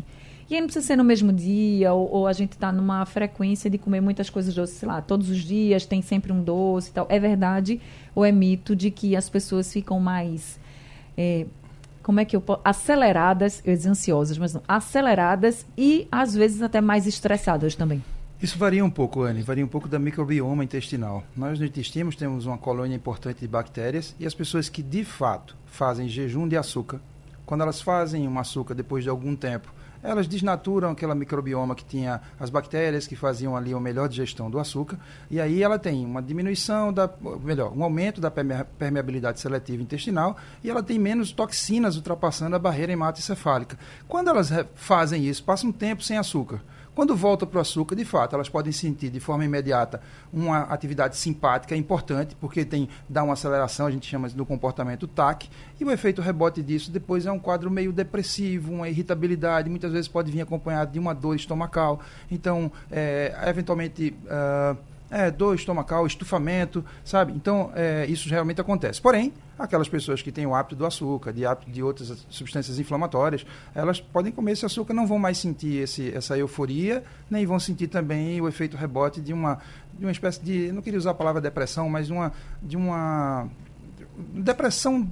e 0.49 0.55
aí 0.55 0.61
não 0.61 0.67
precisa 0.67 0.85
ser 0.85 0.95
no 0.95 1.03
mesmo 1.03 1.33
dia, 1.33 1.93
ou, 1.93 2.09
ou 2.09 2.27
a 2.27 2.33
gente 2.33 2.53
está 2.53 2.71
numa 2.71 3.05
frequência 3.05 3.69
de 3.69 3.77
comer 3.77 4.01
muitas 4.01 4.29
coisas 4.29 4.55
doces, 4.55 4.77
sei 4.77 4.87
lá, 4.87 5.01
todos 5.01 5.29
os 5.29 5.39
dias 5.39 5.85
tem 5.85 6.01
sempre 6.01 6.31
um 6.31 6.41
doce 6.41 6.89
e 6.89 6.93
tal. 6.93 7.05
É 7.09 7.19
verdade 7.19 7.81
ou 8.15 8.23
é 8.23 8.31
mito 8.31 8.75
de 8.75 8.89
que 8.89 9.15
as 9.15 9.29
pessoas 9.29 9.71
ficam 9.71 9.99
mais 9.99 10.57
é, 11.17 11.45
como 12.01 12.21
é 12.21 12.25
que 12.25 12.37
eu 12.37 12.39
posso, 12.39 12.61
aceleradas, 12.63 13.61
eu 13.65 13.75
disse 13.75 13.89
ansiosas, 13.89 14.37
mas 14.37 14.53
não, 14.53 14.61
aceleradas 14.65 15.65
e 15.77 16.07
às 16.09 16.33
vezes 16.33 16.61
até 16.61 16.79
mais 16.79 17.05
estressadas 17.05 17.75
também. 17.75 18.01
Isso 18.41 18.57
varia 18.57 18.85
um 18.85 18.89
pouco, 18.89 19.23
Anne, 19.23 19.41
varia 19.41 19.65
um 19.65 19.67
pouco 19.67 19.89
da 19.89 19.99
microbioma 19.99 20.63
intestinal. 20.63 21.23
Nós 21.35 21.59
no 21.59 21.65
intestino 21.65 22.15
temos 22.15 22.45
uma 22.45 22.57
colônia 22.57 22.95
importante 22.95 23.41
de 23.41 23.47
bactérias 23.47 24.15
e 24.17 24.25
as 24.25 24.33
pessoas 24.33 24.69
que 24.69 24.81
de 24.81 25.03
fato 25.03 25.57
fazem 25.65 26.07
jejum 26.07 26.47
de 26.47 26.55
açúcar, 26.55 27.01
quando 27.45 27.61
elas 27.61 27.81
fazem 27.81 28.25
um 28.25 28.39
açúcar 28.39 28.73
depois 28.73 29.03
de 29.03 29.09
algum 29.09 29.35
tempo 29.35 29.75
elas 30.03 30.27
desnaturam 30.27 30.91
aquela 30.91 31.15
microbioma 31.15 31.75
que 31.75 31.85
tinha 31.85 32.21
as 32.39 32.49
bactérias 32.49 33.07
que 33.07 33.15
faziam 33.15 33.55
ali 33.55 33.73
uma 33.73 33.81
melhor 33.81 34.07
digestão 34.07 34.49
do 34.49 34.59
açúcar, 34.59 34.97
e 35.29 35.39
aí 35.39 35.61
ela 35.61 35.79
tem 35.79 36.05
uma 36.05 36.21
diminuição 36.21 36.91
da, 36.93 37.09
melhor, 37.43 37.71
um 37.75 37.83
aumento 37.83 38.19
da 38.21 38.31
permeabilidade 38.31 39.39
seletiva 39.39 39.81
intestinal 39.81 40.37
e 40.63 40.69
ela 40.69 40.83
tem 40.83 40.99
menos 40.99 41.31
toxinas 41.31 41.95
ultrapassando 41.95 42.55
a 42.55 42.59
barreira 42.59 42.91
hematocefálica. 42.91 43.77
Quando 44.07 44.29
elas 44.29 44.49
fazem 44.75 45.25
isso, 45.25 45.43
passa 45.43 45.65
um 45.65 45.71
tempo 45.71 46.03
sem 46.03 46.17
açúcar. 46.17 46.61
Quando 46.97 47.15
volta 47.15 47.45
para 47.45 47.59
o 47.59 47.61
açúcar, 47.61 47.95
de 47.95 48.03
fato, 48.03 48.33
elas 48.33 48.49
podem 48.49 48.71
sentir 48.71 49.11
de 49.11 49.19
forma 49.19 49.45
imediata 49.45 50.01
uma 50.33 50.61
atividade 50.61 51.15
simpática 51.15 51.75
importante, 51.75 52.35
porque 52.41 52.65
tem 52.65 52.89
dá 53.07 53.21
uma 53.21 53.33
aceleração, 53.33 53.85
a 53.85 53.91
gente 53.91 54.09
chama 54.09 54.27
do 54.29 54.43
comportamento 54.43 55.07
TAC, 55.07 55.47
e 55.79 55.85
o 55.85 55.91
efeito 55.91 56.23
rebote 56.23 56.63
disso 56.63 56.89
depois 56.89 57.27
é 57.27 57.31
um 57.31 57.37
quadro 57.37 57.69
meio 57.69 57.93
depressivo, 57.93 58.73
uma 58.73 58.89
irritabilidade, 58.89 59.69
muitas 59.69 59.91
vezes 59.91 60.07
pode 60.07 60.31
vir 60.31 60.41
acompanhado 60.41 60.91
de 60.91 60.97
uma 60.97 61.13
dor 61.13 61.35
estomacal. 61.35 61.99
Então, 62.31 62.71
é, 62.91 63.31
eventualmente. 63.45 64.15
Uh, 64.25 64.96
é, 65.09 65.31
dor 65.31 65.55
estomacal, 65.55 66.05
estufamento, 66.05 66.83
sabe? 67.03 67.33
Então, 67.33 67.71
é, 67.75 68.05
isso 68.07 68.29
realmente 68.29 68.59
acontece. 68.59 69.01
Porém, 69.01 69.33
aquelas 69.57 69.87
pessoas 69.89 70.21
que 70.21 70.31
têm 70.31 70.45
o 70.45 70.53
hábito 70.53 70.75
do 70.75 70.85
açúcar, 70.85 71.31
de 71.31 71.45
hábito 71.45 71.71
de 71.71 71.81
outras 71.81 72.25
substâncias 72.29 72.79
inflamatórias, 72.79 73.45
elas 73.73 73.99
podem 73.99 74.31
comer 74.31 74.53
esse 74.53 74.65
açúcar, 74.65 74.93
não 74.93 75.07
vão 75.07 75.17
mais 75.17 75.37
sentir 75.37 75.81
esse, 75.81 76.13
essa 76.13 76.37
euforia, 76.37 77.03
nem 77.29 77.45
vão 77.45 77.59
sentir 77.59 77.87
também 77.87 78.39
o 78.41 78.47
efeito 78.47 78.77
rebote 78.77 79.21
de 79.21 79.33
uma, 79.33 79.59
de 79.97 80.05
uma 80.05 80.11
espécie 80.11 80.43
de, 80.43 80.71
não 80.71 80.81
queria 80.81 80.99
usar 80.99 81.11
a 81.11 81.15
palavra 81.15 81.41
depressão, 81.41 81.89
mas 81.89 82.07
de 82.07 82.13
uma, 82.13 82.31
de 82.61 82.77
uma 82.77 83.47
depressão 84.17 85.09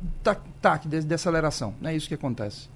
TAC, 0.61 0.87
de, 0.87 1.01
de 1.01 1.13
aceleração. 1.13 1.73
É 1.83 1.95
isso 1.95 2.07
que 2.07 2.13
acontece. 2.13 2.74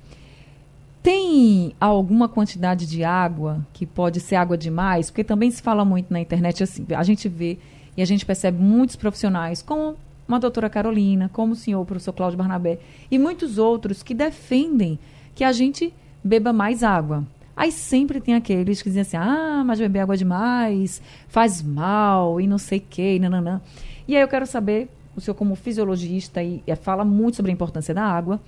Tem 1.01 1.73
alguma 1.79 2.27
quantidade 2.27 2.85
de 2.85 3.03
água 3.03 3.65
que 3.71 3.85
pode 3.85 4.19
ser 4.19 4.35
água 4.35 4.57
demais? 4.57 5.09
Porque 5.09 5.23
também 5.23 5.49
se 5.49 5.61
fala 5.61 5.85
muito 5.85 6.11
na 6.11 6.19
internet 6.19 6.61
assim, 6.61 6.85
a 6.89 7.03
gente 7.03 7.29
vê 7.29 7.57
e 7.95 8.01
a 8.01 8.05
gente 8.05 8.25
percebe 8.25 8.61
muitos 8.61 8.95
profissionais, 8.95 9.61
como 9.61 9.95
uma 10.27 10.39
doutora 10.39 10.69
Carolina, 10.69 11.29
como 11.33 11.53
o 11.53 11.55
senhor, 11.55 11.81
o 11.81 11.85
professor 11.85 12.13
Cláudio 12.13 12.37
Barnabé, 12.37 12.79
e 13.09 13.17
muitos 13.17 13.57
outros 13.57 14.03
que 14.03 14.13
defendem 14.13 14.99
que 15.33 15.43
a 15.43 15.51
gente 15.51 15.93
beba 16.23 16.53
mais 16.53 16.83
água. 16.83 17.25
Aí 17.55 17.71
sempre 17.71 18.21
tem 18.21 18.35
aqueles 18.35 18.81
que 18.81 18.89
dizem 18.89 19.01
assim, 19.01 19.17
ah, 19.17 19.63
mas 19.65 19.79
beber 19.79 19.99
água 19.99 20.15
demais 20.15 21.01
faz 21.27 21.61
mal 21.61 22.39
e 22.39 22.47
não 22.47 22.57
sei 22.57 22.77
o 22.77 22.83
que, 22.89 23.15
e 23.15 23.19
nananã. 23.19 23.59
E 24.07 24.15
aí 24.15 24.21
eu 24.21 24.27
quero 24.27 24.45
saber, 24.45 24.89
o 25.15 25.19
senhor 25.19 25.35
como 25.35 25.55
fisiologista 25.55 26.41
e 26.43 26.63
fala 26.81 27.03
muito 27.03 27.35
sobre 27.35 27.51
a 27.51 27.53
importância 27.53 27.93
da 27.93 28.03
água, 28.03 28.39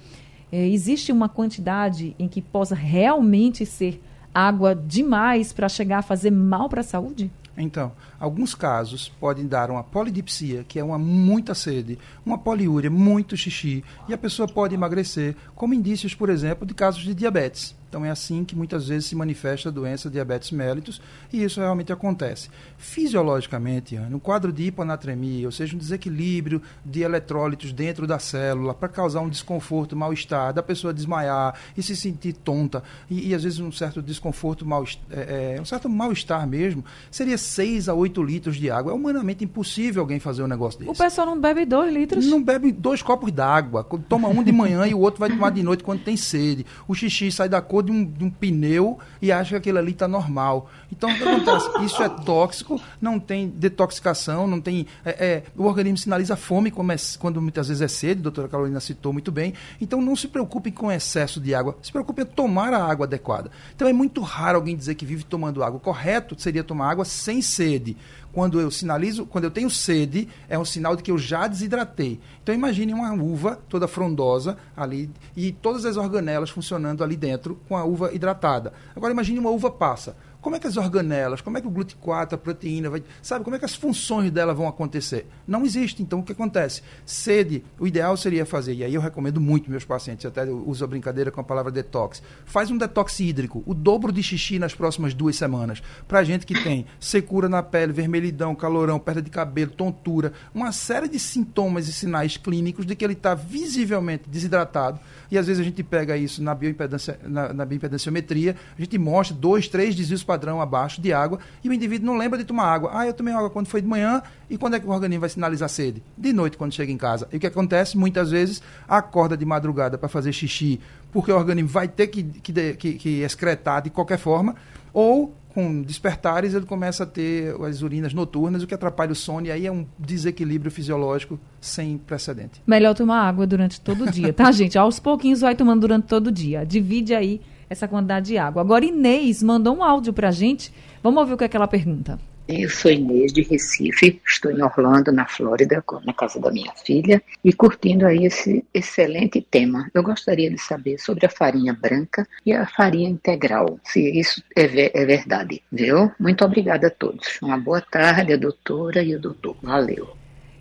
é, 0.51 0.67
existe 0.67 1.11
uma 1.11 1.29
quantidade 1.29 2.15
em 2.19 2.27
que 2.27 2.41
possa 2.41 2.75
realmente 2.75 3.65
ser 3.65 4.01
água 4.33 4.75
demais 4.75 5.53
para 5.53 5.69
chegar 5.69 5.99
a 5.99 6.03
fazer 6.03 6.31
mal 6.31 6.67
para 6.67 6.81
a 6.81 6.83
saúde? 6.83 7.31
Então, 7.57 7.91
alguns 8.19 8.55
casos 8.55 9.09
podem 9.19 9.45
dar 9.45 9.69
uma 9.69 9.83
polidipsia, 9.83 10.63
que 10.67 10.79
é 10.79 10.83
uma 10.83 10.97
muita 10.97 11.53
sede, 11.53 11.99
uma 12.25 12.37
poliúria, 12.37 12.89
muito 12.89 13.35
xixi, 13.35 13.83
e 14.07 14.13
a 14.13 14.17
pessoa 14.17 14.47
pode 14.47 14.73
emagrecer, 14.73 15.35
como 15.53 15.73
indícios, 15.73 16.15
por 16.15 16.29
exemplo, 16.29 16.65
de 16.65 16.73
casos 16.73 17.03
de 17.03 17.13
diabetes. 17.13 17.75
Então 17.91 18.05
é 18.05 18.09
assim 18.09 18.45
que 18.45 18.55
muitas 18.55 18.87
vezes 18.87 19.09
se 19.09 19.15
manifesta 19.17 19.67
a 19.67 19.71
doença 19.71 20.09
diabetes 20.09 20.49
mellitus 20.51 21.01
e 21.31 21.43
isso 21.43 21.59
realmente 21.59 21.91
acontece. 21.91 22.49
Fisiologicamente, 22.77 23.97
no 23.97 24.17
quadro 24.17 24.53
de 24.53 24.63
hiponatremia, 24.63 25.45
ou 25.45 25.51
seja, 25.51 25.75
um 25.75 25.77
desequilíbrio 25.77 26.61
de 26.85 27.01
eletrólitos 27.01 27.73
dentro 27.73 28.07
da 28.07 28.17
célula 28.17 28.73
para 28.73 28.87
causar 28.87 29.19
um 29.19 29.27
desconforto, 29.27 29.93
mal-estar, 29.93 30.53
da 30.53 30.63
pessoa 30.63 30.93
desmaiar 30.93 31.53
e 31.75 31.83
se 31.83 31.93
sentir 31.93 32.31
tonta 32.31 32.81
e, 33.09 33.27
e 33.27 33.35
às 33.35 33.43
vezes 33.43 33.59
um 33.59 33.73
certo 33.73 34.01
desconforto, 34.01 34.65
mal, 34.65 34.85
é, 35.09 35.55
é, 35.57 35.61
um 35.61 35.65
certo 35.65 35.89
mal-estar 35.89 36.47
mesmo, 36.47 36.85
seria 37.11 37.37
6 37.37 37.89
a 37.89 37.93
8 37.93 38.23
litros 38.23 38.55
de 38.55 38.71
água. 38.71 38.93
É 38.93 38.95
humanamente 38.95 39.43
impossível 39.43 40.01
alguém 40.01 40.17
fazer 40.17 40.43
um 40.43 40.47
negócio 40.47 40.79
desse. 40.79 40.91
O 40.91 40.95
pessoal 40.95 41.27
não 41.27 41.41
bebe 41.41 41.65
2 41.65 41.93
litros? 41.93 42.25
Não 42.25 42.41
bebe 42.41 42.71
dois 42.71 43.01
copos 43.01 43.33
d'água. 43.33 43.85
Toma 44.07 44.29
um 44.29 44.41
de 44.41 44.53
manhã 44.53 44.87
e 44.87 44.93
o 44.93 44.99
outro 44.99 45.19
vai 45.19 45.29
tomar 45.29 45.49
de 45.49 45.61
noite 45.61 45.83
quando 45.83 46.03
tem 46.03 46.15
sede. 46.15 46.65
O 46.87 46.95
xixi 46.95 47.29
sai 47.33 47.49
da 47.49 47.61
cor 47.61 47.80
de 47.81 47.91
um, 47.91 48.05
de 48.05 48.23
um 48.23 48.29
pneu 48.29 48.99
e 49.21 49.31
acha 49.31 49.51
que 49.51 49.55
aquilo 49.55 49.79
ali 49.79 49.91
está 49.91 50.07
normal. 50.07 50.69
Então, 50.91 51.09
o 51.09 51.15
que 51.15 51.23
acontece? 51.23 51.69
Isso 51.85 52.03
é 52.03 52.09
tóxico, 52.09 52.81
não 52.99 53.19
tem 53.19 53.47
detoxicação, 53.47 54.47
não 54.47 54.59
tem. 54.59 54.85
É, 55.05 55.25
é, 55.25 55.43
o 55.55 55.63
organismo 55.63 55.97
sinaliza 55.97 56.35
fome 56.35 56.69
é, 56.69 56.95
quando 57.17 57.41
muitas 57.41 57.67
vezes 57.67 57.81
é 57.81 57.87
sede, 57.87 58.19
a 58.19 58.23
doutora 58.23 58.47
Carolina 58.47 58.79
citou 58.79 59.13
muito 59.13 59.31
bem. 59.31 59.53
Então, 59.79 60.01
não 60.01 60.15
se 60.15 60.27
preocupe 60.27 60.71
com 60.71 60.91
excesso 60.91 61.39
de 61.39 61.55
água, 61.55 61.77
se 61.81 61.91
preocupe 61.91 62.21
em 62.23 62.25
tomar 62.25 62.73
a 62.73 62.83
água 62.83 63.05
adequada. 63.05 63.49
Então, 63.75 63.87
é 63.87 63.93
muito 63.93 64.21
raro 64.21 64.57
alguém 64.57 64.75
dizer 64.75 64.95
que 64.95 65.05
vive 65.05 65.23
tomando 65.23 65.63
água. 65.63 65.79
Correto 65.79 66.35
seria 66.39 66.63
tomar 66.63 66.91
água 66.91 67.05
sem 67.05 67.41
sede 67.41 67.95
quando 68.31 68.59
eu 68.59 68.71
sinalizo, 68.71 69.25
quando 69.25 69.43
eu 69.43 69.51
tenho 69.51 69.69
sede, 69.69 70.27
é 70.47 70.57
um 70.57 70.65
sinal 70.65 70.95
de 70.95 71.03
que 71.03 71.11
eu 71.11 71.17
já 71.17 71.47
desidratei. 71.47 72.19
Então 72.41 72.55
imagine 72.55 72.93
uma 72.93 73.13
uva 73.13 73.59
toda 73.67 73.87
frondosa 73.87 74.57
ali 74.75 75.09
e 75.35 75.51
todas 75.51 75.85
as 75.85 75.97
organelas 75.97 76.49
funcionando 76.49 77.03
ali 77.03 77.15
dentro 77.15 77.59
com 77.67 77.75
a 77.75 77.83
uva 77.83 78.13
hidratada. 78.13 78.73
Agora 78.95 79.13
imagine 79.13 79.39
uma 79.39 79.49
uva 79.49 79.69
passa. 79.69 80.15
Como 80.41 80.55
é 80.55 80.59
que 80.59 80.65
as 80.65 80.75
organelas, 80.75 81.39
como 81.39 81.57
é 81.57 81.61
que 81.61 81.67
o 81.67 81.71
gluticato, 81.71 82.33
a 82.33 82.37
proteína, 82.37 82.89
vai, 82.89 83.03
sabe, 83.21 83.43
como 83.43 83.55
é 83.55 83.59
que 83.59 83.65
as 83.65 83.75
funções 83.75 84.31
dela 84.31 84.53
vão 84.53 84.67
acontecer? 84.67 85.27
Não 85.47 85.63
existe. 85.63 86.01
Então, 86.01 86.19
o 86.19 86.23
que 86.23 86.31
acontece? 86.31 86.81
Sede, 87.05 87.63
o 87.79 87.85
ideal 87.85 88.17
seria 88.17 88.45
fazer, 88.45 88.73
e 88.73 88.83
aí 88.83 88.93
eu 88.93 89.01
recomendo 89.01 89.39
muito 89.39 89.69
meus 89.69 89.85
pacientes, 89.85 90.25
até 90.25 90.43
uso 90.45 90.83
a 90.83 90.87
brincadeira 90.87 91.29
com 91.29 91.39
a 91.39 91.43
palavra 91.43 91.71
detox. 91.71 92.23
Faz 92.43 92.71
um 92.71 92.77
detox 92.77 93.19
hídrico, 93.19 93.61
o 93.67 93.73
dobro 93.73 94.11
de 94.11 94.23
xixi 94.23 94.57
nas 94.57 94.73
próximas 94.73 95.13
duas 95.13 95.35
semanas. 95.35 95.81
Para 96.07 96.23
gente 96.23 96.45
que 96.45 96.55
tem 96.63 96.87
secura 96.99 97.47
na 97.47 97.61
pele, 97.61 97.93
vermelhidão, 97.93 98.55
calorão, 98.55 98.99
perda 98.99 99.21
de 99.21 99.29
cabelo, 99.29 99.71
tontura, 99.71 100.33
uma 100.55 100.71
série 100.71 101.07
de 101.07 101.19
sintomas 101.19 101.87
e 101.87 101.93
sinais 101.93 102.35
clínicos 102.35 102.85
de 102.85 102.95
que 102.95 103.05
ele 103.05 103.13
está 103.13 103.35
visivelmente 103.35 104.27
desidratado. 104.27 104.99
E 105.29 105.37
às 105.37 105.47
vezes 105.47 105.61
a 105.61 105.63
gente 105.63 105.83
pega 105.83 106.17
isso 106.17 106.41
na, 106.41 106.55
bioimpedância, 106.55 107.19
na, 107.23 107.53
na 107.53 107.65
bioimpedanciometria, 107.65 108.55
a 108.77 108.81
gente 108.81 108.97
mostra 108.97 109.35
dois, 109.35 109.67
três 109.67 109.95
desvios 109.95 110.23
padrão 110.31 110.61
abaixo 110.61 111.01
de 111.01 111.11
água 111.11 111.39
e 111.61 111.67
o 111.67 111.73
indivíduo 111.73 112.05
não 112.05 112.17
lembra 112.17 112.39
de 112.39 112.45
tomar 112.45 112.63
água. 112.63 112.91
Ah, 112.93 113.05
eu 113.05 113.13
tomei 113.13 113.33
água 113.33 113.49
quando 113.49 113.67
foi 113.67 113.81
de 113.81 113.87
manhã 113.87 114.21
e 114.49 114.57
quando 114.57 114.75
é 114.75 114.79
que 114.79 114.87
o 114.87 114.89
organismo 114.89 115.19
vai 115.19 115.29
sinalizar 115.29 115.67
sede? 115.67 116.01
De 116.17 116.31
noite, 116.31 116.57
quando 116.57 116.73
chega 116.73 116.89
em 116.89 116.97
casa. 116.97 117.27
E 117.33 117.35
o 117.35 117.39
que 117.39 117.47
acontece? 117.47 117.97
Muitas 117.97 118.31
vezes 118.31 118.61
acorda 118.87 119.35
de 119.35 119.45
madrugada 119.45 119.97
para 119.97 120.07
fazer 120.07 120.31
xixi, 120.31 120.79
porque 121.11 121.31
o 121.31 121.35
organismo 121.35 121.69
vai 121.69 121.89
ter 121.89 122.07
que, 122.07 122.23
que, 122.23 122.73
que, 122.75 122.93
que 122.93 123.21
excretar 123.21 123.81
de 123.81 123.89
qualquer 123.89 124.17
forma, 124.17 124.55
ou 124.93 125.35
com 125.53 125.81
despertares 125.81 126.53
ele 126.53 126.65
começa 126.65 127.03
a 127.03 127.05
ter 127.05 127.53
as 127.61 127.81
urinas 127.81 128.13
noturnas, 128.13 128.63
o 128.63 128.67
que 128.67 128.73
atrapalha 128.73 129.11
o 129.11 129.15
sono, 129.15 129.47
e 129.47 129.51
aí 129.51 129.67
é 129.67 129.71
um 129.71 129.85
desequilíbrio 129.99 130.71
fisiológico 130.71 131.37
sem 131.59 131.97
precedente. 131.97 132.61
Melhor 132.65 132.95
tomar 132.95 133.27
água 133.27 133.45
durante 133.45 133.81
todo 133.81 134.05
o 134.05 134.11
dia, 134.11 134.31
tá, 134.31 134.49
gente? 134.53 134.77
Aos 134.77 134.97
pouquinhos 134.97 135.41
vai 135.41 135.53
tomando 135.55 135.81
durante 135.81 136.07
todo 136.07 136.27
o 136.27 136.31
dia. 136.31 136.65
Divide 136.65 137.13
aí 137.13 137.41
essa 137.71 137.87
quantidade 137.87 138.27
de 138.27 138.37
água. 138.37 138.61
Agora, 138.61 138.83
Inês 138.83 139.41
mandou 139.41 139.77
um 139.77 139.81
áudio 139.81 140.11
para 140.11 140.27
a 140.27 140.31
gente. 140.31 140.73
Vamos 141.01 141.21
ouvir 141.21 141.33
o 141.33 141.37
que, 141.37 141.45
é 141.45 141.47
que 141.47 141.55
ela 141.55 141.69
pergunta. 141.69 142.19
Eu 142.45 142.69
sou 142.69 142.91
Inês 142.91 143.31
de 143.31 143.43
Recife, 143.43 144.19
estou 144.27 144.51
em 144.51 144.61
Orlando, 144.61 145.09
na 145.09 145.25
Flórida, 145.25 145.81
na 146.05 146.11
casa 146.11 146.37
da 146.37 146.51
minha 146.51 146.73
filha, 146.73 147.23
e 147.45 147.53
curtindo 147.53 148.05
aí 148.05 148.25
esse 148.25 148.65
excelente 148.73 149.39
tema. 149.49 149.89
Eu 149.93 150.03
gostaria 150.03 150.49
de 150.49 150.57
saber 150.57 150.99
sobre 150.99 151.25
a 151.25 151.29
farinha 151.29 151.71
branca 151.71 152.27
e 152.45 152.51
a 152.51 152.67
farinha 152.67 153.09
integral, 153.09 153.79
se 153.85 154.19
isso 154.19 154.43
é, 154.53 154.67
ver, 154.67 154.91
é 154.93 155.05
verdade, 155.05 155.63
viu? 155.71 156.11
Muito 156.19 156.43
obrigada 156.43 156.87
a 156.87 156.91
todos. 156.91 157.39
Uma 157.41 157.57
boa 157.57 157.79
tarde, 157.79 158.33
a 158.33 158.37
doutora 158.37 159.01
e 159.01 159.15
o 159.15 159.19
doutor. 159.19 159.55
Valeu. 159.63 160.09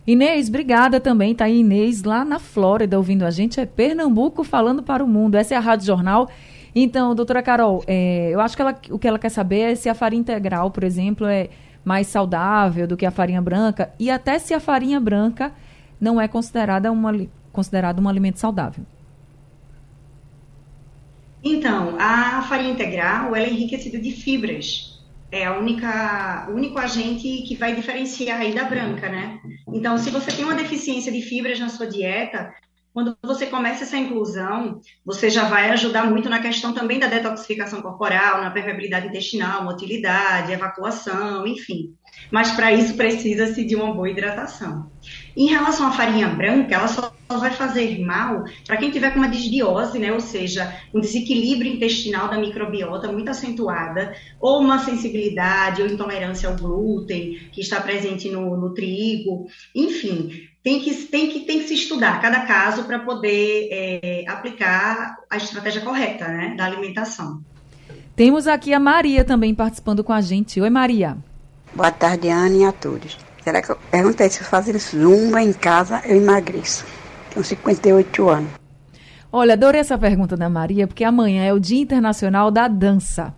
Inês, 0.07 0.47
obrigada 0.47 0.99
também. 1.01 1.35
Tá 1.35 1.45
aí 1.45 1.59
Inês 1.59 2.03
lá 2.03 2.23
na 2.23 2.39
Flórida 2.39 2.97
ouvindo 2.97 3.25
a 3.25 3.31
gente. 3.31 3.59
É 3.59 3.65
Pernambuco 3.65 4.45
falando 4.45 4.81
para 4.81 5.03
o 5.03 5.07
mundo. 5.07 5.35
Essa 5.35 5.55
é 5.55 5.57
a 5.57 5.59
Rádio 5.59 5.87
Jornal 5.87 6.29
então, 6.73 7.13
doutora 7.13 7.43
Carol, 7.43 7.83
é, 7.85 8.29
eu 8.29 8.39
acho 8.39 8.55
que 8.55 8.61
ela, 8.61 8.79
o 8.89 8.97
que 8.97 9.07
ela 9.07 9.19
quer 9.19 9.29
saber 9.29 9.71
é 9.71 9.75
se 9.75 9.89
a 9.89 9.93
farinha 9.93 10.21
integral, 10.21 10.71
por 10.71 10.83
exemplo, 10.83 11.27
é 11.27 11.49
mais 11.83 12.07
saudável 12.07 12.87
do 12.87 12.95
que 12.95 13.05
a 13.05 13.11
farinha 13.11 13.41
branca 13.41 13.91
e 13.99 14.09
até 14.09 14.39
se 14.39 14.53
a 14.53 14.59
farinha 14.59 14.99
branca 14.99 15.51
não 15.99 16.21
é 16.21 16.27
considerada 16.27 16.91
uma, 16.91 17.11
considerado 17.51 18.01
um 18.01 18.07
alimento 18.07 18.39
saudável. 18.39 18.85
Então, 21.43 21.97
a 21.99 22.43
farinha 22.43 22.71
integral 22.71 23.35
ela 23.35 23.45
é 23.45 23.49
enriquecida 23.49 23.97
de 23.99 24.11
fibras. 24.11 24.99
É 25.31 25.45
a 25.45 25.57
única, 25.57 26.47
o 26.49 26.53
único 26.53 26.77
agente 26.77 27.43
que 27.47 27.55
vai 27.55 27.73
diferenciar 27.73 28.41
aí 28.41 28.53
da 28.53 28.65
branca, 28.65 29.09
né? 29.09 29.39
Então, 29.67 29.97
se 29.97 30.09
você 30.09 30.31
tem 30.31 30.43
uma 30.43 30.53
deficiência 30.53 31.11
de 31.11 31.21
fibras 31.21 31.59
na 31.59 31.69
sua 31.69 31.87
dieta, 31.87 32.53
quando 32.93 33.17
você 33.23 33.45
começa 33.45 33.83
essa 33.83 33.97
inclusão, 33.97 34.81
você 35.05 35.29
já 35.29 35.45
vai 35.45 35.69
ajudar 35.69 36.09
muito 36.09 36.29
na 36.29 36.41
questão 36.41 36.73
também 36.73 36.99
da 36.99 37.07
detoxificação 37.07 37.81
corporal, 37.81 38.41
na 38.41 38.51
permeabilidade 38.51 39.07
intestinal, 39.07 39.63
motilidade, 39.63 40.51
evacuação, 40.51 41.47
enfim. 41.47 41.95
Mas 42.29 42.51
para 42.51 42.71
isso 42.73 42.95
precisa-se 42.95 43.63
de 43.63 43.75
uma 43.75 43.93
boa 43.93 44.09
hidratação. 44.09 44.91
Em 45.35 45.47
relação 45.47 45.87
à 45.87 45.91
farinha 45.91 46.27
branca, 46.27 46.75
ela 46.75 46.87
só 46.87 47.13
vai 47.29 47.51
fazer 47.51 47.99
mal 47.99 48.43
para 48.67 48.75
quem 48.75 48.91
tiver 48.91 49.11
com 49.11 49.19
uma 49.19 49.29
disbiose, 49.29 49.97
né? 49.97 50.11
ou 50.11 50.19
seja, 50.19 50.77
um 50.93 50.99
desequilíbrio 50.99 51.73
intestinal 51.73 52.27
da 52.27 52.37
microbiota 52.37 53.09
muito 53.09 53.31
acentuada, 53.31 54.13
ou 54.39 54.59
uma 54.59 54.79
sensibilidade 54.79 55.81
ou 55.81 55.87
intolerância 55.87 56.49
ao 56.49 56.57
glúten 56.57 57.39
que 57.53 57.61
está 57.61 57.79
presente 57.79 58.29
no, 58.29 58.57
no 58.57 58.73
trigo, 58.73 59.47
enfim 59.73 60.50
tem 60.63 60.79
que, 60.79 60.93
tem 61.05 61.29
que, 61.29 61.39
tem 61.41 61.59
que 61.59 61.67
se 61.67 61.73
estudar 61.73 62.21
cada 62.21 62.41
caso 62.41 62.83
para 62.83 62.99
poder 62.99 63.69
é, 63.71 64.23
aplicar 64.27 65.17
a 65.29 65.37
estratégia 65.37 65.81
correta 65.81 66.27
né, 66.27 66.53
da 66.55 66.65
alimentação. 66.65 67.41
Temos 68.15 68.45
aqui 68.47 68.73
a 68.73 68.79
Maria 68.79 69.23
também 69.23 69.55
participando 69.55 70.03
com 70.03 70.13
a 70.13 70.21
gente. 70.21 70.61
Oi, 70.61 70.69
Maria. 70.69 71.17
Boa 71.73 71.91
tarde, 71.91 72.27
Ana 72.27 72.55
e 72.55 72.63
a 72.65 72.71
todos. 72.71 73.17
Será 73.43 73.61
que 73.61 73.71
eu 73.71 73.77
perguntei 73.89 74.29
se 74.29 74.43
fazer 74.43 74.77
zumba 74.77 75.41
em 75.41 75.51
casa 75.51 76.01
eu 76.05 76.17
emagreço? 76.17 76.85
Tenho 77.33 77.43
58 77.43 78.29
anos. 78.29 78.51
Olha, 79.31 79.53
adorei 79.53 79.81
essa 79.81 79.97
pergunta 79.97 80.35
da 80.35 80.49
Maria, 80.49 80.85
porque 80.85 81.03
amanhã 81.03 81.43
é 81.43 81.53
o 81.53 81.59
Dia 81.59 81.81
Internacional 81.81 82.51
da 82.51 82.67
Dança. 82.67 83.33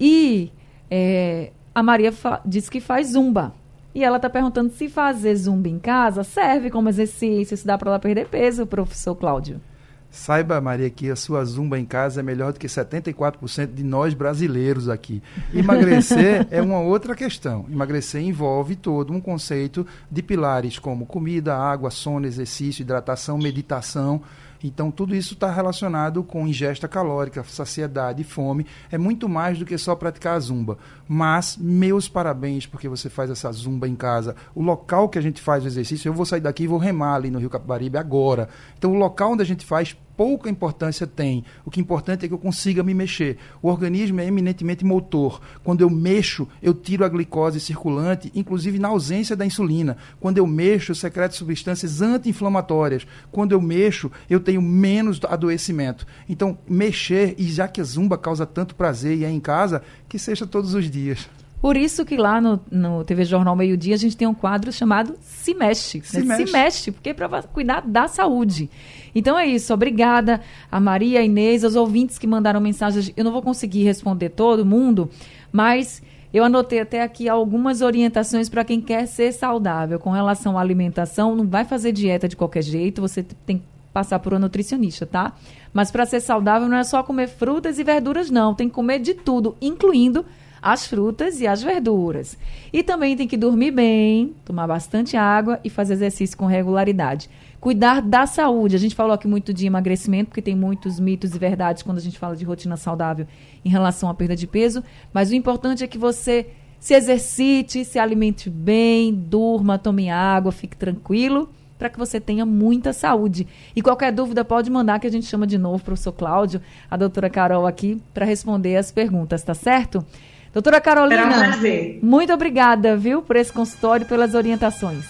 E 0.00 0.50
é, 0.90 1.52
a 1.74 1.82
Maria 1.82 2.12
disse 2.44 2.70
que 2.70 2.80
faz 2.80 3.08
zumba. 3.12 3.52
E 3.98 4.04
ela 4.04 4.14
está 4.14 4.30
perguntando 4.30 4.72
se 4.72 4.88
fazer 4.88 5.34
zumba 5.34 5.68
em 5.68 5.76
casa 5.76 6.22
serve 6.22 6.70
como 6.70 6.88
exercício, 6.88 7.56
se 7.56 7.66
dá 7.66 7.76
para 7.76 7.90
ela 7.90 7.98
perder 7.98 8.28
peso, 8.28 8.64
professor 8.64 9.16
Cláudio. 9.16 9.60
Saiba, 10.08 10.60
Maria, 10.60 10.88
que 10.88 11.10
a 11.10 11.16
sua 11.16 11.44
zumba 11.44 11.76
em 11.76 11.84
casa 11.84 12.20
é 12.20 12.22
melhor 12.22 12.52
do 12.52 12.60
que 12.60 12.68
74% 12.68 13.74
de 13.74 13.82
nós 13.82 14.14
brasileiros 14.14 14.88
aqui. 14.88 15.20
Emagrecer 15.52 16.46
é 16.48 16.62
uma 16.62 16.78
outra 16.78 17.12
questão. 17.16 17.66
Emagrecer 17.68 18.22
envolve 18.22 18.76
todo 18.76 19.12
um 19.12 19.20
conceito 19.20 19.84
de 20.08 20.22
pilares 20.22 20.78
como 20.78 21.04
comida, 21.04 21.56
água, 21.56 21.90
sono, 21.90 22.24
exercício, 22.24 22.82
hidratação, 22.82 23.36
meditação 23.36 24.22
então, 24.62 24.90
tudo 24.90 25.14
isso 25.14 25.34
está 25.34 25.50
relacionado 25.50 26.22
com 26.24 26.46
ingesta 26.46 26.88
calórica, 26.88 27.44
saciedade, 27.44 28.24
fome. 28.24 28.66
É 28.90 28.98
muito 28.98 29.28
mais 29.28 29.58
do 29.58 29.64
que 29.64 29.78
só 29.78 29.94
praticar 29.94 30.34
a 30.36 30.40
zumba. 30.40 30.78
Mas, 31.06 31.56
meus 31.56 32.08
parabéns, 32.08 32.66
porque 32.66 32.88
você 32.88 33.08
faz 33.08 33.30
essa 33.30 33.50
zumba 33.52 33.86
em 33.86 33.94
casa. 33.94 34.34
O 34.54 34.62
local 34.62 35.08
que 35.08 35.18
a 35.18 35.22
gente 35.22 35.40
faz 35.40 35.64
o 35.64 35.68
exercício, 35.68 36.08
eu 36.08 36.14
vou 36.14 36.26
sair 36.26 36.40
daqui 36.40 36.64
e 36.64 36.68
vou 36.68 36.78
remar 36.78 37.14
ali 37.14 37.30
no 37.30 37.38
Rio 37.38 37.50
Capibaribe 37.50 37.98
agora. 37.98 38.48
Então, 38.76 38.92
o 38.92 38.96
local 38.96 39.32
onde 39.32 39.42
a 39.42 39.46
gente 39.46 39.64
faz 39.64 39.96
pouca 40.18 40.50
importância 40.50 41.06
tem. 41.06 41.44
O 41.64 41.70
que 41.70 41.78
é 41.78 41.82
importante 41.82 42.24
é 42.24 42.28
que 42.28 42.34
eu 42.34 42.38
consiga 42.38 42.82
me 42.82 42.92
mexer. 42.92 43.38
O 43.62 43.68
organismo 43.68 44.20
é 44.20 44.26
eminentemente 44.26 44.84
motor. 44.84 45.40
Quando 45.62 45.80
eu 45.82 45.88
mexo, 45.88 46.48
eu 46.60 46.74
tiro 46.74 47.04
a 47.04 47.08
glicose 47.08 47.60
circulante, 47.60 48.32
inclusive 48.34 48.80
na 48.80 48.88
ausência 48.88 49.36
da 49.36 49.46
insulina. 49.46 49.96
Quando 50.18 50.38
eu 50.38 50.46
mexo, 50.46 50.90
eu 50.90 50.96
secreto 50.96 51.36
substâncias 51.36 52.02
anti-inflamatórias. 52.02 53.06
Quando 53.30 53.52
eu 53.52 53.60
mexo, 53.60 54.10
eu 54.28 54.40
tenho 54.40 54.60
menos 54.60 55.20
adoecimento. 55.22 56.04
Então, 56.28 56.58
mexer, 56.68 57.36
e 57.38 57.44
já 57.44 57.68
que 57.68 57.80
a 57.80 57.84
zumba 57.84 58.18
causa 58.18 58.44
tanto 58.44 58.74
prazer 58.74 59.16
e 59.18 59.24
é 59.24 59.30
em 59.30 59.38
casa, 59.38 59.82
que 60.08 60.18
seja 60.18 60.48
todos 60.48 60.74
os 60.74 60.90
dias. 60.90 61.28
Por 61.60 61.76
isso 61.76 62.04
que 62.04 62.16
lá 62.16 62.40
no, 62.40 62.60
no 62.70 63.04
TV 63.04 63.24
Jornal 63.24 63.56
Meio 63.56 63.76
Dia 63.76 63.94
a 63.94 63.98
gente 63.98 64.16
tem 64.16 64.28
um 64.28 64.34
quadro 64.34 64.70
chamado 64.72 65.16
Se 65.20 65.54
Mexe. 65.54 66.00
Se 66.02 66.20
né? 66.20 66.36
Mexe. 66.36 66.46
Se 66.46 66.52
Mexe, 66.52 66.92
porque 66.92 67.10
é 67.10 67.14
para 67.14 67.42
cuidar 67.42 67.80
da 67.80 68.06
saúde. 68.06 68.70
Então 69.14 69.36
é 69.36 69.46
isso. 69.46 69.74
Obrigada 69.74 70.40
a 70.70 70.78
Maria, 70.78 71.20
a 71.20 71.22
Inês, 71.24 71.64
aos 71.64 71.74
ouvintes 71.74 72.18
que 72.18 72.26
mandaram 72.26 72.60
mensagens. 72.60 73.12
Eu 73.16 73.24
não 73.24 73.32
vou 73.32 73.42
conseguir 73.42 73.82
responder 73.82 74.28
todo 74.28 74.64
mundo, 74.64 75.10
mas 75.50 76.00
eu 76.32 76.44
anotei 76.44 76.80
até 76.80 77.02
aqui 77.02 77.28
algumas 77.28 77.80
orientações 77.80 78.48
para 78.48 78.64
quem 78.64 78.80
quer 78.80 79.06
ser 79.06 79.32
saudável 79.32 79.98
com 79.98 80.10
relação 80.10 80.56
à 80.56 80.60
alimentação. 80.60 81.34
Não 81.34 81.46
vai 81.46 81.64
fazer 81.64 81.90
dieta 81.90 82.28
de 82.28 82.36
qualquer 82.36 82.62
jeito, 82.62 83.00
você 83.00 83.24
tem 83.44 83.58
que 83.58 83.64
passar 83.92 84.20
por 84.20 84.32
um 84.32 84.38
nutricionista, 84.38 85.06
tá? 85.06 85.32
Mas 85.72 85.90
para 85.90 86.06
ser 86.06 86.20
saudável 86.20 86.68
não 86.68 86.76
é 86.76 86.84
só 86.84 87.02
comer 87.02 87.26
frutas 87.26 87.80
e 87.80 87.84
verduras, 87.84 88.30
não. 88.30 88.54
Tem 88.54 88.68
que 88.68 88.74
comer 88.74 89.00
de 89.00 89.14
tudo, 89.14 89.56
incluindo 89.60 90.24
as 90.60 90.86
frutas 90.86 91.40
e 91.40 91.46
as 91.46 91.62
verduras. 91.62 92.36
E 92.72 92.82
também 92.82 93.16
tem 93.16 93.26
que 93.26 93.36
dormir 93.36 93.70
bem, 93.70 94.34
tomar 94.44 94.66
bastante 94.66 95.16
água 95.16 95.60
e 95.64 95.70
fazer 95.70 95.94
exercício 95.94 96.36
com 96.36 96.46
regularidade. 96.46 97.28
Cuidar 97.60 98.00
da 98.00 98.26
saúde. 98.26 98.76
A 98.76 98.78
gente 98.78 98.94
falou 98.94 99.12
aqui 99.12 99.26
muito 99.26 99.52
de 99.52 99.66
emagrecimento, 99.66 100.26
porque 100.30 100.42
tem 100.42 100.54
muitos 100.54 101.00
mitos 101.00 101.34
e 101.34 101.38
verdades 101.38 101.82
quando 101.82 101.98
a 101.98 102.02
gente 102.02 102.18
fala 102.18 102.36
de 102.36 102.44
rotina 102.44 102.76
saudável 102.76 103.26
em 103.64 103.68
relação 103.68 104.08
à 104.08 104.14
perda 104.14 104.36
de 104.36 104.46
peso. 104.46 104.82
Mas 105.12 105.30
o 105.30 105.34
importante 105.34 105.82
é 105.82 105.86
que 105.86 105.98
você 105.98 106.46
se 106.78 106.94
exercite, 106.94 107.84
se 107.84 107.98
alimente 107.98 108.48
bem, 108.48 109.12
durma, 109.12 109.78
tome 109.78 110.08
água, 110.08 110.52
fique 110.52 110.76
tranquilo 110.76 111.50
para 111.78 111.88
que 111.88 111.98
você 111.98 112.20
tenha 112.20 112.44
muita 112.44 112.92
saúde. 112.92 113.46
E 113.74 113.80
qualquer 113.80 114.12
dúvida 114.12 114.44
pode 114.44 114.70
mandar 114.70 114.98
que 114.98 115.06
a 115.06 115.10
gente 115.10 115.26
chama 115.26 115.46
de 115.46 115.56
novo 115.56 115.76
o 115.76 115.84
professor 115.84 116.12
Cláudio, 116.12 116.60
a 116.90 116.96
doutora 116.96 117.30
Carol 117.30 117.66
aqui 117.66 118.02
para 118.12 118.26
responder 118.26 118.76
as 118.76 118.90
perguntas, 118.90 119.42
tá 119.42 119.54
certo? 119.54 120.04
Doutora 120.52 120.80
Carolina, 120.80 121.22
Será 121.22 121.36
um 121.36 121.50
prazer. 121.50 121.98
muito 122.02 122.32
obrigada, 122.32 122.96
viu, 122.96 123.22
por 123.22 123.36
esse 123.36 123.52
consultório 123.52 124.04
e 124.04 124.08
pelas 124.08 124.34
orientações. 124.34 125.04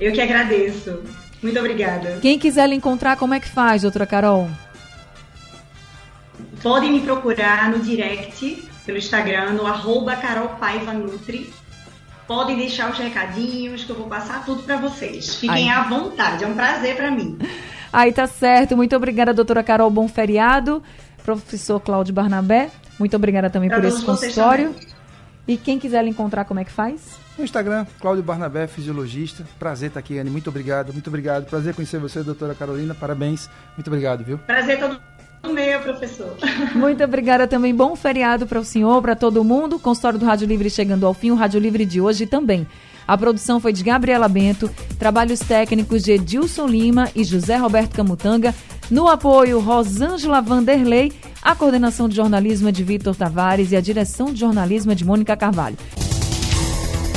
Eu 0.00 0.12
que 0.12 0.20
agradeço. 0.20 1.02
Muito 1.42 1.58
obrigada. 1.58 2.18
Quem 2.20 2.38
quiser 2.38 2.68
lhe 2.68 2.74
encontrar, 2.74 3.16
como 3.16 3.34
é 3.34 3.40
que 3.40 3.48
faz, 3.48 3.82
doutora 3.82 4.06
Carol? 4.06 4.48
Podem 6.62 6.92
me 6.92 7.00
procurar 7.00 7.70
no 7.70 7.78
direct, 7.80 8.68
pelo 8.84 8.98
Instagram, 8.98 9.50
no 9.52 9.66
arroba 9.66 10.16
Carol 10.16 10.48
Paiva 10.60 10.92
Nutri. 10.92 11.52
Podem 12.26 12.56
deixar 12.56 12.90
os 12.90 12.98
recadinhos 12.98 13.84
que 13.84 13.90
eu 13.90 13.96
vou 13.96 14.06
passar 14.06 14.44
tudo 14.44 14.62
para 14.62 14.76
vocês. 14.76 15.34
Fiquem 15.36 15.70
à 15.70 15.82
vontade, 15.82 16.44
é 16.44 16.46
um 16.46 16.54
prazer 16.54 16.96
para 16.96 17.10
mim. 17.10 17.38
Aí 17.92 18.12
tá 18.12 18.26
certo. 18.26 18.76
Muito 18.76 18.94
obrigada, 18.94 19.32
doutora 19.32 19.62
Carol. 19.62 19.90
Bom 19.90 20.06
feriado. 20.08 20.82
Professor 21.24 21.80
Cláudio 21.80 22.12
Barnabé, 22.14 22.70
muito 22.98 23.14
obrigada 23.16 23.48
também 23.50 23.68
Pra 23.68 23.78
por 23.80 23.86
esse 23.86 24.02
consultório. 24.04 24.70
também. 24.72 24.88
E 25.46 25.56
quem 25.56 25.78
quiser 25.78 26.02
lhe 26.04 26.10
encontrar, 26.10 26.44
como 26.44 26.60
é 26.60 26.64
que 26.64 26.70
faz? 26.70 27.00
No 27.38 27.44
Instagram, 27.44 27.86
Cláudio 28.00 28.22
Barnabé, 28.22 28.66
fisiologista. 28.66 29.46
Prazer 29.58 29.88
estar 29.88 30.00
aqui, 30.00 30.18
Anne. 30.18 30.28
Muito 30.28 30.50
obrigado, 30.50 30.92
muito 30.92 31.06
obrigado. 31.08 31.46
Prazer 31.46 31.74
conhecer 31.74 31.98
você, 31.98 32.22
doutora 32.22 32.54
Carolina. 32.54 32.94
Parabéns. 32.94 33.48
Muito 33.76 33.86
obrigado, 33.86 34.24
viu? 34.24 34.36
Prazer 34.38 34.78
todo 34.78 34.98
meu, 35.54 35.80
professor. 35.80 36.36
Muito 36.74 37.02
obrigada 37.02 37.46
também. 37.46 37.74
Bom 37.74 37.94
feriado 37.96 38.46
para 38.46 38.58
o 38.58 38.64
senhor, 38.64 39.00
para 39.00 39.14
todo 39.14 39.42
mundo. 39.44 39.76
O 39.76 39.78
consultório 39.78 40.18
do 40.18 40.26
Rádio 40.26 40.46
Livre 40.48 40.68
chegando 40.68 41.06
ao 41.06 41.14
fim. 41.14 41.30
O 41.30 41.36
Rádio 41.36 41.60
Livre 41.60 41.86
de 41.86 42.00
hoje 42.00 42.26
também. 42.26 42.66
A 43.06 43.16
produção 43.16 43.58
foi 43.58 43.72
de 43.72 43.82
Gabriela 43.82 44.28
Bento, 44.28 44.68
trabalhos 44.98 45.38
técnicos 45.38 46.02
de 46.02 46.12
Edilson 46.12 46.66
Lima 46.66 47.08
e 47.14 47.24
José 47.24 47.56
Roberto 47.56 47.94
Camutanga. 47.94 48.54
No 48.90 49.08
apoio, 49.08 49.60
Rosângela 49.60 50.40
Vanderlei. 50.40 51.12
A 51.42 51.54
coordenação 51.54 52.08
de 52.08 52.16
jornalismo 52.16 52.68
é 52.68 52.72
de 52.72 52.82
Vitor 52.82 53.14
Tavares 53.14 53.72
e 53.72 53.76
a 53.76 53.80
direção 53.80 54.32
de 54.32 54.40
jornalismo 54.40 54.92
é 54.92 54.94
de 54.94 55.04
Mônica 55.04 55.36
Carvalho. 55.36 55.76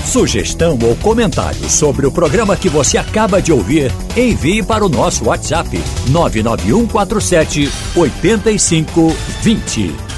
Sugestão 0.06 0.78
ou 0.84 0.96
comentário 0.98 1.70
sobre 1.70 2.06
o 2.06 2.12
programa 2.12 2.58
que 2.58 2.68
você 2.68 2.98
acaba 2.98 3.42
de 3.42 3.54
ouvir, 3.54 3.90
envie 4.18 4.62
para 4.62 4.86
o 4.86 4.90
nosso 4.90 5.26
WhatsApp 5.26 5.70
99147 6.10 7.72
8520. 7.96 10.11